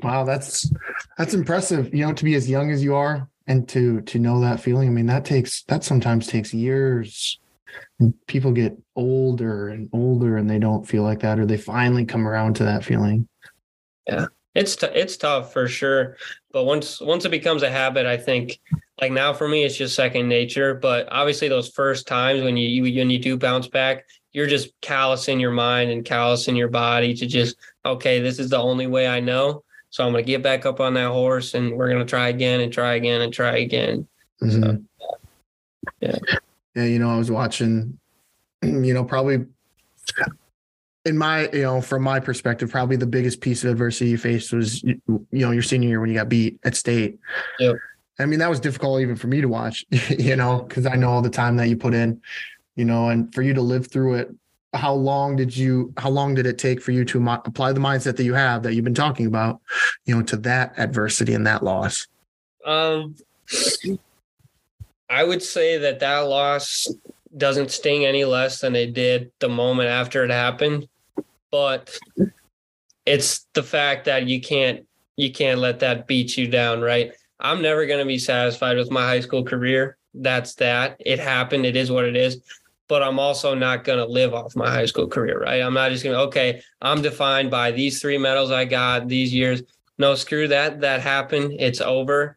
Wow, 0.02 0.24
that's 0.24 0.70
that's 1.16 1.34
impressive. 1.34 1.94
You 1.94 2.06
know, 2.06 2.12
to 2.12 2.24
be 2.24 2.34
as 2.34 2.48
young 2.48 2.70
as 2.70 2.82
you 2.82 2.94
are 2.94 3.28
and 3.46 3.68
to 3.68 4.00
to 4.02 4.18
know 4.18 4.40
that 4.40 4.60
feeling. 4.60 4.88
I 4.88 4.92
mean, 4.92 5.06
that 5.06 5.24
takes 5.24 5.62
that 5.64 5.84
sometimes 5.84 6.26
takes 6.26 6.52
years. 6.52 7.38
And 7.98 8.14
people 8.26 8.52
get 8.52 8.76
older 8.94 9.68
and 9.68 9.88
older 9.92 10.36
and 10.36 10.48
they 10.48 10.58
don't 10.58 10.86
feel 10.86 11.02
like 11.02 11.20
that 11.20 11.38
or 11.38 11.46
they 11.46 11.56
finally 11.56 12.04
come 12.04 12.26
around 12.26 12.54
to 12.56 12.64
that 12.64 12.84
feeling. 12.84 13.28
Yeah. 14.06 14.26
It's 14.54 14.76
t- 14.76 14.86
it's 14.86 15.16
tough 15.16 15.52
for 15.52 15.66
sure, 15.66 16.16
but 16.52 16.64
once 16.64 17.00
once 17.00 17.24
it 17.24 17.30
becomes 17.30 17.64
a 17.64 17.70
habit, 17.70 18.06
I 18.06 18.16
think 18.16 18.60
like 19.00 19.10
now 19.10 19.32
for 19.32 19.48
me 19.48 19.64
it's 19.64 19.76
just 19.76 19.96
second 19.96 20.28
nature. 20.28 20.74
But 20.74 21.08
obviously 21.10 21.48
those 21.48 21.70
first 21.70 22.06
times 22.06 22.42
when 22.42 22.56
you, 22.56 22.68
you 22.68 22.98
when 23.00 23.10
you 23.10 23.18
do 23.18 23.36
bounce 23.36 23.66
back, 23.66 24.04
you're 24.32 24.46
just 24.46 24.70
callous 24.80 25.26
in 25.26 25.40
your 25.40 25.50
mind 25.50 25.90
and 25.90 26.04
callous 26.04 26.46
in 26.46 26.54
your 26.54 26.68
body 26.68 27.14
to 27.14 27.26
just 27.26 27.56
okay, 27.84 28.20
this 28.20 28.38
is 28.38 28.50
the 28.50 28.58
only 28.58 28.86
way 28.86 29.08
I 29.08 29.18
know. 29.18 29.64
So 29.94 30.04
I'm 30.04 30.10
gonna 30.10 30.24
get 30.24 30.42
back 30.42 30.66
up 30.66 30.80
on 30.80 30.94
that 30.94 31.12
horse 31.12 31.54
and 31.54 31.76
we're 31.76 31.88
gonna 31.88 32.04
try 32.04 32.26
again 32.26 32.58
and 32.58 32.72
try 32.72 32.94
again 32.94 33.20
and 33.20 33.32
try 33.32 33.58
again. 33.58 34.08
Mhm. 34.42 34.82
yeah. 36.00 36.18
Yeah, 36.74 36.84
you 36.86 36.98
know, 36.98 37.10
I 37.10 37.16
was 37.16 37.30
watching, 37.30 37.96
you 38.60 38.92
know, 38.92 39.04
probably 39.04 39.46
in 41.04 41.16
my, 41.16 41.48
you 41.52 41.62
know, 41.62 41.80
from 41.80 42.02
my 42.02 42.18
perspective, 42.18 42.72
probably 42.72 42.96
the 42.96 43.06
biggest 43.06 43.40
piece 43.40 43.62
of 43.62 43.70
adversity 43.70 44.10
you 44.10 44.18
faced 44.18 44.52
was, 44.52 44.82
you 44.82 45.00
know, 45.30 45.52
your 45.52 45.62
senior 45.62 45.90
year 45.90 46.00
when 46.00 46.10
you 46.10 46.16
got 46.16 46.28
beat 46.28 46.58
at 46.64 46.74
state. 46.74 47.20
Yep. 47.60 47.76
I 48.18 48.26
mean, 48.26 48.40
that 48.40 48.50
was 48.50 48.58
difficult 48.58 49.00
even 49.00 49.14
for 49.14 49.28
me 49.28 49.42
to 49.42 49.48
watch, 49.48 49.84
you 50.18 50.34
know, 50.34 50.62
because 50.62 50.86
I 50.86 50.96
know 50.96 51.10
all 51.10 51.22
the 51.22 51.30
time 51.30 51.56
that 51.58 51.68
you 51.68 51.76
put 51.76 51.94
in, 51.94 52.20
you 52.74 52.84
know, 52.84 53.10
and 53.10 53.32
for 53.32 53.42
you 53.42 53.54
to 53.54 53.62
live 53.62 53.86
through 53.86 54.14
it. 54.14 54.34
How 54.74 54.92
long 54.92 55.36
did 55.36 55.56
you, 55.56 55.92
how 55.96 56.10
long 56.10 56.34
did 56.34 56.46
it 56.46 56.58
take 56.58 56.82
for 56.82 56.92
you 56.92 57.04
to 57.06 57.20
mo- 57.20 57.42
apply 57.44 57.72
the 57.72 57.80
mindset 57.80 58.16
that 58.16 58.24
you 58.24 58.34
have 58.34 58.62
that 58.64 58.74
you've 58.74 58.84
been 58.84 58.94
talking 58.94 59.26
about, 59.26 59.60
you 60.04 60.14
know, 60.14 60.22
to 60.22 60.36
that 60.38 60.74
adversity 60.76 61.34
and 61.34 61.46
that 61.46 61.62
loss? 61.62 62.06
Um, 62.64 63.14
I 65.08 65.22
would 65.22 65.42
say 65.42 65.78
that 65.78 66.00
that 66.00 66.20
loss 66.20 66.88
doesn't 67.36 67.70
sting 67.70 68.04
any 68.04 68.24
less 68.24 68.60
than 68.60 68.74
it 68.74 68.94
did 68.94 69.30
the 69.40 69.48
moment 69.48 69.88
after 69.88 70.24
it 70.24 70.30
happened, 70.30 70.88
but 71.50 71.96
it's 73.06 73.46
the 73.54 73.62
fact 73.62 74.06
that 74.06 74.26
you 74.26 74.40
can't 74.40 74.86
you 75.16 75.30
can't 75.30 75.60
let 75.60 75.80
that 75.80 76.06
beat 76.06 76.36
you 76.36 76.48
down, 76.48 76.80
right? 76.80 77.12
I'm 77.38 77.62
never 77.62 77.86
going 77.86 78.00
to 78.00 78.06
be 78.06 78.18
satisfied 78.18 78.76
with 78.76 78.90
my 78.90 79.02
high 79.02 79.20
school 79.20 79.44
career. 79.44 79.96
That's 80.14 80.54
that. 80.56 80.96
It 80.98 81.20
happened. 81.20 81.66
It 81.66 81.76
is 81.76 81.90
what 81.90 82.04
it 82.04 82.16
is. 82.16 82.40
But 82.94 83.02
I'm 83.02 83.18
also 83.18 83.56
not 83.56 83.82
going 83.82 83.98
to 83.98 84.04
live 84.04 84.34
off 84.34 84.54
my 84.54 84.70
high 84.70 84.86
school 84.86 85.08
career, 85.08 85.40
right? 85.40 85.60
I'm 85.60 85.74
not 85.74 85.90
just 85.90 86.04
going 86.04 86.14
to, 86.14 86.22
okay, 86.26 86.62
I'm 86.80 87.02
defined 87.02 87.50
by 87.50 87.72
these 87.72 88.00
three 88.00 88.18
medals 88.18 88.52
I 88.52 88.66
got 88.66 89.08
these 89.08 89.34
years. 89.34 89.64
No, 89.98 90.14
screw 90.14 90.46
that. 90.46 90.80
That 90.80 91.00
happened. 91.00 91.56
It's 91.58 91.80
over. 91.80 92.36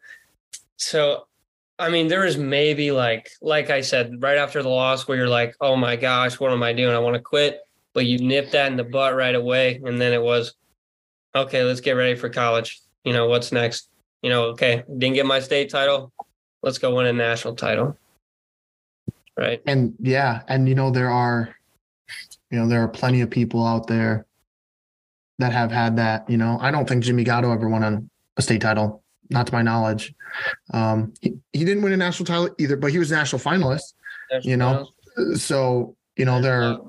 So, 0.77 1.27
I 1.77 1.89
mean, 1.89 2.07
there 2.07 2.21
was 2.21 2.37
maybe 2.37 2.89
like, 2.89 3.29
like 3.39 3.69
I 3.69 3.81
said, 3.81 4.19
right 4.19 4.39
after 4.39 4.63
the 4.63 4.69
loss 4.69 5.07
where 5.07 5.15
you're 5.15 5.29
like, 5.29 5.55
oh 5.61 5.75
my 5.75 5.95
gosh, 5.95 6.39
what 6.39 6.51
am 6.51 6.63
I 6.63 6.73
doing? 6.73 6.95
I 6.95 6.97
want 6.97 7.13
to 7.13 7.21
quit. 7.21 7.59
But 7.93 8.07
you 8.07 8.17
nipped 8.17 8.53
that 8.53 8.71
in 8.71 8.77
the 8.77 8.83
butt 8.83 9.15
right 9.15 9.35
away. 9.35 9.79
And 9.85 10.01
then 10.01 10.11
it 10.11 10.23
was, 10.23 10.55
okay, 11.35 11.61
let's 11.61 11.81
get 11.81 11.91
ready 11.91 12.15
for 12.15 12.29
college. 12.29 12.81
You 13.03 13.13
know, 13.13 13.27
what's 13.27 13.51
next? 13.51 13.89
You 14.23 14.31
know, 14.31 14.45
okay, 14.45 14.83
didn't 14.97 15.13
get 15.17 15.27
my 15.27 15.39
state 15.39 15.69
title. 15.69 16.11
Let's 16.63 16.79
go 16.79 16.95
win 16.95 17.05
a 17.05 17.13
national 17.13 17.53
title. 17.53 17.95
Right. 19.37 19.61
And 19.65 19.93
yeah, 19.99 20.41
and 20.47 20.67
you 20.67 20.75
know, 20.75 20.89
there 20.89 21.11
are, 21.11 21.55
you 22.49 22.57
know, 22.57 22.67
there 22.67 22.81
are 22.81 22.87
plenty 22.87 23.21
of 23.21 23.29
people 23.29 23.65
out 23.65 23.87
there 23.87 24.25
that 25.37 25.51
have 25.51 25.71
had 25.71 25.97
that. 25.97 26.29
You 26.29 26.37
know, 26.37 26.57
I 26.59 26.71
don't 26.71 26.89
think 26.89 27.03
Jimmy 27.03 27.23
Gatto 27.23 27.51
ever 27.51 27.69
won 27.69 28.09
a, 28.37 28.41
state 28.41 28.61
title, 28.61 29.03
not 29.29 29.47
to 29.47 29.53
my 29.53 29.61
knowledge. 29.61 30.13
Um, 30.71 31.13
he, 31.21 31.37
he 31.53 31.65
didn't 31.65 31.83
win 31.83 31.93
a 31.93 31.97
national 31.97 32.25
title 32.25 32.49
either, 32.59 32.77
but 32.77 32.91
he 32.91 32.99
was 32.99 33.11
a 33.11 33.15
national 33.15 33.41
finalist. 33.41 33.93
You 34.41 34.57
know, 34.57 34.87
So, 35.35 35.95
you 36.15 36.25
know, 36.25 36.41
there 36.41 36.61
are, 36.61 36.79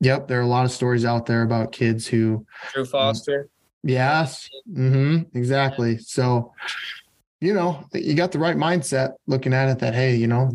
yep, 0.00 0.28
there 0.28 0.38
are 0.38 0.42
a 0.42 0.46
lot 0.46 0.64
of 0.64 0.70
stories 0.70 1.04
out 1.04 1.26
there 1.26 1.42
about 1.42 1.72
kids 1.72 2.06
who, 2.06 2.46
Drew 2.72 2.84
Foster. 2.84 3.48
yes, 3.82 4.48
mm-hmm, 4.70 5.36
exactly. 5.36 5.98
So, 5.98 6.52
you 7.40 7.52
know, 7.52 7.84
you 7.92 8.14
got 8.14 8.32
the 8.32 8.38
right 8.38 8.56
mindset 8.56 9.14
looking 9.26 9.52
at 9.52 9.68
it 9.68 9.78
that, 9.80 9.94
hey, 9.94 10.16
you 10.16 10.26
know, 10.26 10.50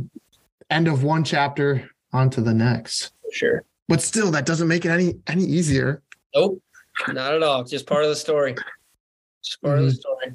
end 0.72 0.88
of 0.88 1.04
one 1.04 1.24
chapter, 1.24 1.90
onto 2.14 2.42
the 2.42 2.54
next. 2.54 3.12
For 3.24 3.32
sure. 3.32 3.64
but 3.88 4.02
still 4.02 4.32
that 4.32 4.46
doesn't 4.46 4.68
make 4.68 4.86
it 4.86 4.90
any 4.90 5.16
any 5.28 5.44
easier 5.44 6.02
Nope. 6.34 6.62
Not 7.10 7.34
at 7.36 7.44
all. 7.44 7.62
It's 7.62 7.72
just 7.72 7.86
part 7.86 8.04
of 8.04 8.10
the 8.10 8.16
story. 8.16 8.56
Just 9.44 9.62
part 9.62 9.80
of 9.80 9.86
the 9.86 9.92
Mhm. 9.92 9.96
story. 10.00 10.34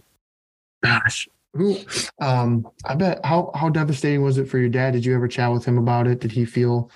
gosh 0.82 1.28
who 1.54 1.78
um 2.20 2.68
i 2.84 2.94
bet 2.94 3.18
how 3.24 3.50
how 3.54 3.70
devastating 3.70 4.22
was 4.22 4.36
it 4.36 4.46
for 4.46 4.58
your 4.58 4.68
dad 4.68 4.90
did 4.92 5.04
you 5.06 5.14
ever 5.14 5.26
chat 5.26 5.50
with 5.50 5.64
him 5.64 5.78
about 5.78 6.06
it 6.06 6.20
did 6.20 6.30
he 6.30 6.44
feel 6.44 6.90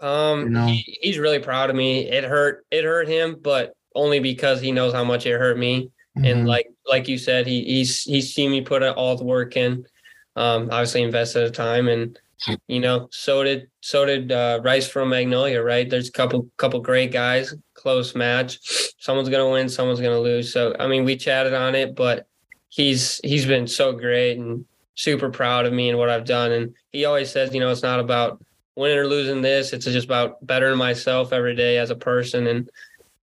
Um, 0.00 0.40
You 0.42 0.48
know? 0.50 0.66
he, 0.66 0.98
he's 1.00 1.18
really 1.18 1.38
proud 1.38 1.70
of 1.70 1.76
me. 1.76 2.08
It 2.10 2.24
hurt. 2.24 2.66
It 2.72 2.82
hurt 2.82 3.06
him, 3.06 3.36
but 3.40 3.72
only 3.94 4.18
because 4.18 4.60
he 4.60 4.72
knows 4.72 4.92
how 4.92 5.04
much 5.04 5.26
it 5.26 5.38
hurt 5.38 5.56
me. 5.56 5.92
And 6.16 6.42
Mhm. 6.42 6.46
like 6.48 6.66
like 6.90 7.06
you 7.06 7.16
said, 7.18 7.46
he 7.46 7.62
he's 7.64 8.02
he's 8.02 8.34
seen 8.34 8.50
me 8.50 8.62
put 8.62 8.82
all 8.82 9.14
the 9.16 9.22
work 9.24 9.56
in. 9.56 9.86
Um, 10.34 10.62
obviously 10.72 11.02
invested 11.02 11.46
the 11.46 11.50
time, 11.52 11.86
and 11.86 12.18
you 12.66 12.80
know, 12.80 13.08
so 13.10 13.44
did 13.44 13.68
so 13.80 14.04
did 14.04 14.32
uh, 14.32 14.60
Rice 14.62 14.88
from 14.88 15.10
Magnolia. 15.10 15.62
Right? 15.62 15.88
There's 15.88 16.08
a 16.08 16.12
couple 16.12 16.48
couple 16.56 16.80
great 16.80 17.12
guys. 17.12 17.54
Close 17.74 18.14
match. 18.14 18.58
Someone's 18.98 19.28
gonna 19.28 19.50
win. 19.50 19.68
Someone's 19.68 20.00
gonna 20.00 20.20
lose. 20.20 20.52
So 20.52 20.74
I 20.78 20.86
mean, 20.86 21.04
we 21.04 21.16
chatted 21.16 21.54
on 21.54 21.74
it, 21.74 21.94
but 21.94 22.26
he's 22.68 23.20
he's 23.22 23.46
been 23.46 23.66
so 23.66 23.92
great 23.92 24.38
and 24.38 24.64
super 24.94 25.30
proud 25.30 25.66
of 25.66 25.72
me 25.72 25.88
and 25.88 25.98
what 25.98 26.10
I've 26.10 26.24
done. 26.24 26.52
And 26.52 26.74
he 26.90 27.04
always 27.04 27.30
says, 27.30 27.54
you 27.54 27.60
know, 27.60 27.70
it's 27.70 27.82
not 27.82 28.00
about 28.00 28.42
winning 28.76 28.98
or 28.98 29.06
losing 29.06 29.42
this. 29.42 29.72
It's 29.72 29.84
just 29.84 30.06
about 30.06 30.44
bettering 30.46 30.78
myself 30.78 31.32
every 31.32 31.54
day 31.54 31.78
as 31.78 31.90
a 31.90 31.96
person. 31.96 32.46
And 32.46 32.70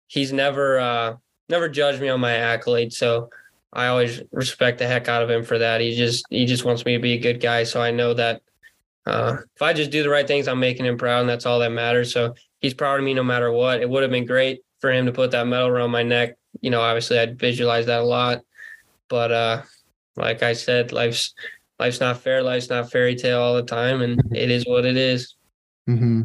he's 0.07 0.33
never 0.33 0.79
uh 0.79 1.15
never 1.49 1.69
judged 1.69 2.01
me 2.01 2.09
on 2.09 2.19
my 2.19 2.31
accolades. 2.31 2.93
So 2.93 3.29
I 3.71 3.87
always 3.87 4.21
respect 4.31 4.79
the 4.79 4.87
heck 4.87 5.07
out 5.07 5.23
of 5.23 5.29
him 5.29 5.43
for 5.43 5.57
that. 5.57 5.81
He 5.81 5.95
just 5.95 6.25
he 6.29 6.45
just 6.45 6.65
wants 6.65 6.85
me 6.85 6.93
to 6.93 7.01
be 7.01 7.13
a 7.13 7.19
good 7.19 7.41
guy. 7.41 7.63
So 7.63 7.81
I 7.81 7.91
know 7.91 8.13
that 8.13 8.41
uh 9.05 9.37
if 9.55 9.61
I 9.61 9.73
just 9.73 9.91
do 9.91 10.03
the 10.03 10.09
right 10.09 10.27
things, 10.27 10.47
I'm 10.47 10.59
making 10.59 10.85
him 10.85 10.97
proud 10.97 11.21
and 11.21 11.29
that's 11.29 11.45
all 11.45 11.59
that 11.59 11.71
matters. 11.71 12.13
So 12.13 12.35
he's 12.59 12.73
proud 12.73 12.99
of 12.99 13.05
me 13.05 13.13
no 13.13 13.23
matter 13.23 13.51
what. 13.51 13.81
It 13.81 13.89
would 13.89 14.03
have 14.03 14.11
been 14.11 14.25
great 14.25 14.61
for 14.79 14.91
him 14.91 15.05
to 15.05 15.11
put 15.11 15.31
that 15.31 15.47
medal 15.47 15.67
around 15.67 15.91
my 15.91 16.03
neck. 16.03 16.35
You 16.61 16.69
know, 16.69 16.81
obviously 16.81 17.19
I'd 17.19 17.39
visualize 17.39 17.85
that 17.87 18.01
a 18.01 18.05
lot. 18.05 18.41
But 19.09 19.31
uh 19.31 19.61
like 20.15 20.43
I 20.43 20.53
said, 20.53 20.91
life's 20.91 21.33
life's 21.79 21.99
not 21.99 22.21
fair, 22.21 22.43
life's 22.43 22.69
not 22.69 22.91
fairy 22.91 23.15
tale 23.15 23.41
all 23.41 23.55
the 23.55 23.63
time, 23.63 24.01
and 24.01 24.21
it 24.35 24.51
is 24.51 24.65
what 24.65 24.85
it 24.85 24.97
is. 24.97 25.35
hmm 25.87 26.23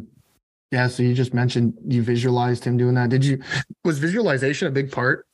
Yeah. 0.71 0.89
So 0.89 1.03
you 1.03 1.15
just 1.15 1.35
mentioned 1.35 1.75
you 1.87 2.03
visualized 2.03 2.65
him 2.65 2.77
doing 2.77 2.95
that. 2.95 3.11
Did 3.11 3.25
you? 3.25 3.43
Was 3.85 3.99
visualization 3.99 4.69
a 4.69 4.71
big 4.71 4.93
part 4.93 5.27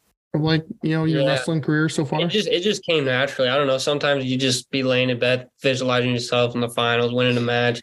like 0.43 0.64
you 0.82 0.91
know 0.91 1.05
your 1.05 1.22
Yeah. 1.22 1.28
wrestling 1.28 1.61
career 1.61 1.89
so 1.89 2.05
far? 2.05 2.20
It 2.20 2.28
just 2.28 2.49
it 2.49 2.62
just 2.62 2.85
came 2.85 3.05
naturally. 3.05 3.49
I 3.49 3.57
don't 3.57 3.66
know. 3.66 3.78
Sometimes 3.78 4.24
you 4.24 4.37
just 4.37 4.70
be 4.70 4.82
laying 4.82 5.11
in 5.11 5.18
bed, 5.18 5.49
visualizing 5.62 6.12
yourself 6.12 6.55
in 6.55 6.61
the 6.61 6.68
finals, 6.68 7.12
winning 7.12 7.37
a 7.37 7.41
match. 7.41 7.80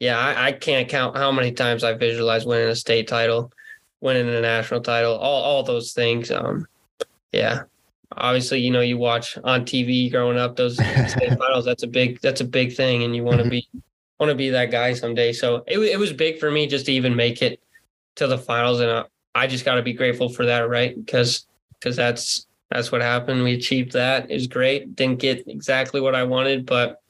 Yeah, 0.00 0.18
I, 0.18 0.46
I 0.48 0.52
can't 0.52 0.88
count 0.88 1.16
how 1.16 1.32
many 1.32 1.52
times 1.52 1.84
I 1.84 1.94
visualized 1.94 2.46
winning 2.46 2.68
a 2.68 2.76
state 2.76 3.08
title, 3.08 3.52
winning 4.00 4.28
a 4.28 4.40
national 4.40 4.80
title, 4.80 5.14
all 5.14 5.42
all 5.42 5.62
those 5.62 5.92
things. 5.92 6.30
Um, 6.30 6.66
yeah, 7.32 7.62
obviously, 8.12 8.60
you 8.60 8.70
know, 8.70 8.80
you 8.80 8.98
watch 8.98 9.38
on 9.44 9.64
TV 9.64 10.10
growing 10.10 10.38
up 10.38 10.56
those 10.56 10.76
state 11.10 11.38
finals. 11.38 11.64
That's 11.64 11.84
a 11.84 11.88
big 11.88 12.20
that's 12.20 12.40
a 12.40 12.44
big 12.44 12.74
thing, 12.74 13.02
and 13.04 13.14
you 13.14 13.24
want 13.24 13.42
to 13.42 13.48
be 13.48 13.68
want 14.20 14.30
to 14.30 14.36
be 14.36 14.50
that 14.50 14.70
guy 14.70 14.92
someday. 14.92 15.32
So 15.32 15.64
it 15.66 15.78
it 15.78 15.98
was 15.98 16.12
big 16.12 16.38
for 16.38 16.50
me 16.50 16.66
just 16.66 16.86
to 16.86 16.92
even 16.92 17.16
make 17.16 17.40
it 17.40 17.60
to 18.16 18.26
the 18.26 18.38
finals, 18.38 18.80
and 18.80 18.90
uh, 18.90 19.04
I 19.34 19.46
just 19.46 19.64
got 19.64 19.76
to 19.76 19.82
be 19.82 19.92
grateful 19.94 20.28
for 20.28 20.46
that, 20.46 20.68
right? 20.68 20.94
Because 20.94 21.46
because 21.84 21.96
that's 21.96 22.46
that's 22.70 22.90
what 22.90 23.02
happened. 23.02 23.44
We 23.44 23.52
achieved 23.52 23.92
that. 23.92 24.30
It 24.30 24.34
was 24.34 24.46
great. 24.46 24.96
Didn't 24.96 25.20
get 25.20 25.46
exactly 25.46 26.00
what 26.00 26.14
I 26.14 26.24
wanted, 26.24 26.64
but 26.64 27.02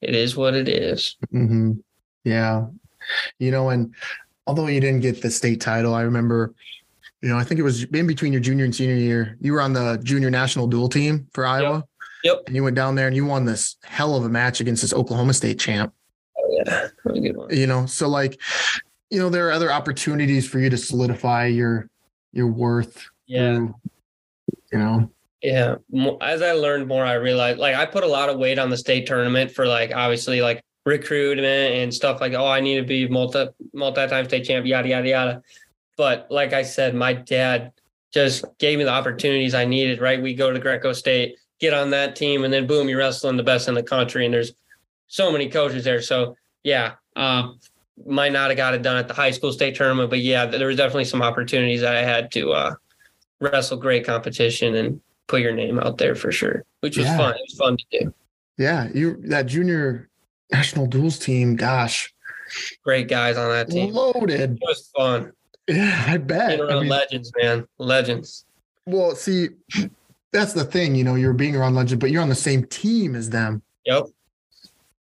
it 0.00 0.14
is 0.14 0.36
what 0.36 0.54
it 0.54 0.68
is. 0.68 1.16
hmm 1.30 1.72
Yeah. 2.24 2.66
You 3.40 3.50
know, 3.50 3.70
and 3.70 3.92
although 4.46 4.68
you 4.68 4.80
didn't 4.80 5.00
get 5.00 5.20
the 5.20 5.30
state 5.30 5.60
title, 5.60 5.94
I 5.94 6.02
remember, 6.02 6.54
you 7.20 7.28
know, 7.28 7.36
I 7.36 7.44
think 7.44 7.58
it 7.58 7.64
was 7.64 7.82
in 7.84 8.06
between 8.06 8.32
your 8.32 8.40
junior 8.40 8.64
and 8.64 8.74
senior 8.74 8.94
year, 8.94 9.36
you 9.40 9.52
were 9.52 9.60
on 9.60 9.72
the 9.72 9.98
junior 10.02 10.30
national 10.30 10.68
dual 10.68 10.88
team 10.88 11.26
for 11.34 11.44
Iowa. 11.44 11.84
Yep. 12.22 12.44
And 12.46 12.54
you 12.54 12.62
went 12.62 12.76
down 12.76 12.94
there 12.94 13.08
and 13.08 13.16
you 13.16 13.26
won 13.26 13.44
this 13.44 13.76
hell 13.82 14.14
of 14.14 14.24
a 14.24 14.28
match 14.28 14.60
against 14.60 14.82
this 14.82 14.94
Oklahoma 14.94 15.34
State 15.34 15.58
champ. 15.58 15.92
Oh, 16.38 16.48
yeah, 16.52 16.88
that 17.04 17.16
a 17.16 17.20
good 17.20 17.36
one. 17.36 17.54
You 17.54 17.66
know, 17.66 17.86
so 17.86 18.08
like, 18.08 18.40
you 19.10 19.18
know, 19.18 19.28
there 19.28 19.48
are 19.48 19.52
other 19.52 19.72
opportunities 19.72 20.48
for 20.48 20.60
you 20.60 20.70
to 20.70 20.76
solidify 20.76 21.46
your 21.46 21.90
your 22.32 22.46
worth. 22.46 23.08
Yeah, 23.26 23.68
you 24.72 24.78
know. 24.78 25.10
yeah. 25.42 25.76
As 26.20 26.42
I 26.42 26.52
learned 26.52 26.88
more, 26.88 27.04
I 27.04 27.14
realized 27.14 27.58
like 27.58 27.74
I 27.74 27.86
put 27.86 28.04
a 28.04 28.08
lot 28.08 28.28
of 28.28 28.38
weight 28.38 28.58
on 28.58 28.70
the 28.70 28.76
state 28.76 29.06
tournament 29.06 29.50
for 29.50 29.66
like 29.66 29.92
obviously 29.94 30.40
like 30.40 30.62
recruitment 30.84 31.74
and 31.74 31.94
stuff 31.94 32.20
like 32.20 32.32
oh 32.32 32.46
I 32.46 32.60
need 32.60 32.76
to 32.76 32.82
be 32.86 33.08
multi 33.08 33.46
multi 33.72 34.06
time 34.08 34.24
state 34.24 34.44
champ 34.44 34.66
yada 34.66 34.88
yada 34.88 35.08
yada. 35.08 35.42
But 35.96 36.26
like 36.30 36.52
I 36.52 36.62
said, 36.62 36.94
my 36.94 37.12
dad 37.12 37.72
just 38.12 38.44
gave 38.58 38.78
me 38.78 38.84
the 38.84 38.90
opportunities 38.90 39.54
I 39.54 39.64
needed. 39.64 40.00
Right, 40.00 40.20
we 40.20 40.34
go 40.34 40.50
to 40.52 40.58
Greco 40.58 40.92
State, 40.92 41.36
get 41.60 41.74
on 41.74 41.90
that 41.90 42.16
team, 42.16 42.44
and 42.44 42.52
then 42.52 42.66
boom, 42.66 42.88
you're 42.88 42.98
wrestling 42.98 43.36
the 43.36 43.42
best 43.42 43.68
in 43.68 43.74
the 43.74 43.82
country. 43.82 44.24
And 44.24 44.34
there's 44.34 44.52
so 45.06 45.30
many 45.30 45.48
coaches 45.48 45.84
there. 45.84 46.02
So 46.02 46.36
yeah, 46.64 46.94
um, 47.16 47.58
might 48.06 48.32
not 48.32 48.50
have 48.50 48.56
got 48.56 48.74
it 48.74 48.82
done 48.82 48.96
at 48.96 49.08
the 49.08 49.14
high 49.14 49.30
school 49.30 49.52
state 49.52 49.74
tournament, 49.74 50.10
but 50.10 50.20
yeah, 50.20 50.46
there 50.46 50.66
was 50.66 50.76
definitely 50.76 51.04
some 51.04 51.22
opportunities 51.22 51.82
that 51.82 51.94
I 51.94 52.02
had 52.02 52.32
to 52.32 52.52
uh, 52.52 52.74
wrestle 53.42 53.76
great 53.76 54.06
competition 54.06 54.74
and 54.76 55.00
put 55.26 55.40
your 55.40 55.52
name 55.52 55.78
out 55.78 55.98
there 55.98 56.14
for 56.14 56.32
sure, 56.32 56.64
which 56.80 56.96
was 56.96 57.06
Yeah. 57.06 57.16
fun. 57.16 57.34
It 57.34 57.40
was 57.48 57.58
fun 57.58 57.76
to 57.76 57.84
do. 58.00 58.14
Yeah, 58.58 58.88
you 58.94 59.16
that 59.28 59.46
junior 59.46 60.08
national 60.52 60.86
duels 60.86 61.18
team, 61.18 61.56
gosh, 61.56 62.12
Great 62.84 63.08
guys 63.08 63.36
on 63.38 63.48
that 63.50 63.70
team. 63.70 63.92
loaded. 63.94 64.52
It 64.52 64.58
was 64.60 64.90
fun. 64.96 65.32
Yeah, 65.68 66.04
I 66.06 66.18
bet. 66.18 66.58
Being 66.58 66.70
I 66.70 66.80
mean, 66.80 66.88
legends, 66.88 67.32
man. 67.40 67.66
Legends. 67.78 68.44
Well, 68.84 69.14
see, 69.14 69.48
that's 70.32 70.52
the 70.52 70.64
thing, 70.64 70.94
you 70.94 71.04
know, 71.04 71.14
you're 71.14 71.32
being 71.32 71.56
around 71.56 71.74
legends, 71.76 72.00
but 72.00 72.10
you're 72.10 72.20
on 72.22 72.28
the 72.28 72.34
same 72.34 72.64
team 72.64 73.14
as 73.14 73.30
them, 73.30 73.62
Yep. 73.86 74.06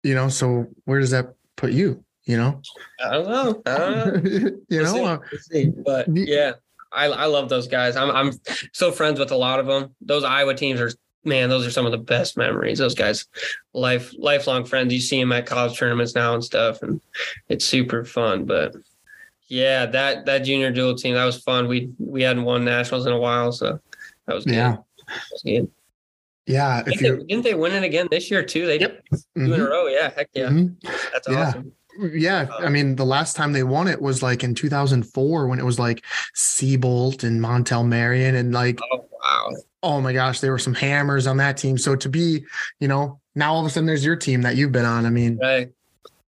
you 0.03 0.13
know. 0.13 0.27
So 0.29 0.67
where 0.85 0.99
does 0.99 1.11
that 1.11 1.33
put 1.55 1.71
you? 1.71 2.03
You 2.25 2.37
know, 2.37 2.61
I 3.03 3.11
don't 3.13 3.27
know. 3.27 3.61
I 3.65 3.77
don't 3.77 4.23
know. 4.23 4.29
you 4.69 4.81
We'll 4.81 4.83
know. 4.83 4.93
see. 4.93 5.03
uh, 5.03 5.17
We'll 5.31 5.41
see. 5.41 5.65
But 5.83 6.05
yeah, 6.15 6.51
I 6.91 7.05
I 7.05 7.25
love 7.25 7.49
those 7.49 7.67
guys. 7.67 7.95
I'm 7.95 8.09
I'm 8.11 8.31
still 8.73 8.91
friends 8.91 9.19
with 9.19 9.31
a 9.31 9.35
lot 9.37 9.59
of 9.59 9.65
them. 9.67 9.95
Those 10.01 10.23
Iowa 10.23 10.53
teams 10.55 10.79
are 10.81 10.91
man, 11.25 11.49
those 11.49 11.65
are 11.67 11.71
some 11.71 11.85
of 11.85 11.91
the 11.91 11.97
best 11.97 12.37
memories. 12.37 12.79
Those 12.79 12.95
guys, 12.95 13.25
life 13.73 14.13
lifelong 14.17 14.65
friends. 14.65 14.93
You 14.93 14.99
see 15.01 15.19
them 15.19 15.31
at 15.31 15.45
college 15.45 15.77
tournaments 15.77 16.15
now 16.15 16.33
and 16.33 16.43
stuff, 16.43 16.81
and 16.81 16.99
it's 17.49 17.65
super 17.65 18.05
fun. 18.05 18.45
But 18.45 18.75
yeah, 19.47 19.85
that 19.87 20.25
that 20.25 20.39
junior 20.39 20.71
dual 20.71 20.95
team 20.95 21.15
that 21.15 21.25
was 21.25 21.41
fun. 21.43 21.67
We 21.67 21.89
we 21.99 22.23
hadn't 22.23 22.43
won 22.43 22.65
nationals 22.65 23.05
in 23.05 23.13
a 23.13 23.19
while, 23.19 23.51
so 23.51 23.79
that 24.25 24.33
was 24.35 24.45
good. 24.45 24.53
yeah, 24.55 24.77
That 25.07 25.21
was 25.31 25.41
good. 25.43 25.71
yeah. 26.47 26.79
If 26.87 26.99
Didn't 26.99 27.19
they, 27.19 27.25
didn't 27.25 27.43
they 27.43 27.53
win 27.55 27.73
it 27.73 27.83
again 27.83 28.07
this 28.09 28.31
year 28.31 28.43
too? 28.43 28.65
They 28.65 28.79
Yep. 28.79 29.03
did 29.11 29.21
two 29.35 29.53
in 29.53 29.53
a 29.53 29.57
Mhm, 29.57 29.69
row. 29.69 29.87
Yeah, 29.87 30.11
heck 30.15 30.29
yeah, 30.33 30.49
mhm. 30.49 30.75
that's 31.11 31.27
Yeah. 31.27 31.47
awesome. 31.49 31.71
Yeah. 31.99 32.47
I 32.59 32.69
mean, 32.69 32.95
the 32.95 33.05
last 33.05 33.35
time 33.35 33.53
they 33.53 33.63
won 33.63 33.87
it 33.87 34.01
was 34.01 34.23
like 34.23 34.43
in 34.43 34.55
2004 34.55 35.47
when 35.47 35.59
it 35.59 35.65
was 35.65 35.79
like 35.79 36.03
Seabolt 36.35 37.23
and 37.23 37.41
Montell 37.41 37.85
Marion 37.85 38.35
and 38.35 38.53
like, 38.53 38.79
Oh 38.91 39.05
wow, 39.11 39.55
oh 39.83 40.01
my 40.01 40.13
gosh, 40.13 40.39
there 40.39 40.51
were 40.51 40.59
some 40.59 40.73
hammers 40.73 41.27
on 41.27 41.37
that 41.37 41.57
team. 41.57 41.77
So 41.77 41.95
to 41.95 42.09
be, 42.09 42.43
you 42.79 42.87
know, 42.87 43.19
now 43.35 43.53
all 43.53 43.59
of 43.61 43.65
a 43.65 43.69
sudden 43.69 43.87
there's 43.87 44.05
your 44.05 44.15
team 44.15 44.41
that 44.43 44.55
you've 44.55 44.71
been 44.71 44.85
on. 44.85 45.05
I 45.05 45.09
mean, 45.09 45.37
right? 45.37 45.69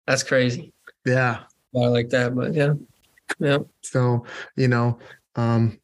That's 0.05 0.23
crazy. 0.23 0.73
yeah. 1.05 1.43
I 1.75 1.87
like 1.87 2.09
that, 2.09 2.33
but 2.33 2.53
yeah, 2.53 2.73
yeah. 3.39 3.59
So, 3.81 4.25
you 4.55 4.67
know, 4.67 4.97
um, 5.35 5.79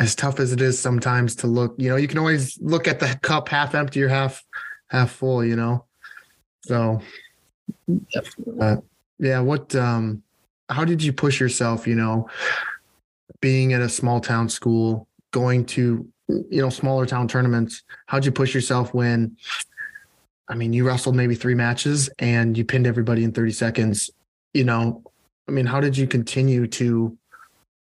as 0.00 0.14
tough 0.14 0.40
as 0.40 0.52
it 0.52 0.60
is 0.60 0.78
sometimes 0.78 1.36
to 1.36 1.46
look, 1.46 1.74
you 1.76 1.90
know, 1.90 1.96
you 1.96 2.08
can 2.08 2.18
always 2.18 2.58
look 2.60 2.88
at 2.88 2.98
the 2.98 3.18
cup 3.22 3.48
half 3.48 3.74
empty 3.74 4.02
or 4.02 4.08
half 4.08 4.42
half 4.88 5.10
full, 5.10 5.44
you 5.44 5.56
know. 5.56 5.84
So 6.62 7.00
Definitely. 8.12 8.82
yeah, 9.18 9.40
what 9.40 9.74
um 9.74 10.22
how 10.68 10.84
did 10.84 11.02
you 11.02 11.12
push 11.12 11.40
yourself, 11.40 11.86
you 11.86 11.94
know, 11.94 12.28
being 13.40 13.72
at 13.72 13.82
a 13.82 13.88
small 13.88 14.20
town 14.20 14.48
school, 14.48 15.06
going 15.32 15.64
to 15.66 16.08
you 16.28 16.62
know, 16.62 16.70
smaller 16.70 17.06
town 17.06 17.28
tournaments? 17.28 17.82
How'd 18.06 18.24
you 18.24 18.32
push 18.32 18.54
yourself 18.54 18.94
when 18.94 19.36
I 20.48 20.54
mean, 20.54 20.72
you 20.72 20.86
wrestled 20.86 21.16
maybe 21.16 21.34
three 21.34 21.54
matches 21.54 22.10
and 22.18 22.56
you 22.56 22.64
pinned 22.64 22.86
everybody 22.86 23.24
in 23.24 23.32
30 23.32 23.52
seconds, 23.52 24.10
you 24.52 24.64
know. 24.64 25.02
I 25.48 25.52
mean, 25.52 25.66
how 25.66 25.80
did 25.80 25.96
you 25.96 26.06
continue 26.06 26.66
to 26.66 27.16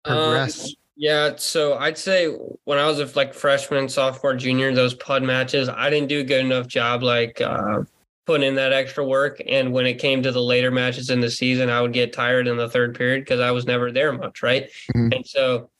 Um, 0.05 0.17
progress? 0.17 0.75
Yeah, 0.99 1.37
so 1.37 1.75
I'd 1.75 1.99
say 1.99 2.29
when 2.65 2.79
I 2.79 2.87
was 2.87 3.01
a 3.01 3.19
like 3.19 3.35
freshman, 3.35 3.89
sophomore, 3.89 4.35
junior, 4.35 4.75
those 4.75 4.95
pud 4.95 5.23
matches, 5.23 5.69
I 5.69 5.91
didn't 5.91 6.09
do 6.09 6.21
a 6.21 6.25
good 6.25 6.41
enough 6.41 6.67
job 6.67 7.03
like 7.03 7.41
uh, 7.43 7.83
putting 8.27 8.47
in 8.47 8.57
that 8.57 8.73
extra 8.73 9.05
work. 9.05 9.41
And 9.47 9.73
when 9.73 9.87
it 9.87 9.95
came 9.95 10.23
to 10.23 10.33
the 10.33 10.43
later 10.43 10.71
matches 10.71 11.11
in 11.11 11.21
the 11.21 11.31
season, 11.31 11.71
I 11.71 11.81
would 11.81 11.93
get 11.93 12.13
tired 12.13 12.49
in 12.49 12.57
the 12.57 12.69
third 12.69 12.97
period 12.97 13.23
because 13.23 13.41
I 13.41 13.53
was 13.53 13.67
never 13.67 13.93
there 13.93 14.13
much, 14.13 14.43
right? 14.43 14.69
Mhm. 14.95 15.15
And 15.15 15.27
so 15.27 15.71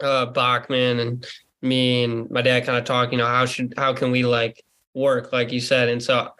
uh, 0.00 0.26
Bachman 0.26 1.00
and 1.00 1.26
me 1.62 2.04
and 2.04 2.30
my 2.30 2.42
dad 2.42 2.66
kind 2.66 2.78
of 2.78 2.84
talk, 2.84 3.12
you 3.12 3.18
know, 3.18 3.26
how 3.26 3.46
should 3.46 3.74
how 3.76 3.92
can 3.94 4.10
we 4.10 4.24
like 4.24 4.64
work, 4.94 5.32
like 5.32 5.52
you 5.52 5.60
said, 5.60 5.88
and 5.88 6.02
so 6.02 6.32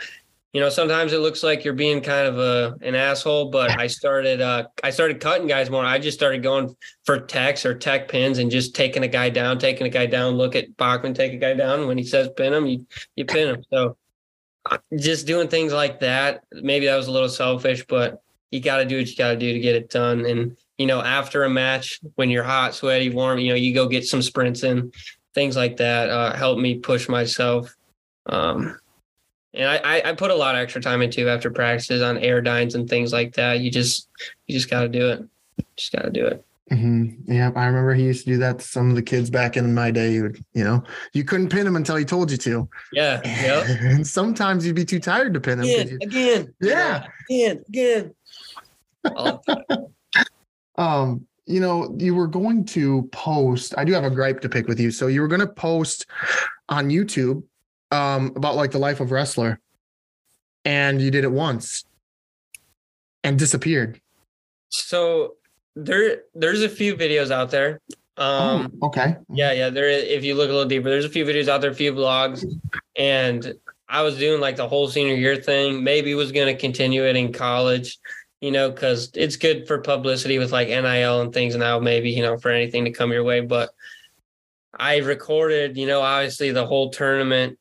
you 0.52 0.60
know 0.60 0.70
sometimes 0.70 1.12
it 1.12 1.18
looks 1.18 1.42
like 1.42 1.62
you're 1.62 1.74
being 1.74 2.00
kind 2.00 2.26
of 2.26 2.38
a 2.38 2.74
an 2.80 2.94
asshole 2.94 3.50
but 3.50 3.78
i 3.78 3.86
started 3.86 4.40
uh 4.40 4.64
i 4.82 4.88
started 4.88 5.20
cutting 5.20 5.46
guys 5.46 5.68
more 5.68 5.84
i 5.84 5.98
just 5.98 6.16
started 6.16 6.42
going 6.42 6.74
for 7.04 7.20
techs 7.20 7.66
or 7.66 7.76
tech 7.76 8.08
pins 8.08 8.38
and 8.38 8.50
just 8.50 8.74
taking 8.74 9.02
a 9.02 9.08
guy 9.08 9.28
down 9.28 9.58
taking 9.58 9.86
a 9.86 9.90
guy 9.90 10.06
down 10.06 10.34
look 10.34 10.56
at 10.56 10.74
bachman 10.78 11.12
take 11.12 11.34
a 11.34 11.36
guy 11.36 11.52
down 11.52 11.86
when 11.86 11.98
he 11.98 12.04
says 12.04 12.30
pin 12.34 12.54
him 12.54 12.66
you 12.66 12.86
you 13.14 13.26
pin 13.26 13.48
him 13.48 13.62
so 13.70 13.96
just 14.96 15.26
doing 15.26 15.48
things 15.48 15.72
like 15.72 16.00
that 16.00 16.44
maybe 16.52 16.86
that 16.86 16.96
was 16.96 17.08
a 17.08 17.12
little 17.12 17.28
selfish 17.28 17.84
but 17.86 18.22
you 18.50 18.60
got 18.60 18.78
to 18.78 18.84
do 18.84 18.98
what 18.98 19.08
you 19.08 19.16
got 19.16 19.30
to 19.30 19.36
do 19.36 19.52
to 19.52 19.58
get 19.60 19.74
it 19.74 19.90
done 19.90 20.24
and 20.24 20.56
you 20.78 20.86
know 20.86 21.00
after 21.00 21.44
a 21.44 21.50
match 21.50 22.00
when 22.14 22.30
you're 22.30 22.44
hot 22.44 22.74
sweaty 22.74 23.10
warm 23.10 23.38
you 23.38 23.48
know 23.48 23.54
you 23.54 23.74
go 23.74 23.86
get 23.86 24.04
some 24.04 24.22
sprints 24.22 24.62
in 24.62 24.92
things 25.34 25.56
like 25.56 25.76
that 25.76 26.10
uh 26.10 26.34
help 26.34 26.58
me 26.58 26.78
push 26.78 27.08
myself 27.08 27.74
um 28.26 28.78
and 29.54 29.68
I, 29.68 30.02
I, 30.04 30.12
put 30.12 30.30
a 30.30 30.34
lot 30.34 30.54
of 30.54 30.60
extra 30.60 30.80
time 30.80 31.02
into 31.02 31.28
after 31.28 31.50
practices 31.50 32.02
on 32.02 32.18
airdynes 32.18 32.74
and 32.74 32.88
things 32.88 33.12
like 33.12 33.34
that. 33.34 33.60
You 33.60 33.70
just 33.70 34.08
you 34.46 34.54
just 34.54 34.70
got 34.70 34.82
to 34.82 34.88
do 34.88 35.08
it. 35.08 35.24
Just 35.74 35.90
got 35.90 36.02
to 36.02 36.10
do 36.10 36.26
it. 36.26 36.44
Mhm. 36.70 37.18
Yeah, 37.26 37.50
I 37.56 37.66
remember 37.66 37.94
he 37.94 38.04
used 38.04 38.24
to 38.26 38.32
do 38.32 38.38
that 38.38 38.58
to 38.58 38.64
some 38.64 38.90
of 38.90 38.96
the 38.96 39.02
kids 39.02 39.30
back 39.30 39.56
in 39.56 39.72
my 39.74 39.90
day. 39.90 40.12
You 40.12 40.24
would, 40.24 40.44
you 40.52 40.64
know, 40.64 40.82
you 41.14 41.24
couldn't 41.24 41.48
pin 41.48 41.66
him 41.66 41.76
until 41.76 41.96
he 41.96 42.04
told 42.04 42.30
you 42.30 42.36
to. 42.38 42.68
Yeah. 42.92 43.20
Yep. 43.24 43.66
and 43.80 44.06
sometimes 44.06 44.66
you'd 44.66 44.76
be 44.76 44.84
too 44.84 45.00
tired 45.00 45.32
to 45.34 45.40
pin 45.40 45.60
him. 45.60 45.64
Again. 45.64 45.88
you- 45.88 45.98
Again. 46.02 46.54
Yeah. 46.60 47.06
Again. 47.30 47.64
Again. 47.68 48.14
All 49.16 49.42
the 49.46 49.64
time. 49.68 50.26
um, 50.76 51.26
you 51.46 51.60
know, 51.60 51.96
you 51.98 52.14
were 52.14 52.26
going 52.26 52.64
to 52.66 53.08
post. 53.12 53.72
I 53.78 53.84
do 53.84 53.94
have 53.94 54.04
a 54.04 54.10
gripe 54.10 54.40
to 54.42 54.48
pick 54.50 54.68
with 54.68 54.78
you. 54.78 54.90
So 54.90 55.06
you 55.06 55.22
were 55.22 55.28
going 55.28 55.40
to 55.40 55.46
post 55.46 56.04
on 56.68 56.90
YouTube 56.90 57.42
um, 57.90 58.32
about 58.36 58.56
like 58.56 58.70
the 58.72 58.78
life 58.78 59.00
of 59.00 59.10
wrestler, 59.10 59.58
and 60.66 61.00
you 61.00 61.10
did 61.10 61.24
it 61.24 61.32
once 61.32 61.84
and 63.24 63.38
disappeared. 63.38 63.98
So 64.68 65.36
there 65.84 66.22
there's 66.34 66.62
a 66.62 66.68
few 66.68 66.96
videos 66.96 67.30
out 67.30 67.50
there. 67.50 67.80
Um, 68.16 68.72
oh, 68.82 68.88
okay. 68.88 69.16
Yeah, 69.30 69.52
yeah. 69.52 69.70
There, 69.70 69.88
if 69.88 70.24
you 70.24 70.34
look 70.34 70.48
a 70.48 70.52
little 70.52 70.68
deeper, 70.68 70.90
there's 70.90 71.04
a 71.04 71.10
few 71.10 71.24
videos 71.24 71.48
out 71.48 71.60
there, 71.60 71.70
a 71.70 71.74
few 71.74 71.92
vlogs, 71.92 72.44
and 72.96 73.54
I 73.88 74.02
was 74.02 74.18
doing 74.18 74.40
like 74.40 74.56
the 74.56 74.68
whole 74.68 74.88
senior 74.88 75.14
year 75.14 75.36
thing. 75.36 75.84
Maybe 75.84 76.14
was 76.14 76.32
going 76.32 76.52
to 76.52 76.60
continue 76.60 77.04
it 77.04 77.16
in 77.16 77.32
college, 77.32 77.98
you 78.40 78.50
know, 78.50 78.70
because 78.70 79.10
it's 79.14 79.36
good 79.36 79.68
for 79.68 79.78
publicity 79.78 80.38
with 80.38 80.52
like 80.52 80.68
NIL 80.68 81.20
and 81.20 81.32
things 81.32 81.54
now, 81.54 81.78
maybe, 81.78 82.10
you 82.10 82.22
know, 82.22 82.36
for 82.36 82.50
anything 82.50 82.84
to 82.84 82.90
come 82.90 83.12
your 83.12 83.24
way. 83.24 83.40
But 83.40 83.70
I 84.76 84.98
recorded, 84.98 85.76
you 85.76 85.86
know, 85.86 86.02
obviously 86.02 86.50
the 86.50 86.66
whole 86.66 86.90
tournament, 86.90 87.56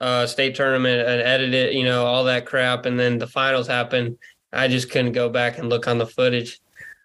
uh, 0.00 0.26
state 0.26 0.54
tournament 0.54 1.08
and 1.08 1.20
edited, 1.20 1.74
you 1.74 1.84
know, 1.84 2.06
all 2.06 2.24
that 2.24 2.46
crap. 2.46 2.86
And 2.86 2.98
then 2.98 3.18
the 3.18 3.26
finals 3.26 3.66
happened. 3.66 4.16
I 4.52 4.68
just 4.68 4.90
couldn't 4.90 5.12
go 5.12 5.28
back 5.28 5.58
and 5.58 5.68
look 5.68 5.88
on 5.88 5.98
the 5.98 6.06
footage. 6.06 6.60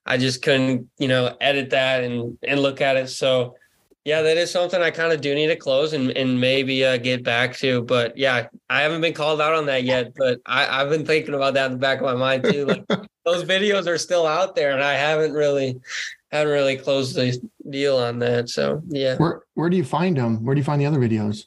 I 0.06 0.18
just 0.18 0.42
couldn't, 0.42 0.90
you 0.98 1.08
know, 1.08 1.36
edit 1.40 1.70
that 1.72 2.04
and 2.04 2.38
and 2.44 2.60
look 2.60 2.82
at 2.82 2.98
it. 2.98 3.10
So 3.10 3.56
yeah, 4.06 4.22
that 4.22 4.36
is 4.36 4.52
something 4.52 4.82
I 4.82 4.92
kind 4.92 5.14
of 5.14 5.22
do 5.22 5.34
need 5.34 5.48
to 5.48 5.56
close 5.56 5.94
and, 5.94 6.12
and 6.12 6.40
maybe 6.40 6.84
uh, 6.84 6.98
get 6.98 7.24
back 7.24 7.56
to. 7.58 7.84
But 7.84 8.18
yeah, 8.18 8.48
I 8.70 8.82
haven't 8.82 9.00
been 9.00 9.14
called 9.14 9.40
out 9.40 9.54
on 9.54 9.66
that 9.68 9.86
yet. 9.86 10.14
But 10.16 10.40
I, 10.46 10.82
I've 10.82 10.90
been 10.90 11.06
thinking 11.06 11.34
about 11.34 11.54
that 11.54 11.68
in 11.68 11.74
the 11.74 11.78
back 11.78 12.00
of 12.00 12.06
my 12.06 12.16
mind 12.16 12.44
too. 12.44 12.66
Like 12.66 12.86
those 13.26 13.46
videos 13.46 13.88
are 13.88 13.98
still 13.98 14.28
out 14.28 14.56
there, 14.56 14.72
and 14.72 14.84
I 14.84 14.94
haven't 14.94 15.32
really 15.32 15.80
haven't 16.32 16.52
really 16.52 16.76
closed 16.76 17.16
the 17.16 17.40
deal 17.70 17.98
on 17.98 18.20
that. 18.20 18.50
So 18.50 18.82
yeah, 18.90 19.16
Where 19.18 19.44
where 19.54 19.70
do 19.70 19.78
you 19.78 19.86
find 19.86 20.18
them? 20.18 20.44
Where 20.44 20.54
do 20.54 20.60
you 20.60 20.66
find 20.66 20.82
the 20.82 20.86
other 20.86 21.00
videos? 21.00 21.46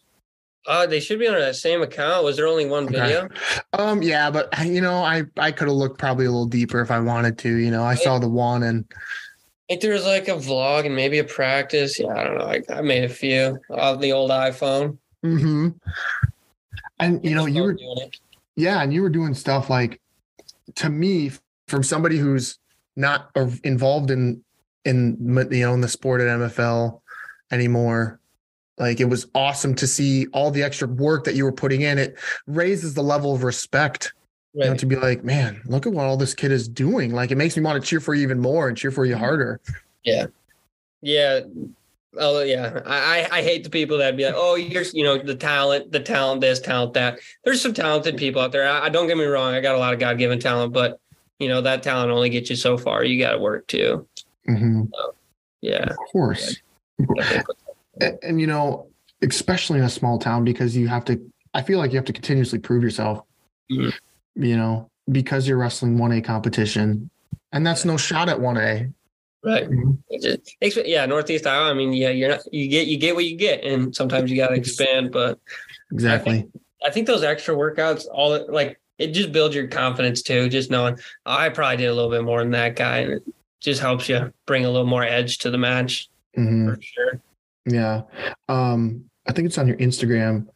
Uh, 0.66 0.86
they 0.86 1.00
should 1.00 1.18
be 1.18 1.28
on 1.28 1.34
that 1.34 1.56
same 1.56 1.82
account. 1.82 2.24
Was 2.24 2.36
there 2.36 2.46
only 2.46 2.66
one 2.66 2.84
Okay. 2.84 2.94
video? 3.00 3.28
Um, 3.72 4.02
yeah, 4.02 4.30
but 4.30 4.48
you 4.64 4.80
know, 4.80 4.96
I 5.02 5.24
I 5.36 5.52
could 5.52 5.68
have 5.68 5.76
looked 5.76 5.98
probably 5.98 6.26
a 6.26 6.30
little 6.30 6.46
deeper 6.46 6.80
if 6.80 6.90
I 6.90 7.00
wanted 7.00 7.38
to. 7.38 7.54
You 7.56 7.70
know, 7.70 7.84
I 7.84 7.94
saw 7.94 8.18
the 8.18 8.28
one 8.28 8.62
and 8.64 8.84
I 8.90 9.72
think 9.72 9.80
there 9.82 9.92
was 9.92 10.04
like 10.04 10.28
a 10.28 10.32
vlog 10.32 10.86
and 10.86 10.94
maybe 10.94 11.18
a 11.18 11.24
practice. 11.24 11.98
Yeah, 11.98 12.08
I 12.14 12.24
don't 12.24 12.38
know. 12.38 12.46
I, 12.46 12.62
I 12.70 12.80
made 12.82 13.04
a 13.04 13.08
few 13.08 13.58
of 13.70 14.00
the 14.00 14.12
old 14.12 14.30
iPhone. 14.30 14.98
Mm-hmm. 15.24 15.68
and 17.00 17.24
you 17.24 17.34
know, 17.34 17.46
you 17.46 17.62
were 17.62 17.74
Doing 17.74 17.98
it. 17.98 18.16
yeah, 18.54 18.82
and 18.82 18.92
you 18.92 19.02
were 19.02 19.10
doing 19.10 19.34
stuff 19.34 19.68
like 19.70 20.00
to 20.76 20.88
me 20.88 21.32
from 21.68 21.82
somebody 21.82 22.16
who's 22.18 22.58
not 22.96 23.30
involved 23.64 24.10
in 24.10 24.42
in 24.84 25.16
you 25.50 25.60
know 25.66 25.74
in 25.74 25.80
the 25.80 25.88
sport 25.88 26.20
at 26.20 26.28
MFL 26.28 27.00
anymore. 27.50 28.20
Like 28.78 29.00
it 29.00 29.06
was 29.06 29.26
awesome 29.34 29.74
to 29.76 29.86
see 29.86 30.26
all 30.28 30.50
the 30.50 30.62
extra 30.62 30.86
work 30.86 31.24
that 31.24 31.34
you 31.34 31.44
were 31.44 31.52
putting 31.52 31.82
in. 31.82 31.98
It 31.98 32.18
raises 32.46 32.94
the 32.94 33.02
level 33.02 33.34
of 33.34 33.42
respect 33.42 34.12
you 34.52 34.64
know, 34.64 34.74
to 34.74 34.86
be 34.86 34.96
like, 34.96 35.22
man, 35.22 35.60
look 35.66 35.86
at 35.86 35.92
what 35.92 36.06
all 36.06 36.16
this 36.16 36.34
kid 36.34 36.50
is 36.50 36.66
doing. 36.66 37.12
Like 37.12 37.30
it 37.30 37.36
makes 37.36 37.56
me 37.56 37.62
want 37.62 37.82
to 37.82 37.86
cheer 37.86 38.00
for 38.00 38.14
you 38.14 38.22
even 38.22 38.40
more 38.40 38.68
and 38.68 38.76
cheer 38.76 38.90
for 38.90 39.04
you 39.04 39.16
harder. 39.16 39.60
Yeah. 40.02 40.26
Yeah. 41.02 41.40
Oh 42.18 42.42
yeah. 42.42 42.80
I, 42.86 43.28
I 43.30 43.42
hate 43.42 43.64
the 43.64 43.70
people 43.70 43.98
that 43.98 44.16
be 44.16 44.24
like, 44.24 44.34
oh, 44.36 44.54
you're 44.54 44.84
you 44.94 45.04
know 45.04 45.18
the 45.18 45.34
talent, 45.34 45.92
the 45.92 46.00
talent, 46.00 46.40
this 46.40 46.58
talent, 46.60 46.94
that. 46.94 47.18
There's 47.44 47.60
some 47.60 47.74
talented 47.74 48.16
people 48.16 48.40
out 48.40 48.52
there. 48.52 48.66
I, 48.66 48.88
don't 48.88 49.06
get 49.06 49.18
me 49.18 49.24
wrong. 49.24 49.52
I 49.54 49.60
got 49.60 49.74
a 49.74 49.78
lot 49.78 49.92
of 49.92 50.00
God 50.00 50.16
given 50.16 50.38
talent, 50.40 50.72
but 50.72 50.98
you 51.38 51.48
know 51.48 51.60
that 51.60 51.82
talent 51.82 52.10
only 52.10 52.30
gets 52.30 52.48
you 52.48 52.56
so 52.56 52.78
far. 52.78 53.04
You 53.04 53.22
got 53.22 53.32
to 53.32 53.38
work 53.38 53.66
too. 53.66 54.06
Mhm, 54.48 54.88
Yeah. 55.60 55.90
Of 55.90 55.96
course. 56.12 56.56
definitely. 57.16 57.54
And, 58.00 58.18
and 58.22 58.40
you 58.40 58.46
know, 58.46 58.88
especially 59.22 59.78
in 59.78 59.84
a 59.84 59.90
small 59.90 60.18
town, 60.18 60.44
because 60.44 60.76
you 60.76 60.88
have 60.88 61.04
to. 61.06 61.20
I 61.54 61.62
feel 61.62 61.78
like 61.78 61.92
you 61.92 61.96
have 61.96 62.04
to 62.06 62.12
continuously 62.12 62.58
prove 62.58 62.82
yourself. 62.82 63.22
Mhm. 63.70 63.92
You 64.34 64.56
know, 64.56 64.90
because 65.10 65.48
you're 65.48 65.56
wrestling 65.58 65.98
one 65.98 66.12
A 66.12 66.20
competition, 66.20 67.10
and 67.52 67.66
that's 67.66 67.84
no 67.84 67.96
shot 67.96 68.28
at 68.28 68.40
one 68.40 68.56
A. 68.58 68.88
Right. 69.42 69.68
Expe- 70.10 70.82
yeah, 70.86 71.06
Northeast 71.06 71.46
Iowa. 71.46 71.70
I 71.70 71.74
mean, 71.74 71.92
yeah, 71.92 72.10
you're 72.10 72.28
not 72.30 72.40
you 72.52 72.68
get 72.68 72.86
you 72.88 72.98
get 72.98 73.14
what 73.14 73.24
you 73.24 73.36
get, 73.36 73.64
and 73.64 73.94
sometimes 73.94 74.30
you 74.30 74.36
got 74.36 74.48
to 74.48 74.54
expand. 74.54 75.12
But 75.12 75.38
Exactly. 75.92 76.48
I 76.84 76.90
think 76.90 77.06
those 77.06 77.22
extra 77.22 77.54
workouts, 77.54 78.06
all 78.12 78.44
like 78.52 78.80
it 78.98 79.12
just 79.12 79.32
builds 79.32 79.54
your 79.54 79.68
confidence 79.68 80.22
too. 80.22 80.48
Just 80.48 80.70
knowing 80.70 80.98
oh, 81.26 81.32
I 81.32 81.48
probably 81.48 81.76
did 81.78 81.86
a 81.86 81.94
little 81.94 82.10
bit 82.10 82.24
more 82.24 82.40
than 82.40 82.50
that 82.52 82.76
guy, 82.76 82.98
and 82.98 83.12
it 83.14 83.22
just 83.60 83.80
helps 83.80 84.08
you 84.08 84.32
bring 84.46 84.64
a 84.64 84.70
little 84.70 84.86
more 84.86 85.04
edge 85.04 85.38
to 85.38 85.50
the 85.50 85.58
match 85.58 86.08
Mhm. 86.36 86.74
for 86.74 86.82
sure. 86.82 87.20
Yeah. 87.66 88.02
Um, 88.48 89.04
I 89.26 89.32
think 89.32 89.46
it's 89.46 89.58
on 89.58 89.66
your 89.66 89.76
Instagram. 89.76 90.46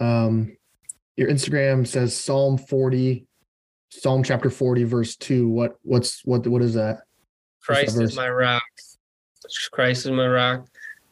Um, 0.00 0.56
your 1.16 1.28
Instagram 1.28 1.86
says 1.86 2.16
Psalm 2.16 2.58
40, 2.58 3.26
Psalm 3.90 4.22
chapter 4.22 4.50
40, 4.50 4.84
verse 4.84 5.16
2. 5.16 5.48
What 5.48 5.78
what's 5.82 6.24
what 6.24 6.46
what 6.46 6.62
is 6.62 6.74
that? 6.74 7.02
Christ 7.62 7.96
verse? 7.96 8.10
is 8.10 8.16
my 8.16 8.28
rock. 8.28 8.62
Christ 9.72 10.06
is 10.06 10.12
my 10.12 10.26
rock. 10.26 10.66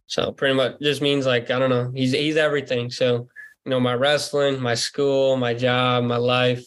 So 0.07 0.33
pretty 0.33 0.55
much 0.55 0.81
just 0.81 1.03
means 1.03 1.27
like 1.27 1.51
I 1.51 1.59
don't 1.59 1.71
know. 1.71 1.91
He's 1.95 2.13
he's 2.13 2.37
everything. 2.37 2.91
So 2.91 3.29
you 3.65 3.71
know 3.71 3.81
my 3.81 3.95
wrestling, 3.95 4.61
my 4.61 4.75
school, 4.75 5.37
my 5.37 5.55
job, 5.55 6.05
my 6.05 6.17
life. 6.17 6.65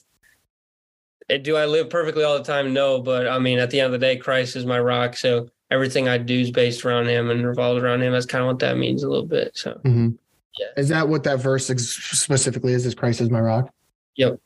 Do 1.43 1.55
I 1.55 1.65
live 1.65 1.89
perfectly 1.89 2.23
all 2.23 2.37
the 2.37 2.43
time? 2.43 2.73
No, 2.73 3.01
but 3.01 3.27
I 3.27 3.39
mean 3.39 3.59
at 3.59 3.69
the 3.69 3.79
end 3.79 3.93
of 3.93 3.99
the 3.99 4.05
day, 4.05 4.17
Christ 4.17 4.55
is 4.55 4.65
my 4.65 4.79
rock. 4.79 5.15
So 5.15 5.49
everything 5.71 6.07
I 6.07 6.17
do 6.17 6.39
is 6.39 6.51
based 6.51 6.83
around 6.85 7.07
Him 7.07 7.29
and 7.29 7.45
revolves 7.45 7.83
around 7.83 8.01
Him. 8.01 8.13
That's 8.13 8.25
kind 8.25 8.41
of 8.43 8.47
what 8.47 8.59
that 8.59 8.77
means 8.77 9.03
a 9.03 9.09
little 9.09 9.25
bit. 9.25 9.51
So 9.55 9.79
Mhm. 9.85 10.17
Yeah. 10.59 10.67
Is 10.77 10.89
that 10.89 11.07
what 11.07 11.23
that 11.23 11.39
verse 11.39 11.67
specifically 11.67 12.73
is? 12.73 12.85
Is 12.85 12.95
Christ 12.95 13.21
is 13.21 13.29
my 13.29 13.39
rock? 13.39 13.73
Yep. 14.15 14.39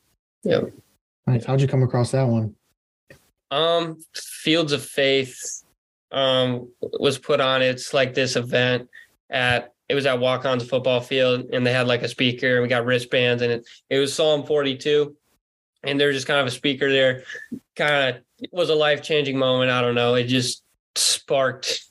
Yep. 0.43 0.71
Nice. 1.26 1.45
How'd 1.45 1.61
you 1.61 1.67
come 1.67 1.84
across 1.84 2.11
that 2.11 2.28
one? 2.28 2.55
Um, 3.51 4.03
Fields 4.13 4.71
of 4.71 4.84
Faith 4.84 5.63
um 6.11 6.69
was 6.82 7.17
put 7.17 7.39
on. 7.39 7.61
It's 7.61 7.93
like 7.93 8.13
this 8.13 8.36
event 8.36 8.89
at 9.30 9.74
it 9.89 9.95
was 9.95 10.05
at 10.05 10.19
Walk 10.19 10.45
On's 10.45 10.67
football 10.67 11.01
field, 11.01 11.49
and 11.51 11.65
they 11.65 11.74
had 11.74 11.88
like 11.88 12.03
a 12.03 12.07
speaker, 12.07 12.53
and 12.53 12.61
we 12.63 12.67
got 12.67 12.86
wristbands, 12.86 13.41
and 13.41 13.51
it 13.51 13.65
it 13.89 13.99
was 13.99 14.13
Psalm 14.13 14.45
42, 14.45 15.15
and 15.84 15.99
there's 15.99 16.15
just 16.15 16.28
kind 16.28 16.39
of 16.39 16.47
a 16.47 16.51
speaker 16.51 16.91
there. 16.91 17.24
Kind 17.76 18.15
of 18.17 18.49
was 18.51 18.69
a 18.69 18.76
life 18.76 19.01
changing 19.01 19.38
moment. 19.38 19.71
I 19.71 19.82
don't 19.82 19.95
know. 19.95 20.15
It 20.15 20.26
just 20.26 20.62
sparked 20.96 21.86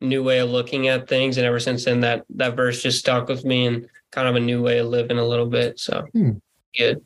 new 0.00 0.22
way 0.22 0.38
of 0.38 0.50
looking 0.50 0.88
at 0.88 1.08
things, 1.08 1.36
and 1.38 1.46
ever 1.46 1.60
since 1.60 1.84
then, 1.84 2.00
that 2.00 2.24
that 2.30 2.56
verse 2.56 2.82
just 2.82 2.98
stuck 2.98 3.28
with 3.28 3.44
me, 3.44 3.66
and 3.66 3.88
kind 4.12 4.28
of 4.28 4.36
a 4.36 4.40
new 4.40 4.62
way 4.62 4.78
of 4.78 4.88
living 4.88 5.18
a 5.18 5.24
little 5.24 5.46
bit. 5.46 5.78
So 5.78 6.06
Hmm. 6.12 6.32
good. 6.76 7.04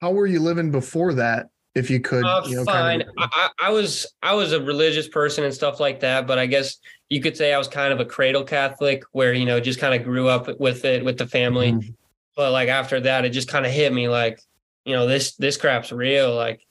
How 0.00 0.10
were 0.12 0.26
you 0.26 0.40
living 0.40 0.70
before 0.70 1.14
that? 1.14 1.46
If 1.74 1.88
you 1.88 2.00
could, 2.00 2.26
Uh, 2.26 2.42
you 2.46 2.56
know, 2.56 2.64
fine. 2.64 3.00
kind 3.00 3.02
of, 3.02 3.30
I, 3.32 3.48
I 3.58 3.70
was 3.70 4.06
I 4.22 4.34
was 4.34 4.52
a 4.52 4.60
religious 4.60 5.08
person 5.08 5.44
and 5.44 5.54
stuff 5.54 5.80
like 5.80 6.00
that, 6.00 6.26
but 6.26 6.38
I 6.38 6.46
guess 6.46 6.76
you 7.08 7.20
could 7.22 7.36
say 7.36 7.52
I 7.54 7.58
was 7.58 7.68
kind 7.68 7.92
of 7.92 8.00
a 8.00 8.04
cradle 8.04 8.44
Catholic, 8.44 9.04
where 9.12 9.32
you 9.32 9.46
know 9.46 9.60
just 9.60 9.78
kind 9.78 9.94
of 9.94 10.04
grew 10.04 10.28
up 10.28 10.48
with 10.60 10.84
it 10.84 11.04
with 11.04 11.18
the 11.18 11.26
family. 11.26 11.72
Mhm. 11.72 11.94
But 12.36 12.52
like 12.52 12.68
after 12.68 13.00
that, 13.00 13.24
it 13.24 13.30
just 13.30 13.48
kind 13.48 13.64
of 13.66 13.72
hit 13.72 13.92
me 13.92 14.08
like, 14.08 14.40
you 14.84 14.94
know, 14.94 15.06
this 15.06 15.34
this 15.36 15.56
crap's 15.56 15.92
real. 15.92 16.34
Like, 16.34 16.66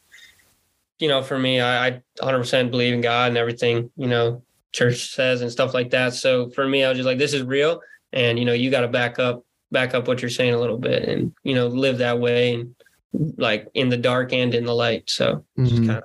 you 1.02 1.08
know, 1.08 1.24
for 1.24 1.38
me, 1.38 1.60
I, 1.60 1.88
I 1.88 2.02
100% 2.22 2.70
believe 2.70 2.94
in 2.94 3.02
God 3.02 3.30
and 3.30 3.38
everything. 3.38 3.90
You 3.98 4.08
know, 4.08 4.44
church 4.72 5.12
says 5.14 5.42
and 5.42 5.52
stuff 5.52 5.74
like 5.74 5.90
that. 5.90 6.14
So 6.14 6.50
for 6.52 6.66
me, 6.68 6.84
I 6.84 6.90
was 6.90 6.98
just 6.98 7.08
like, 7.08 7.18
this 7.18 7.34
is 7.34 7.42
real, 7.44 7.82
and 8.14 8.38
you 8.38 8.46
know, 8.46 8.54
you 8.54 8.70
got 8.70 8.82
to 8.82 8.88
back 8.88 9.18
up 9.20 9.44
back 9.72 9.96
up 9.96 10.08
what 10.08 10.22
you're 10.22 10.30
saying 10.30 10.54
a 10.54 10.60
little 10.60 10.78
bit, 10.78 11.10
and 11.10 11.34
you 11.44 11.56
know, 11.56 11.68
live 11.68 11.98
that 11.98 12.20
way 12.20 12.54
and 12.54 12.76
like 13.38 13.68
in 13.74 13.90
the 13.90 13.98
dark 13.98 14.32
and 14.32 14.54
in 14.54 14.66
the 14.66 14.76
light. 14.76 15.10
So 15.10 15.44
just 15.58 15.82
Mhm. 15.82 15.88
kind 15.88 15.98
of 15.98 16.04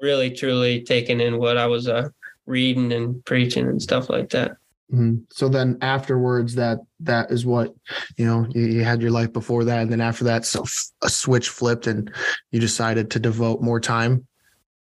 really 0.00 0.30
truly 0.30 0.82
taking 0.82 1.20
in 1.20 1.38
what 1.38 1.58
I 1.58 1.66
was 1.66 1.88
uh, 1.88 2.08
reading 2.46 2.92
and 2.92 3.22
preaching 3.24 3.66
and 3.66 3.82
stuff 3.82 4.08
like 4.08 4.30
that. 4.30 4.56
Mhm. 4.92 5.24
So 5.30 5.48
then 5.48 5.76
afterwards, 5.82 6.54
that 6.54 6.78
that 7.00 7.30
is 7.30 7.44
what 7.44 7.74
you 8.16 8.24
know. 8.24 8.46
You, 8.50 8.62
you 8.66 8.84
had 8.84 9.02
your 9.02 9.10
life 9.10 9.32
before 9.32 9.64
that, 9.64 9.80
and 9.82 9.92
then 9.92 10.00
after 10.00 10.24
that, 10.24 10.46
so 10.46 10.62
f- 10.62 10.86
a 11.02 11.10
switch 11.10 11.50
flipped, 11.50 11.86
and 11.86 12.10
you 12.52 12.60
decided 12.60 13.10
to 13.10 13.18
devote 13.18 13.60
more 13.60 13.80
time. 13.80 14.26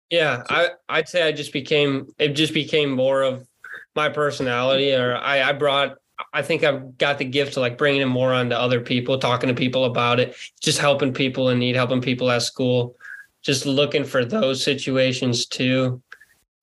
Yeah, 0.09 0.43
I 0.49 0.71
I'd 0.89 1.07
say 1.07 1.23
I 1.23 1.31
just 1.31 1.53
became 1.53 2.07
it 2.19 2.29
just 2.29 2.53
became 2.53 2.91
more 2.91 3.21
of 3.23 3.47
my 3.95 4.09
personality, 4.09 4.93
or 4.93 5.15
I 5.15 5.49
I 5.49 5.53
brought. 5.53 5.97
I 6.33 6.41
think 6.41 6.63
I've 6.63 6.97
got 6.97 7.17
the 7.17 7.25
gift 7.25 7.53
to 7.53 7.59
like 7.59 7.77
bringing 7.77 8.01
it 8.01 8.05
more 8.05 8.33
onto 8.33 8.55
other 8.55 8.79
people, 8.81 9.17
talking 9.19 9.47
to 9.49 9.53
people 9.53 9.85
about 9.85 10.19
it, 10.19 10.35
just 10.61 10.79
helping 10.79 11.13
people 11.13 11.49
in 11.49 11.59
need, 11.59 11.75
helping 11.75 12.01
people 12.01 12.31
at 12.31 12.41
school, 12.41 12.95
just 13.43 13.65
looking 13.65 14.03
for 14.05 14.23
those 14.25 14.63
situations 14.63 15.45
too. 15.45 16.01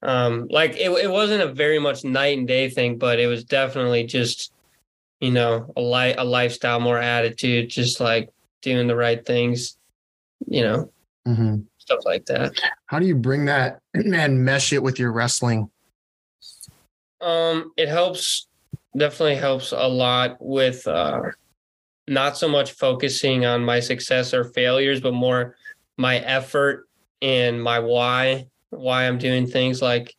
Um, 0.03 0.48
like 0.50 0.72
it, 0.72 0.90
it 0.90 1.11
wasn't 1.11 1.42
a 1.42 1.53
very 1.53 1.78
much 1.78 2.05
night 2.05 2.36
and 2.36 2.46
day 2.46 2.68
thing, 2.68 2.98
but 2.98 3.20
it 3.20 3.28
was 3.28 3.44
definitely 3.44 4.05
just, 4.05 4.53
you 5.20 5.30
know, 5.30 5.72
a 5.76 5.80
light, 5.80 6.16
a 6.18 6.24
lifestyle, 6.24 6.80
more 6.80 6.98
attitude, 6.98 7.70
just 7.70 8.00
like 8.00 8.28
doing 8.62 8.88
the 8.88 8.96
right 8.96 9.24
things, 9.24 9.76
you 10.46 10.62
know, 10.62 10.92
Mhm. 11.26 11.66
stuff 11.78 12.00
like 12.05 12.26
that. 12.26 12.53
How 12.86 12.98
do 12.98 13.07
you 13.07 13.14
bring 13.14 13.44
that 13.44 13.80
and 13.94 14.44
mesh 14.44 14.72
it 14.72 14.82
with 14.82 14.98
your 14.98 15.12
wrestling? 15.12 15.70
Um, 17.20 17.72
it 17.76 17.88
helps 17.88 18.48
definitely 18.96 19.36
helps 19.36 19.72
a 19.72 19.86
lot 19.88 20.36
with 20.40 20.86
uh 20.86 21.22
not 22.09 22.36
so 22.36 22.48
much 22.48 22.72
focusing 22.72 23.46
on 23.46 23.64
my 23.64 23.78
success 23.78 24.34
or 24.34 24.42
failures, 24.42 25.00
but 25.00 25.14
more 25.14 25.57
my 25.96 26.18
effort 26.18 26.88
and 27.22 27.62
my 27.62 27.78
why, 27.78 28.48
why 28.72 29.06
I'm 29.06 29.18
doing 29.18 29.46
things 29.46 29.82
like 29.82 30.14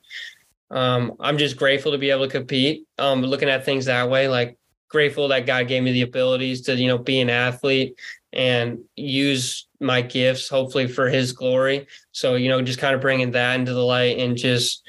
um 0.72 1.14
I'm 1.20 1.38
just 1.38 1.58
grateful 1.58 1.92
to 1.92 1.98
be 1.98 2.10
able 2.10 2.26
to 2.26 2.32
compete. 2.32 2.86
Um 2.98 3.22
looking 3.22 3.50
at 3.50 3.66
things 3.66 3.86
that 3.86 4.10
way, 4.10 4.28
like 4.28 4.58
grateful 4.90 5.28
that 5.30 5.46
God 5.46 5.68
gave 5.68 5.84
me 5.84 5.92
the 5.92 6.04
abilities 6.04 6.62
to, 6.62 6.76
you 6.76 6.88
know, 6.88 6.98
be 6.98 7.20
an 7.20 7.30
athlete 7.30 7.98
and 8.32 8.80
use 8.96 9.68
my 9.80 10.02
gifts 10.02 10.48
hopefully 10.48 10.88
for 10.88 11.10
his 11.10 11.32
glory. 11.34 11.88
So, 12.12 12.36
you 12.36 12.50
know, 12.50 12.62
just 12.62 12.80
kind 12.80 12.96
of 12.96 13.02
bringing 13.02 13.32
that 13.32 13.60
into 13.60 13.74
the 13.74 13.84
light 13.84 14.18
and 14.20 14.38
just 14.38 14.84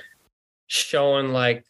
showing 0.66 1.30
like 1.30 1.64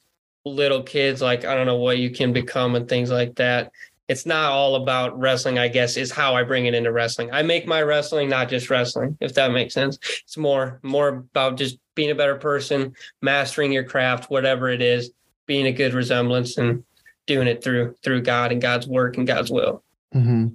little 0.44 0.82
kids 0.82 1.22
like 1.22 1.44
I 1.44 1.54
don't 1.54 1.66
know 1.66 1.76
what 1.76 1.98
you 1.98 2.10
can 2.10 2.32
become 2.32 2.74
and 2.74 2.88
things 2.88 3.10
like 3.10 3.36
that. 3.36 3.72
It's 4.08 4.26
not 4.26 4.52
all 4.52 4.76
about 4.76 5.18
wrestling, 5.18 5.58
I 5.58 5.68
guess, 5.68 5.96
is 5.96 6.10
how 6.10 6.36
I 6.36 6.42
bring 6.42 6.66
it 6.66 6.74
into 6.74 6.92
wrestling. 6.92 7.30
I 7.32 7.42
make 7.42 7.66
my 7.66 7.82
wrestling 7.82 8.28
not 8.28 8.50
just 8.50 8.68
wrestling, 8.68 9.16
if 9.20 9.34
that 9.34 9.52
makes 9.52 9.72
sense. 9.72 9.98
It's 10.24 10.36
more 10.36 10.78
more 10.82 11.08
about 11.08 11.56
just 11.56 11.78
being 11.94 12.10
a 12.10 12.14
better 12.14 12.36
person, 12.36 12.94
mastering 13.22 13.72
your 13.72 13.84
craft, 13.84 14.30
whatever 14.30 14.68
it 14.68 14.82
is, 14.82 15.10
being 15.46 15.66
a 15.66 15.72
good 15.72 15.94
resemblance 15.94 16.58
and 16.58 16.84
doing 17.26 17.48
it 17.48 17.64
through 17.64 17.94
through 18.02 18.22
God 18.22 18.52
and 18.52 18.60
God's 18.60 18.86
work 18.86 19.16
and 19.16 19.26
God's 19.26 19.50
will. 19.50 19.82
Mm-hmm. 20.14 20.48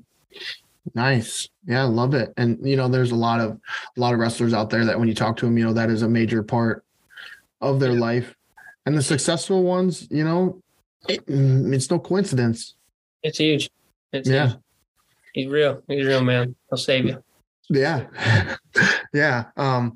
Nice. 0.95 1.49
Yeah, 1.65 1.81
I 1.81 1.85
love 1.85 2.13
it. 2.13 2.33
And 2.37 2.57
you 2.61 2.75
know, 2.75 2.87
there's 2.87 3.11
a 3.11 3.15
lot 3.15 3.39
of 3.39 3.51
a 3.51 3.99
lot 3.99 4.13
of 4.13 4.19
wrestlers 4.19 4.53
out 4.53 4.69
there 4.69 4.85
that 4.85 4.99
when 4.99 5.07
you 5.07 5.15
talk 5.15 5.37
to 5.37 5.45
them, 5.45 5.57
you 5.57 5.65
know, 5.65 5.73
that 5.73 5.89
is 5.89 6.01
a 6.01 6.09
major 6.09 6.43
part 6.43 6.83
of 7.61 7.79
their 7.79 7.93
life. 7.93 8.35
And 8.85 8.97
the 8.97 9.03
successful 9.03 9.63
ones, 9.63 10.07
you 10.09 10.23
know, 10.23 10.61
it, 11.07 11.25
mm, 11.27 11.73
it's 11.73 11.89
no 11.89 11.99
coincidence. 11.99 12.75
It's 13.23 13.37
huge. 13.37 13.69
It's 14.13 14.29
Yeah. 14.29 14.47
huge. 14.47 14.57
He's 15.33 15.47
real. 15.47 15.83
He's 15.87 16.05
real, 16.05 16.21
man. 16.23 16.55
He'll 16.69 16.77
save 16.77 17.05
you. 17.05 17.23
Yeah. 17.69 18.07
yeah. 19.13 19.45
Um, 19.57 19.93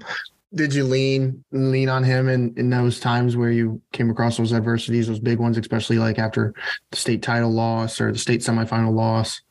did 0.53 0.74
you 0.74 0.84
lean 0.84 1.43
lean 1.51 1.89
on 1.89 2.03
him 2.03 2.30
in, 2.30 2.53
in 2.57 2.69
those 2.69 2.99
times 2.99 3.36
where 3.36 3.49
you 3.49 3.82
came 3.91 4.11
across 4.11 4.38
those 4.38 4.53
adversities, 4.53 5.07
those 5.07 5.19
big 5.19 5.39
ones, 5.39 5.57
especially 5.57 5.97
like 5.97 6.19
after 6.19 6.53
the 6.91 6.97
state 6.97 7.24
title 7.24 7.49
loss 7.49 7.99
or 7.99 8.11
the 8.11 8.19
state 8.19 8.41
semifinal 8.41 8.93
loss? 8.93 9.41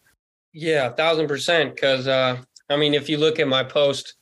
Yeah, 0.52 0.86
a 0.86 0.92
thousand 0.92 1.26
percent. 1.26 1.74
Because 1.74 2.06
uh, 2.06 2.40
I 2.70 2.76
mean, 2.76 2.94
if 2.94 3.08
you 3.08 3.18
look 3.18 3.40
at 3.40 3.48
my 3.48 3.64
post 3.64 4.14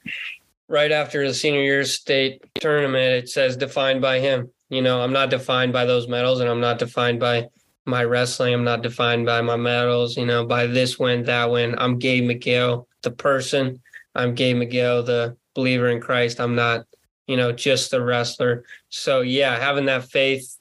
right 0.69 0.91
after 0.91 1.27
the 1.27 1.35
senior 1.35 1.61
year 1.63 1.85
state 1.85 2.43
tournament, 2.55 3.25
it 3.25 3.29
says 3.29 3.57
defined 3.57 4.01
by 4.01 4.21
him. 4.21 4.51
You 4.71 4.81
know, 4.81 5.03
I'm 5.03 5.13
not 5.13 5.29
defined 5.29 5.73
by 5.75 5.85
those 5.85 6.09
medals, 6.09 6.41
and 6.41 6.49
I'm 6.49 6.61
not 6.61 6.79
defined 6.79 7.21
by 7.21 7.49
my 7.87 8.05
wrestling. 8.05 8.55
I'm 8.55 8.65
not 8.65 8.83
defined 8.83 9.27
by 9.27 9.41
my 9.41 9.57
medals. 9.57 10.17
You 10.17 10.27
know, 10.27 10.47
by 10.47 10.67
this 10.67 10.99
win, 10.99 11.25
that 11.25 11.51
win. 11.51 11.75
I'm 11.79 11.99
Gabe 11.99 12.25
McGeough, 12.25 12.87
the 13.03 13.11
person. 13.11 13.81
I'm 14.15 14.35
Gabe 14.35 14.57
McGeough, 14.57 15.07
the 15.07 15.37
believer 15.55 15.89
in 15.89 16.01
Christ. 16.01 16.41
I'm 16.41 16.55
not, 16.55 16.87
you 17.27 17.37
know, 17.37 17.53
just 17.53 17.91
the 17.91 18.03
wrestler. 18.03 18.65
So 18.89 19.21
yeah, 19.21 19.59
having 19.59 19.87
that 19.87 20.05
faith 20.05 20.57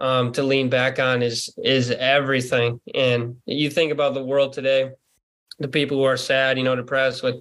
um, 0.00 0.32
to 0.32 0.42
lean 0.42 0.68
back 0.68 0.98
on 0.98 1.22
is 1.22 1.54
is 1.62 1.90
everything. 1.90 2.80
And 2.94 3.36
you 3.46 3.70
think 3.70 3.92
about 3.92 4.14
the 4.14 4.24
world 4.24 4.52
today, 4.52 4.90
the 5.58 5.68
people 5.68 5.98
who 5.98 6.04
are 6.04 6.16
sad, 6.16 6.58
you 6.58 6.64
know, 6.64 6.76
depressed 6.76 7.22
with, 7.22 7.36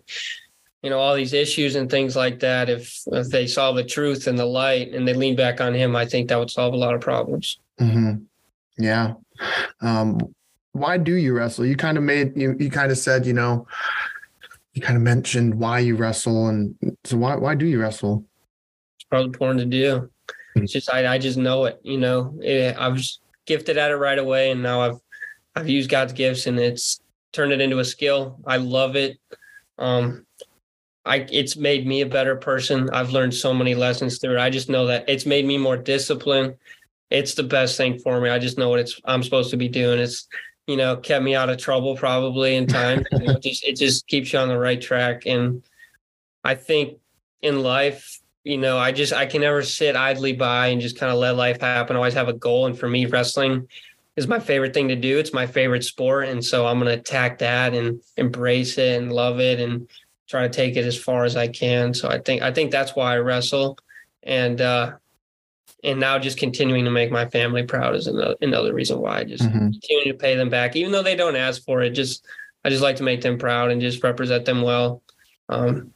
you 0.84 0.90
know, 0.90 1.00
all 1.00 1.16
these 1.16 1.34
issues 1.34 1.76
and 1.76 1.90
things 1.90 2.16
like 2.16 2.40
that. 2.40 2.70
If 2.70 3.02
if 3.08 3.30
they 3.30 3.48
saw 3.48 3.72
the 3.72 3.84
truth 3.84 4.28
and 4.28 4.38
the 4.38 4.46
light 4.46 4.94
and 4.94 5.08
they 5.08 5.14
lean 5.14 5.36
back 5.36 5.62
on 5.62 5.74
Him, 5.74 5.96
I 5.96 6.06
think 6.06 6.30
that 6.30 6.40
would 6.40 6.52
solve 6.52 6.74
a 6.74 6.78
lot 6.78 6.94
of 6.94 7.02
problems. 7.02 7.60
hmm 7.80 8.16
Yeah. 8.80 9.14
Um, 9.82 10.20
why 10.72 10.98
do 10.98 11.16
you 11.16 11.34
wrestle? 11.34 11.66
You 11.66 11.76
kind 11.76 11.98
of 11.98 12.04
made 12.04 12.36
you 12.36 12.56
you 12.60 12.72
kind 12.72 12.92
of 12.92 12.98
said, 12.98 13.26
you 13.26 13.34
know, 13.34 13.68
you 14.74 14.82
kind 14.82 14.96
of 14.96 15.04
mentioned 15.04 15.54
why 15.54 15.80
you 15.80 15.96
wrestle 15.96 16.48
and 16.48 16.76
so 17.04 17.18
why 17.18 17.36
why 17.36 17.56
do 17.56 17.66
you 17.66 17.80
wrestle? 17.82 18.26
It's 18.98 19.06
probably 19.10 19.26
important 19.26 19.60
to 19.60 19.66
do. 19.66 20.10
It's 20.56 20.74
just 20.74 20.92
I 20.92 21.16
I 21.16 21.18
just 21.18 21.38
know 21.38 21.66
it. 21.66 21.80
You 21.84 21.98
know, 21.98 22.40
Eh, 22.44 22.74
I 22.78 22.88
was 22.88 23.20
gifted 23.46 23.78
at 23.78 23.92
it 23.92 23.98
right 23.98 24.18
away, 24.18 24.52
and 24.52 24.64
now 24.64 24.82
I've 24.82 25.00
I've 25.56 25.70
used 25.70 25.90
God's 25.90 26.14
gifts 26.14 26.48
and 26.48 26.58
it's 26.58 27.02
turned 27.34 27.52
it 27.52 27.62
into 27.62 27.80
a 27.80 27.86
skill. 27.86 28.40
I 28.46 28.58
love 28.58 28.96
it. 28.96 29.18
Um, 29.78 30.26
I 31.06 31.28
it's 31.32 31.58
made 31.58 31.88
me 31.88 32.02
a 32.02 32.06
better 32.06 32.36
person. 32.36 32.90
I've 32.92 33.12
learned 33.12 33.34
so 33.34 33.54
many 33.54 33.76
lessons 33.76 34.20
through 34.20 34.36
it. 34.36 34.42
I 34.42 34.50
just 34.50 34.70
know 34.70 34.86
that 34.88 35.10
it's 35.10 35.26
made 35.26 35.46
me 35.46 35.58
more 35.58 35.78
disciplined. 35.78 36.56
It's 37.10 37.34
the 37.34 37.44
best 37.44 37.78
thing 37.78 38.00
for 38.00 38.20
me. 38.22 38.30
I 38.30 38.40
just 38.40 38.58
know 38.58 38.70
what 38.70 38.80
it's 38.80 39.00
I'm 39.06 39.24
supposed 39.24 39.52
to 39.52 39.58
be 39.58 39.68
doing. 39.68 40.00
It's 40.00 40.28
you 40.68 40.78
know 40.78 40.98
kept 40.98 41.24
me 41.24 41.36
out 41.36 41.50
of 41.50 41.58
trouble 41.58 41.96
probably 41.96 42.56
in 42.56 42.68
time. 42.68 43.04
You 43.12 43.20
know, 43.20 43.34
it 43.34 43.42
just 43.42 43.64
it 43.64 43.78
just 43.78 44.08
keeps 44.08 44.32
you 44.34 44.40
on 44.40 44.48
the 44.48 44.58
right 44.58 44.82
track. 44.82 45.26
And 45.26 45.64
I 46.44 46.56
think 46.56 47.00
in 47.42 47.64
life, 47.64 48.20
you 48.44 48.58
know, 48.58 48.78
I 48.78 48.92
just 48.92 49.14
I 49.14 49.26
can 49.26 49.42
never 49.42 49.64
sit 49.64 49.96
idly 49.96 50.34
by 50.34 50.68
and 50.68 50.82
just 50.82 50.98
kind 50.98 51.12
of 51.12 51.18
let 51.18 51.36
life 51.36 51.62
happen. 51.62 51.96
I 51.96 52.00
always 52.00 52.14
have 52.14 52.30
a 52.30 52.34
goal, 52.34 52.68
and 52.68 52.78
for 52.78 52.88
me, 52.88 53.06
wrestling 53.06 53.68
is 54.16 54.28
my 54.28 54.40
favorite 54.40 54.74
thing 54.74 54.90
to 54.90 54.96
do. 54.96 55.18
It's 55.18 55.34
my 55.34 55.48
favorite 55.48 55.84
sport, 55.84 56.28
and 56.28 56.44
so 56.44 56.68
I'm 56.68 56.80
to 56.82 56.88
attack 56.88 57.40
that 57.40 57.74
and 57.74 58.02
embrace 58.18 58.78
it 58.78 59.02
and 59.02 59.12
love 59.12 59.40
it 59.40 59.60
and 59.60 59.90
try 60.28 60.44
to 60.44 60.50
take 60.50 60.76
it 60.76 60.86
as 60.86 60.98
far 60.98 61.26
as 61.26 61.36
I 61.36 61.48
can. 61.48 61.94
So 61.94 62.10
I 62.10 62.20
think 62.20 62.42
I 62.42 62.52
think 62.52 62.72
that's 62.72 62.96
why 62.96 63.14
I 63.14 63.18
wrestle, 63.18 63.78
and 64.24 64.62
uh, 64.62 64.94
and 65.84 66.00
now 66.00 66.20
just 66.20 66.38
continuing 66.38 66.86
to 66.86 66.92
make 66.92 67.12
my 67.12 67.26
family 67.28 67.64
proud 67.64 67.96
is 67.96 68.08
another 68.08 68.36
another 68.42 68.74
reason 68.74 69.00
why 69.00 69.20
I 69.20 69.24
just 69.24 69.44
Mhm. 69.44 69.72
continue 69.74 70.12
to 70.12 70.18
pay 70.18 70.36
them 70.36 70.50
back, 70.50 70.76
even 70.76 70.92
though 70.92 71.04
they 71.04 71.16
don't 71.16 71.36
ask 71.36 71.64
for 71.64 71.82
it. 71.82 71.92
Just 71.92 72.26
I 72.66 72.70
just 72.70 72.84
like 72.84 72.98
to 72.98 73.04
make 73.04 73.22
them 73.22 73.38
proud 73.38 73.72
and 73.72 73.80
just 73.80 74.04
represent 74.04 74.46
them 74.46 74.62
well 74.62 75.02
um, 75.48 75.94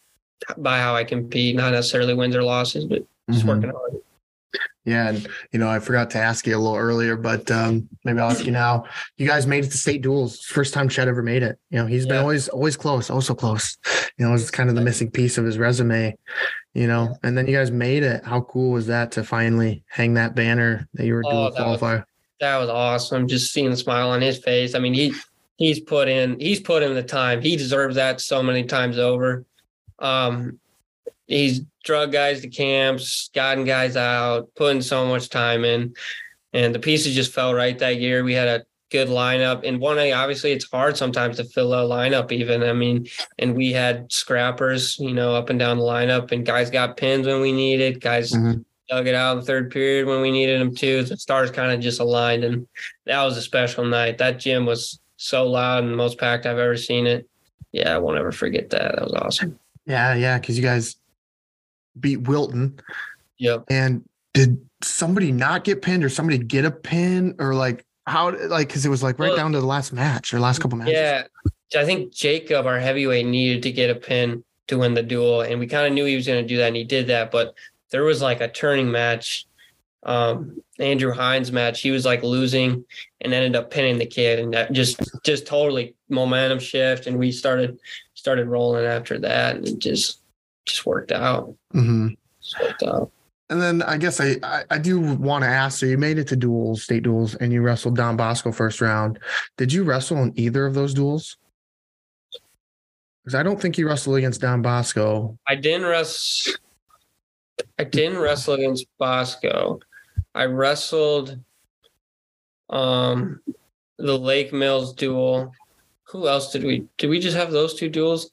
by 0.58 0.80
how 0.80 0.96
I 0.96 1.04
compete, 1.04 1.56
not 1.56 1.74
necessarily 1.74 2.14
wins 2.14 2.36
or 2.36 2.44
losses, 2.44 2.86
but 2.86 3.04
just 3.30 3.44
Mhm. 3.46 3.50
working 3.50 3.70
hard. 3.70 3.94
Yeah, 4.86 5.10
and 5.10 5.28
you 5.52 5.60
know, 5.60 5.70
I 5.70 5.80
forgot 5.80 6.10
to 6.12 6.18
ask 6.18 6.46
you 6.46 6.58
a 6.58 6.60
little 6.60 6.76
earlier, 6.78 7.16
but 7.16 7.50
um, 7.50 7.88
maybe 8.04 8.20
I'll 8.20 8.32
ask 8.32 8.46
you 8.46 8.52
now. 8.52 8.84
You 9.18 9.26
guys 9.28 9.48
made 9.48 9.64
it 9.64 9.72
to 9.72 9.78
state 9.78 10.02
duels. 10.02 10.42
First 10.42 10.74
time 10.74 10.90
Chet 10.90 11.08
ever 11.08 11.22
made 11.24 11.42
it. 11.42 11.58
You 11.70 11.80
know, 11.80 11.86
he's 11.86 12.06
been 12.06 12.18
always 12.18 12.50
always 12.50 12.76
close, 12.76 13.10
oh 13.10 13.22
so 13.22 13.34
close. 13.34 13.78
You 14.18 14.26
know, 14.28 14.34
it's 14.34 14.52
kind 14.52 14.70
of 14.70 14.76
the 14.76 14.82
missing 14.82 15.10
piece 15.10 15.38
of 15.38 15.46
his 15.46 15.58
resume. 15.58 16.18
You 16.74 16.88
know, 16.88 17.16
and 17.24 17.38
then 17.38 17.48
you 17.48 17.56
guys 17.56 17.72
made 17.72 18.04
it. 18.04 18.26
How 18.26 18.42
cool 18.42 18.72
was 18.72 18.88
that 18.88 19.12
to 19.14 19.24
finally 19.24 19.84
hang 19.88 20.16
that 20.16 20.36
banner 20.36 20.88
that 20.96 21.06
you 21.06 21.14
were 21.14 21.24
Oh, 21.26 21.32
dual 21.32 21.52
that 21.52 21.68
was- 21.68 21.80
qualifier? 21.80 22.04
That 22.42 22.58
was 22.58 22.68
awesome. 22.70 23.28
Just 23.28 23.54
seeing 23.54 23.70
the 23.70 23.78
smile 23.78 24.10
on 24.10 24.20
his 24.22 24.38
face. 24.40 24.76
I 24.76 24.80
mean, 24.80 24.94
he 24.94 25.14
he's 25.56 25.80
put 25.80 26.10
in 26.10 26.38
he's 26.42 26.60
put 26.60 26.84
in 26.84 26.94
the 26.94 27.04
time. 27.04 27.42
He 27.42 27.56
deserves 27.56 27.96
that 27.96 28.20
so 28.20 28.44
many 28.44 28.66
times 28.66 28.98
over. 28.98 29.46
Um, 30.00 30.60
he's 31.28 31.62
drug 31.84 32.12
guys 32.12 32.42
to 32.42 32.48
camps, 32.50 33.30
gotten 33.36 33.66
guys 33.66 33.96
out, 33.96 34.50
putting 34.56 34.82
so 34.82 35.06
much 35.06 35.30
time 35.30 35.64
in, 35.66 35.94
and 36.54 36.74
the 36.74 36.80
pieces 36.80 37.14
just 37.14 37.34
fell 37.34 37.54
right 37.54 37.78
that 37.80 37.98
year. 38.00 38.24
We 38.24 38.34
had 38.34 38.48
a 38.48 38.66
good 38.92 39.08
lineup, 39.10 39.68
and 39.68 39.80
one 39.80 39.98
A. 40.00 40.12
obviously 40.14 40.52
it's 40.52 40.70
hard 40.70 40.96
sometimes 40.98 41.38
to 41.38 41.44
fill 41.44 41.74
a 41.74 41.78
lineup. 41.88 42.32
Even 42.32 42.64
I 42.64 42.74
mean, 42.74 43.08
and 43.40 43.56
we 43.56 43.72
had 43.72 44.12
scrappers, 44.12 44.98
you 45.00 45.14
know, 45.14 45.36
up 45.36 45.50
and 45.50 45.60
down 45.60 45.78
the 45.78 45.84
lineup, 45.84 46.32
and 46.32 46.46
guys 46.46 46.70
got 46.70 46.98
pins 46.98 47.28
when 47.28 47.42
we 47.42 47.52
needed. 47.52 48.02
Guys 48.02 48.32
Mhm. 48.32 48.64
dug 48.90 49.08
it 49.08 49.16
out 49.16 49.34
in 49.34 49.40
the 49.40 49.46
third 49.46 49.72
period 49.72 50.06
when 50.08 50.22
we 50.22 50.32
needed 50.32 50.60
them 50.62 50.76
too. 50.76 51.04
The 51.04 51.18
stars 51.18 51.52
kind 51.52 51.72
of 51.72 51.80
just 51.80 52.00
aligned, 52.00 52.44
and 52.44 52.68
that 53.06 53.24
was 53.24 53.36
a 53.38 53.42
special 53.42 53.84
night. 53.86 54.18
That 54.20 54.40
gym 54.40 54.66
was 54.66 55.00
so 55.18 55.50
loud 55.50 55.84
and 55.84 55.92
the 55.92 55.98
most 55.98 56.18
packed 56.18 56.46
I've 56.46 56.58
ever 56.60 56.78
seen 56.78 57.08
it. 57.08 57.28
Yeah, 57.72 57.96
I 57.96 57.98
won't 57.98 58.20
ever 58.20 58.32
forget 58.32 58.70
that. 58.70 58.96
That 58.96 59.04
was 59.04 59.14
awesome. 59.14 59.58
Yeah, 59.88 60.14
yeah, 60.14 60.38
because 60.38 60.56
you 60.58 60.64
guys 60.64 60.98
beat 62.00 62.28
Wilton. 62.28 62.80
Yep. 63.38 63.66
And 63.70 64.08
did 64.34 64.60
somebody 64.82 65.32
not 65.32 65.64
get 65.64 65.82
pinned 65.82 66.04
or 66.04 66.10
somebody 66.10 66.38
get 66.38 66.66
a 66.66 66.72
pin 66.72 67.36
or 67.40 67.54
like 67.54 67.86
how 68.06 68.32
like 68.48 68.68
because 68.68 68.86
it 68.86 68.90
was 68.90 69.04
like 69.04 69.20
right 69.20 69.30
Well- 69.30 69.38
down 69.38 69.52
to 69.54 69.60
the 69.60 69.66
last 69.66 69.94
match 69.94 70.34
or 70.34 70.40
last 70.40 70.60
couple 70.60 70.78
matches. 70.78 70.94
Yeah, 70.94 71.24
I 71.76 71.86
think 71.86 72.14
Jacob, 72.14 72.66
our 72.66 72.80
heavyweight, 72.80 73.26
needed 73.26 73.64
to 73.64 73.72
get 73.72 73.90
a 73.90 73.96
pin 73.96 74.44
to 74.68 74.78
win 74.78 74.94
the 74.94 75.04
duel, 75.04 75.42
and 75.42 75.60
we 75.60 75.68
kind 75.68 75.88
of 75.88 75.94
knew 75.94 76.06
he 76.06 76.16
was 76.16 76.28
going 76.28 76.42
to 76.42 76.48
do 76.48 76.58
that, 76.58 76.68
and 76.68 76.76
he 76.76 76.84
did 76.84 77.08
that. 77.08 77.32
But 77.32 77.54
there 77.92 78.04
was 78.04 78.22
like 78.22 78.42
a 78.42 78.48
turning 78.48 78.92
match, 78.92 79.46
um, 80.04 80.62
Andrew 80.80 81.14
Hines 81.14 81.52
match. 81.52 81.82
He 81.82 81.92
was 81.92 82.06
like 82.06 82.24
losing 82.24 82.86
and 83.22 83.34
ended 83.34 83.56
up 83.56 83.72
pinning 83.72 83.98
the 83.98 84.06
kid, 84.06 84.40
and 84.40 84.54
that 84.54 84.72
just 84.74 85.00
just 85.24 85.46
totally 85.48 85.96
momentum 86.10 86.60
shift, 86.60 87.08
and 87.08 87.18
we 87.18 87.32
started 87.32 87.80
started 88.14 88.48
rolling 88.48 88.86
after 88.86 89.20
that, 89.20 89.56
and 89.58 89.80
just 89.82 90.20
just 90.66 90.86
worked 90.86 91.12
out. 91.12 91.54
hmm 91.72 92.10
Just 92.42 92.60
worked 92.62 92.84
out. 92.84 93.12
And 93.50 93.62
then 93.62 93.82
I 93.84 93.98
guess 93.98 94.20
I 94.20 94.38
I, 94.42 94.64
I 94.72 94.78
do 94.78 95.00
want 95.00 95.44
to 95.44 95.50
ask. 95.50 95.80
So 95.80 95.86
you 95.86 95.98
made 95.98 96.18
it 96.18 96.28
to 96.30 96.36
duels, 96.36 96.84
state 96.84 97.04
duels, 97.04 97.36
and 97.36 97.52
you 97.52 97.62
wrestled 97.62 97.96
Don 97.96 98.18
Bosco 98.18 98.52
first 98.52 98.82
round. 98.82 99.20
Did 99.58 99.72
you 99.72 99.84
wrestle 99.84 100.18
in 100.24 100.34
either 100.36 100.66
of 100.66 100.74
those 100.74 100.94
duels? 100.94 101.38
Because 103.24 103.36
I 103.36 103.44
don't 103.44 103.62
think 103.62 103.78
you 103.78 103.88
wrestled 103.88 104.18
against 104.18 104.42
Don 104.42 104.62
Bosco. 104.62 105.38
I 105.48 105.56
didn't 105.56 105.88
wrestle. 105.88 106.54
I 107.78 107.84
didn't 107.84 108.20
wrestle 108.20 108.56
against 108.56 108.86
Bosco. 108.98 109.80
I 110.36 110.46
wrestled 110.46 111.40
um 112.70 113.40
the 114.00 114.18
Lake 114.18 114.52
Mills 114.52 114.94
duel. 114.94 115.52
Who 116.06 116.28
else 116.28 116.52
did 116.52 116.64
we 116.64 116.88
did 116.98 117.10
we 117.10 117.20
just 117.20 117.38
have 117.38 117.52
those 117.52 117.76
two 117.76 117.90
duels? 117.90 118.32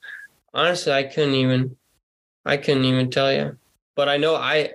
Honestly, 0.54 0.92
I 0.92 1.02
couldn't 1.02 1.34
even 1.34 1.76
I 2.45 2.57
couldn't 2.57 2.84
even 2.84 3.11
tell 3.11 3.32
you. 3.32 3.57
But 3.97 4.09
I 4.09 4.16
know 4.16 4.34
I 4.34 4.72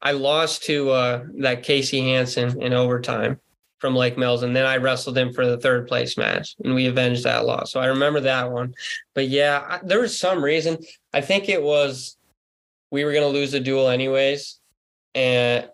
I 0.00 0.12
lost 0.12 0.64
to 0.64 0.90
uh 0.90 1.24
that 1.38 1.62
Casey 1.62 2.00
Hansen 2.00 2.60
in 2.62 2.72
overtime 2.72 3.40
from 3.78 3.94
Lake 3.94 4.16
Mills, 4.16 4.42
and 4.42 4.56
then 4.56 4.64
I 4.64 4.78
wrestled 4.78 5.18
him 5.18 5.32
for 5.32 5.44
the 5.46 5.58
third 5.58 5.86
place 5.86 6.16
match, 6.16 6.56
and 6.64 6.74
we 6.74 6.86
avenged 6.86 7.24
that 7.24 7.44
loss. 7.44 7.72
So 7.72 7.80
I 7.80 7.86
remember 7.86 8.20
that 8.20 8.50
one. 8.50 8.74
But 9.14 9.28
yeah, 9.28 9.62
I, 9.68 9.80
there 9.82 10.00
was 10.00 10.18
some 10.18 10.42
reason. 10.42 10.78
I 11.12 11.20
think 11.20 11.48
it 11.48 11.62
was 11.62 12.16
we 12.90 13.04
were 13.04 13.12
going 13.12 13.24
to 13.30 13.38
lose 13.38 13.52
the 13.52 13.60
duel 13.60 13.88
anyways, 13.88 14.58
and 15.14 15.68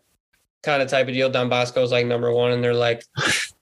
kind 0.62 0.82
of 0.82 0.88
type 0.88 1.06
of 1.06 1.14
deal. 1.14 1.30
Don 1.30 1.48
Bosco 1.48 1.80
was 1.80 1.92
like 1.92 2.06
number 2.06 2.32
one, 2.32 2.52
and 2.52 2.64
they're 2.64 2.74
like, 2.74 3.04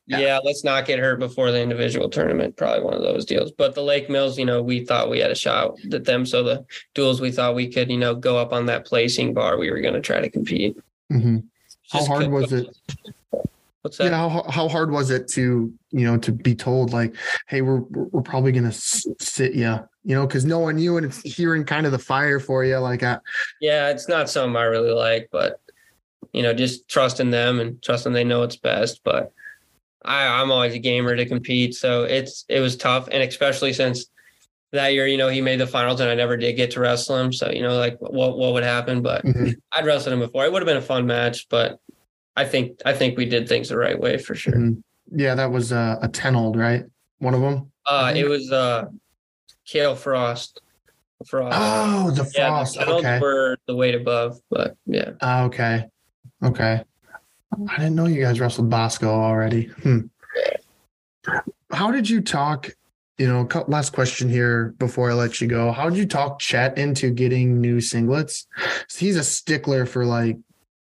Yeah. 0.09 0.19
yeah. 0.19 0.39
let's 0.43 0.65
not 0.65 0.87
get 0.87 0.99
hurt 0.99 1.19
before 1.19 1.53
the 1.53 1.61
individual 1.61 2.09
tournament. 2.09 2.57
Probably 2.57 2.83
one 2.83 2.95
of 2.95 3.03
those 3.03 3.25
deals. 3.25 3.53
But 3.53 3.75
the 3.75 3.83
Lake 3.83 4.09
Mills, 4.09 4.39
you 4.39 4.47
know, 4.47 4.63
we 4.63 4.85
thought 4.85 5.11
we 5.11 5.19
had 5.19 5.31
a 5.31 5.35
shot 5.35 5.77
at 5.93 6.05
them. 6.05 6.25
So 6.25 6.43
the 6.43 6.65
duels, 6.95 7.21
we 7.21 7.31
thought 7.31 7.55
we 7.55 7.69
could, 7.69 7.91
you 7.91 7.99
know, 7.99 8.15
go 8.15 8.39
up 8.39 8.53
on 8.53 8.67
that 8.67 8.87
placing 8.87 9.35
bar. 9.35 9.59
We 9.59 9.71
were 9.71 9.81
going 9.81 9.95
to 9.95 10.01
try 10.01 10.21
to 10.21 10.31
compete. 10.31 10.77
Mhm. 11.13 11.45
How 11.91 12.05
hard 12.05 12.31
was 12.31 12.53
it? 12.53 12.69
What's 13.83 13.97
that? 13.99 14.11
Yeah, 14.11 14.29
how, 14.29 14.45
how 14.51 14.69
hard 14.69 14.91
was 14.91 15.11
it 15.11 15.29
to 15.29 15.73
you 15.91 16.07
know 16.07 16.19
to 16.19 16.33
be 16.33 16.55
told 16.55 16.93
like, 16.93 17.15
hey, 17.47 17.63
we're 17.63 17.81
we're 17.81 18.23
probably 18.23 18.53
gonna 18.53 18.73
sit 18.73 19.55
you, 19.55 19.79
you 20.05 20.15
know, 20.15 20.27
because 20.27 20.45
knowing 20.45 20.79
you 20.79 20.97
and 20.97 21.07
it's 21.07 21.23
hearing 21.23 21.65
kind 21.65 21.87
of 21.87 21.93
the 21.93 21.99
fire 21.99 22.41
for 22.41 22.65
you, 22.65 22.77
like, 22.79 23.03
uh, 23.03 23.21
Yeah, 23.61 23.89
it's 23.89 24.09
not 24.09 24.29
something 24.29 24.57
I 24.57 24.65
really 24.65 24.91
like, 24.91 25.29
but 25.33 25.61
you 26.33 26.43
know, 26.43 26.53
just 26.53 26.89
trusting 26.89 27.31
them 27.31 27.61
and 27.61 27.83
trusting 27.83 28.13
they 28.13 28.25
know 28.25 28.41
what's 28.41 28.57
best. 28.57 29.01
But 29.05 29.33
I, 30.05 30.41
I'm 30.41 30.51
always 30.51 30.75
a 30.75 30.79
gamer 30.79 31.17
to 31.17 31.27
compete, 31.27 31.75
so 31.75 32.05
it's 32.05 32.45
it 32.49 32.61
was 32.61 32.77
tough, 32.77 33.09
and 33.11 33.23
especially 33.23 33.73
since 33.73 34.07
that 34.73 34.93
year, 34.93 35.07
you 35.07 35.17
know, 35.17 35.29
he 35.29 35.41
made 35.41 35.61
the 35.61 35.67
finals 35.67 36.01
and 36.01 36.11
I 36.11 36.15
never 36.15 36.37
did 36.37 36.55
get 36.55 36.71
to 36.73 36.81
wrestle 36.81 37.17
him. 37.17 37.33
So 37.33 37.51
you 37.51 37.63
know, 37.63 37.77
like 37.77 37.97
what 38.01 38.39
what 38.39 38.53
would 38.53 38.65
happen? 38.65 39.03
But 39.03 39.25
mhm. 39.25 39.55
I'd 39.73 39.87
wrestled 39.87 40.13
him 40.13 40.21
before. 40.21 40.45
It 40.45 40.53
would 40.53 40.63
have 40.63 40.67
been 40.67 40.77
a 40.77 40.83
fun 40.83 41.07
match, 41.07 41.49
but 41.49 41.79
I 42.37 42.45
think 42.45 42.81
I 42.85 42.93
think 42.93 43.17
we 43.17 43.25
did 43.25 43.49
things 43.49 43.71
the 43.71 43.77
right 43.77 43.99
way 43.99 44.19
for 44.19 44.35
sure. 44.35 44.55
Mhm. 44.55 44.83
yeah, 45.11 45.35
that 45.35 45.51
was 45.51 45.73
uh, 45.73 45.97
a 46.03 46.09
ten 46.09 46.37
old, 46.37 46.57
right? 46.57 46.85
One 47.19 47.35
of 47.35 47.41
them. 47.41 47.73
Uh, 47.87 48.13
it 48.15 48.29
was 48.29 48.53
uh, 48.53 48.85
Kale 49.67 49.97
Frost. 49.97 50.61
Frost. 51.27 51.57
Oh, 51.59 52.11
the 52.13 52.25
Frost. 52.25 52.77
yeah, 52.77 52.85
the 52.85 52.93
okay. 52.93 53.19
were 53.19 53.57
the 53.67 53.75
weight 53.75 53.95
above, 53.95 54.39
but 54.51 54.77
yeah. 54.87 55.13
Ah, 55.21 55.45
okay. 55.45 55.87
Okay. 56.45 56.85
I 57.53 57.77
didn't 57.77 57.95
know 57.95 58.07
you 58.07 58.23
guys 58.23 58.41
wrestled 58.41 58.71
Bosco 58.71 59.09
already. 59.09 59.65
Hmm. 59.83 60.01
How 61.71 61.91
did 61.91 62.09
you 62.09 62.21
talk? 62.21 62.71
You 63.19 63.27
know, 63.27 63.49
last 63.67 63.93
question 63.93 64.29
here 64.29 64.75
before 64.79 65.11
I 65.11 65.15
let 65.15 65.41
you 65.41 65.49
go. 65.49 65.73
How 65.73 65.89
did 65.89 65.99
you 65.99 66.07
talk 66.07 66.39
Chet 66.39 66.79
into 66.79 67.11
getting 67.11 67.61
new 67.61 67.79
singlets? 67.79 68.47
He's 68.97 69.17
a 69.17 69.25
stickler 69.25 69.87
for 69.87 70.05
like 70.05 70.37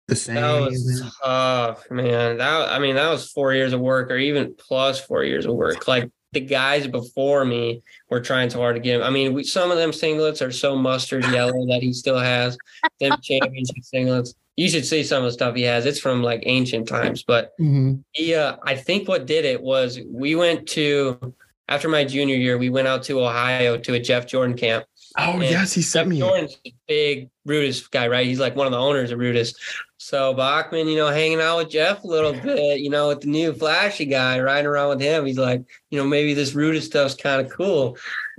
the 0.08 0.16
same. 0.16 0.36
That 0.36 0.60
was 0.60 1.12
tough, 1.22 1.90
man. 1.90 2.38
That 2.38 2.68
I 2.70 2.78
mean, 2.78 2.96
that 2.96 3.08
was 3.08 3.30
four 3.30 3.54
years 3.54 3.72
of 3.72 3.80
work, 3.80 4.10
or 4.10 4.16
even 4.16 4.54
plus 4.58 5.00
four 5.00 5.24
years 5.24 5.46
of 5.46 5.54
work. 5.54 5.88
Like 5.88 6.10
the 6.32 6.40
guys 6.40 6.86
before 6.86 7.44
me 7.44 7.82
were 8.10 8.20
trying 8.20 8.50
so 8.50 8.58
hard 8.58 8.76
to 8.76 8.82
get 8.82 8.96
him. 8.96 9.02
I 9.02 9.10
mean, 9.10 9.32
we, 9.32 9.44
some 9.44 9.70
of 9.70 9.78
them 9.78 9.90
singlets 9.90 10.46
are 10.46 10.52
so 10.52 10.76
mustard 10.76 11.24
yellow 11.24 11.66
that 11.68 11.82
he 11.82 11.94
still 11.94 12.18
has 12.18 12.58
them 13.00 13.16
championship 13.22 13.82
singlets. 13.82 14.34
You 14.56 14.68
should 14.70 14.86
see 14.86 15.02
some 15.02 15.18
of 15.18 15.24
the 15.24 15.32
stuff 15.32 15.54
he 15.54 15.62
has. 15.62 15.84
It's 15.86 16.00
from 16.00 16.22
like 16.22 16.42
ancient 16.46 16.88
times, 16.88 17.22
but 17.22 17.52
Mhm. 17.60 18.02
he, 18.12 18.34
uh, 18.34 18.56
I 18.64 18.74
think 18.74 19.06
what 19.08 19.26
did 19.26 19.44
it 19.44 19.60
was 19.62 20.00
we 20.10 20.34
went 20.34 20.66
to 20.68 21.34
after 21.68 21.88
my 21.88 22.04
junior 22.04 22.36
year, 22.36 22.56
we 22.58 22.70
went 22.70 22.86
out 22.88 23.02
to 23.04 23.20
Ohio 23.20 23.76
to 23.76 23.94
a 23.94 23.98
Jeff 24.00 24.26
Jordan 24.28 24.56
camp. 24.56 24.84
Oh 25.18 25.32
And 25.32 25.42
yes, 25.42 25.72
he 25.72 25.82
sent 25.82 26.04
Jeff 26.06 26.10
me. 26.10 26.18
Jordan's 26.20 26.56
a 26.64 26.74
big 26.86 27.28
Rudis 27.46 27.90
guy, 27.90 28.06
right? 28.06 28.26
He's 28.26 28.38
like 28.38 28.54
one 28.54 28.66
of 28.66 28.72
the 28.72 28.78
owners 28.78 29.10
of 29.10 29.18
Rudis. 29.18 29.54
So 29.98 30.32
Bachman, 30.34 30.86
you 30.88 30.96
know, 30.96 31.08
hanging 31.08 31.40
out 31.40 31.56
with 31.58 31.70
Jeff 31.70 32.04
a 32.04 32.06
little 32.06 32.32
bit, 32.32 32.80
you 32.80 32.88
know, 32.90 33.08
with 33.08 33.22
the 33.22 33.26
new 33.28 33.52
flashy 33.52 34.04
guy, 34.04 34.38
riding 34.40 34.66
around 34.66 34.90
with 34.90 35.00
him. 35.00 35.26
He's 35.26 35.38
like, 35.38 35.62
you 35.90 35.98
know, 35.98 36.06
maybe 36.06 36.34
this 36.34 36.52
Rudis 36.52 36.82
stuff's 36.82 37.14
kind 37.16 37.44
of 37.44 37.50
cool. 37.52 37.96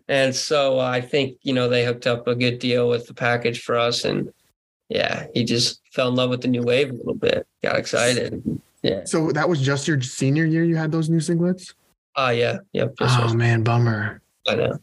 And 0.08 0.34
so 0.34 0.80
uh, 0.80 0.84
I 0.84 1.02
think, 1.02 1.38
you 1.44 1.52
know, 1.54 1.68
they 1.68 1.84
hooked 1.84 2.08
up 2.08 2.28
a 2.28 2.36
good 2.36 2.60
deal 2.60 2.88
with 2.88 3.08
the 3.08 3.14
package 3.14 3.62
for 3.62 3.78
us. 3.78 4.06
And 4.06 4.32
yeah, 4.90 5.28
he 5.34 5.44
just 5.44 5.82
fell 5.92 6.10
in 6.10 6.16
love 6.16 6.30
with 6.30 6.42
the 6.42 6.48
new 6.48 6.64
wave 6.64 6.90
a 6.90 6.94
little 6.94 7.14
bit, 7.16 7.46
got 7.64 7.78
excited. 7.78 8.44
Yeah. 8.84 9.04
So 9.06 9.32
that 9.32 9.50
was 9.50 9.60
just 9.62 9.88
your 9.88 10.00
senior 10.02 10.46
year. 10.46 10.64
You 10.64 10.76
had 10.76 10.92
those 10.92 11.10
new 11.10 11.18
singlets. 11.20 11.74
Oh, 12.16 12.30
yeah. 12.30 12.60
Yep. 12.74 12.96
Oh 13.02 13.34
man, 13.34 13.64
bummer. 13.64 14.22
I 14.48 14.56
know. 14.56 14.80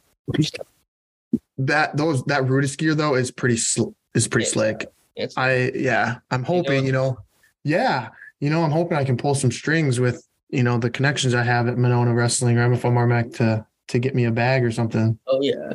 That 1.58 1.96
those 1.96 2.22
that 2.24 2.42
Rudis 2.42 2.76
gear 2.76 2.94
though 2.94 3.14
is 3.14 3.30
pretty 3.30 3.56
sl- 3.56 3.90
is 4.14 4.26
pretty 4.26 4.46
Yeah. 4.46 4.52
slick. 4.52 4.86
It's, 5.16 5.38
I 5.38 5.70
yeah, 5.74 6.16
I'm 6.32 6.42
hoping, 6.42 6.84
you 6.84 6.90
know, 6.92 7.18
yeah, 7.62 8.08
you 8.40 8.50
know, 8.50 8.62
I'm 8.64 8.72
hoping 8.72 8.98
I 8.98 9.04
can 9.04 9.16
pull 9.16 9.36
some 9.36 9.52
strings 9.52 10.00
with, 10.00 10.26
you 10.50 10.64
know, 10.64 10.76
the 10.78 10.90
connections 10.90 11.34
I 11.34 11.44
have 11.44 11.68
at 11.68 11.78
Monona 11.78 12.12
Wrestling 12.12 12.58
or 12.58 12.68
MFL 12.68 12.92
MarMac 12.92 13.36
to 13.36 13.64
to 13.88 13.98
get 14.00 14.14
me 14.16 14.24
a 14.24 14.32
bag 14.32 14.64
or 14.64 14.72
something. 14.72 15.16
oh, 15.28 15.40
yeah. 15.42 15.72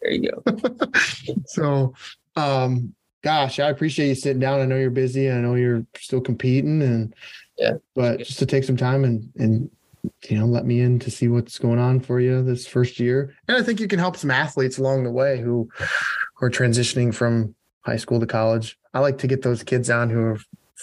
There 0.00 0.10
you 0.12 0.30
go. 0.30 0.42
So, 1.46 1.94
um, 2.36 2.94
gosh, 3.22 3.58
I 3.58 3.68
appreciate 3.68 4.08
you 4.08 4.14
sitting 4.14 4.40
down. 4.40 4.60
I 4.60 4.64
know 4.66 4.76
you're 4.76 4.90
busy. 4.90 5.30
I 5.30 5.34
know 5.40 5.54
you're 5.54 5.84
still 5.96 6.20
competing, 6.20 6.82
and 6.82 7.14
Yeah. 7.58 7.74
but 7.94 8.18
just 8.18 8.38
to 8.38 8.46
take 8.46 8.64
some 8.64 8.76
time 8.76 9.04
and 9.04 9.28
and 9.36 9.70
you 10.28 10.38
know 10.38 10.46
let 10.46 10.64
me 10.64 10.80
in 10.80 10.98
to 11.00 11.10
see 11.10 11.28
what's 11.28 11.58
going 11.58 11.78
on 11.78 12.00
for 12.00 12.20
you 12.20 12.42
this 12.42 12.66
first 12.66 12.98
year, 13.00 13.34
and 13.48 13.56
I 13.56 13.62
think 13.62 13.80
you 13.80 13.88
can 13.88 13.98
help 13.98 14.16
some 14.16 14.30
athletes 14.30 14.78
along 14.78 15.04
the 15.04 15.10
way 15.10 15.40
who 15.40 15.68
who 15.76 16.46
are 16.46 16.50
transitioning 16.50 17.14
from 17.14 17.54
high 17.82 17.96
school 17.96 18.20
to 18.20 18.26
college. 18.26 18.78
I 18.94 19.00
like 19.00 19.18
to 19.18 19.26
get 19.26 19.42
those 19.42 19.62
kids 19.62 19.90
on 19.90 20.10
who 20.10 20.20
are 20.20 20.38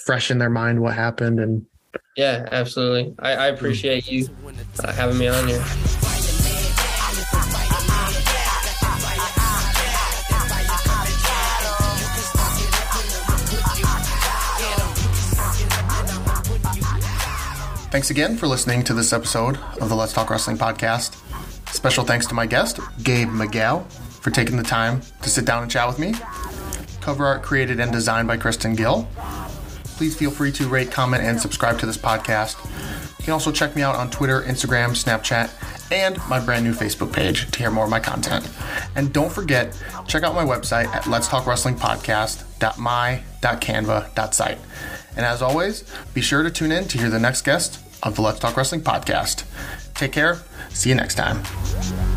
fresh 0.06 0.30
in 0.32 0.38
their 0.40 0.50
mind 0.50 0.82
what 0.82 0.94
happened 0.94 1.40
and 1.40 1.66
Yeah, 2.18 2.48
absolutely. 2.52 3.16
I, 3.20 3.32
I 3.34 3.48
appreciate 3.48 4.12
you 4.12 4.28
uh, 4.84 4.92
having 4.92 5.18
me 5.18 5.28
on 5.28 5.48
here. 5.48 5.64
Thanks 17.96 18.10
again 18.10 18.36
for 18.36 18.46
listening 18.46 18.84
to 18.84 18.94
this 18.94 19.14
episode 19.14 19.58
of 19.80 19.88
the 19.88 19.96
Let's 19.96 20.12
Talk 20.12 20.30
Wrestling 20.30 20.58
podcast. 20.58 21.16
Special 21.74 22.04
thanks 22.04 22.26
to 22.26 22.34
my 22.34 22.46
guest, 22.46 22.82
Gabe 23.04 23.30
McGeough, 23.30 23.90
for 24.20 24.32
taking 24.32 24.58
the 24.58 24.64
time 24.64 25.00
to 25.22 25.30
sit 25.30 25.46
down 25.46 25.64
and 25.64 25.72
chat 25.72 25.88
with 25.88 25.98
me. 25.98 26.14
Cover 27.00 27.26
art 27.26 27.42
created 27.42 27.80
and 27.80 27.94
designed 27.94 28.28
by 28.28 28.36
Kristen 28.36 28.76
Gill. 28.76 29.08
Please 29.96 30.14
feel 30.14 30.30
free 30.30 30.52
to 30.52 30.68
rate, 30.68 30.92
comment, 30.92 31.24
and 31.24 31.40
subscribe 31.40 31.80
to 31.80 31.86
this 31.86 31.98
podcast. 31.98 32.58
You 33.18 33.24
can 33.24 33.32
also 33.32 33.50
check 33.50 33.78
me 33.78 33.82
out 33.82 33.96
on 33.96 34.12
Twitter, 34.12 34.42
Instagram, 34.42 34.90
Snapchat, 34.90 35.50
and 35.90 36.18
my 36.28 36.42
brand 36.42 36.66
new 36.66 36.74
Facebook 36.74 37.14
page 37.14 37.50
to 37.50 37.60
hear 37.60 37.72
more 37.72 37.86
of 37.86 37.90
my 37.90 38.02
content. 38.02 38.46
And 38.98 39.14
don't 39.14 39.32
forget, 39.32 39.82
check 40.06 40.24
out 40.24 40.36
my 40.36 40.44
website 40.44 40.88
at 40.88 41.08
Let's 41.08 41.30
Talk 41.30 41.48
Wrestling 41.48 41.78
Podcast.my.canva.site. 41.78 44.58
And 45.16 45.26
as 45.26 45.42
always, 45.42 45.86
be 46.14 46.20
sure 46.20 46.44
to 46.44 46.52
tune 46.52 46.74
in 46.74 46.90
to 46.90 46.98
hear 46.98 47.10
the 47.10 47.20
next 47.20 47.44
guest 47.44 47.80
of 48.06 48.16
the 48.16 48.22
Let's 48.22 48.40
Talk 48.40 48.56
Wrestling 48.56 48.82
podcast. 48.82 49.44
Take 49.96 50.14
care. 50.14 50.40
See 50.70 50.90
you 50.90 50.96
next 50.96 51.16
time. 51.16 52.15